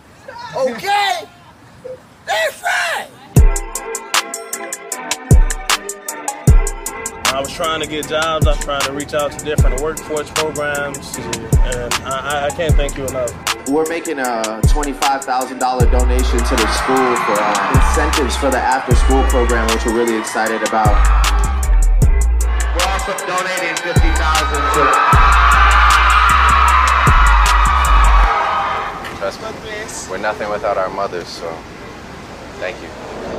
Okay? 0.57 1.25
That's 2.27 2.63
right. 2.63 3.09
I 7.35 7.41
was 7.41 7.53
trying 7.53 7.81
to 7.81 7.89
get 7.89 8.09
jobs. 8.09 8.47
I 8.47 8.51
was 8.51 8.61
trying 8.61 8.83
to 8.83 8.93
reach 8.93 9.15
out 9.15 9.33
to 9.33 9.45
different 9.45 9.81
workforce 9.81 10.31
programs, 10.31 11.17
and 11.19 11.93
I, 12.05 12.47
I 12.47 12.51
can't 12.51 12.75
thank 12.75 12.97
you 12.97 13.07
enough. 13.07 13.33
We're 13.69 13.89
making 13.89 14.21
a 14.21 14.61
$25,000 14.71 15.59
donation 15.59 16.39
to 16.39 16.55
the 16.55 16.73
school 16.73 17.17
for 17.27 17.37
uh, 17.37 17.73
incentives 17.75 18.37
for 18.37 18.51
the 18.51 18.59
after 18.59 18.95
school 18.95 19.25
program, 19.25 19.67
which 19.75 19.85
we're 19.85 19.97
really 19.97 20.17
excited 20.17 20.63
about. 20.69 21.36
We're 23.07 23.15
donating 23.19 23.77
50000 23.77 23.95
to 23.95 24.83
Trust 29.17 29.41
me, 29.41 30.11
we're 30.11 30.19
nothing 30.19 30.51
without 30.51 30.77
our 30.77 30.91
mothers, 30.91 31.29
so 31.29 31.49
thank 32.59 32.77
you. 32.83 32.89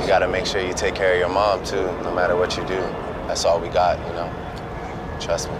You 0.00 0.06
gotta 0.06 0.26
make 0.26 0.46
sure 0.46 0.62
you 0.62 0.72
take 0.72 0.94
care 0.94 1.12
of 1.12 1.18
your 1.18 1.28
mom 1.28 1.62
too, 1.66 1.82
no 2.02 2.14
matter 2.14 2.34
what 2.34 2.56
you 2.56 2.64
do. 2.66 2.80
That's 3.26 3.44
all 3.44 3.60
we 3.60 3.68
got, 3.68 3.98
you 4.06 4.14
know? 4.14 4.32
Trust 5.20 5.50
me. 5.50 5.56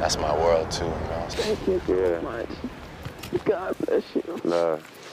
That's 0.00 0.16
my 0.18 0.36
world 0.36 0.68
too, 0.72 0.84
you 0.84 0.90
know? 0.90 1.26
Thank 1.28 1.68
you 1.68 1.80
so 1.86 2.20
much. 2.20 2.48
God 3.44 3.76
bless 3.86 4.02
you. 4.16 4.40
Love. 4.42 5.03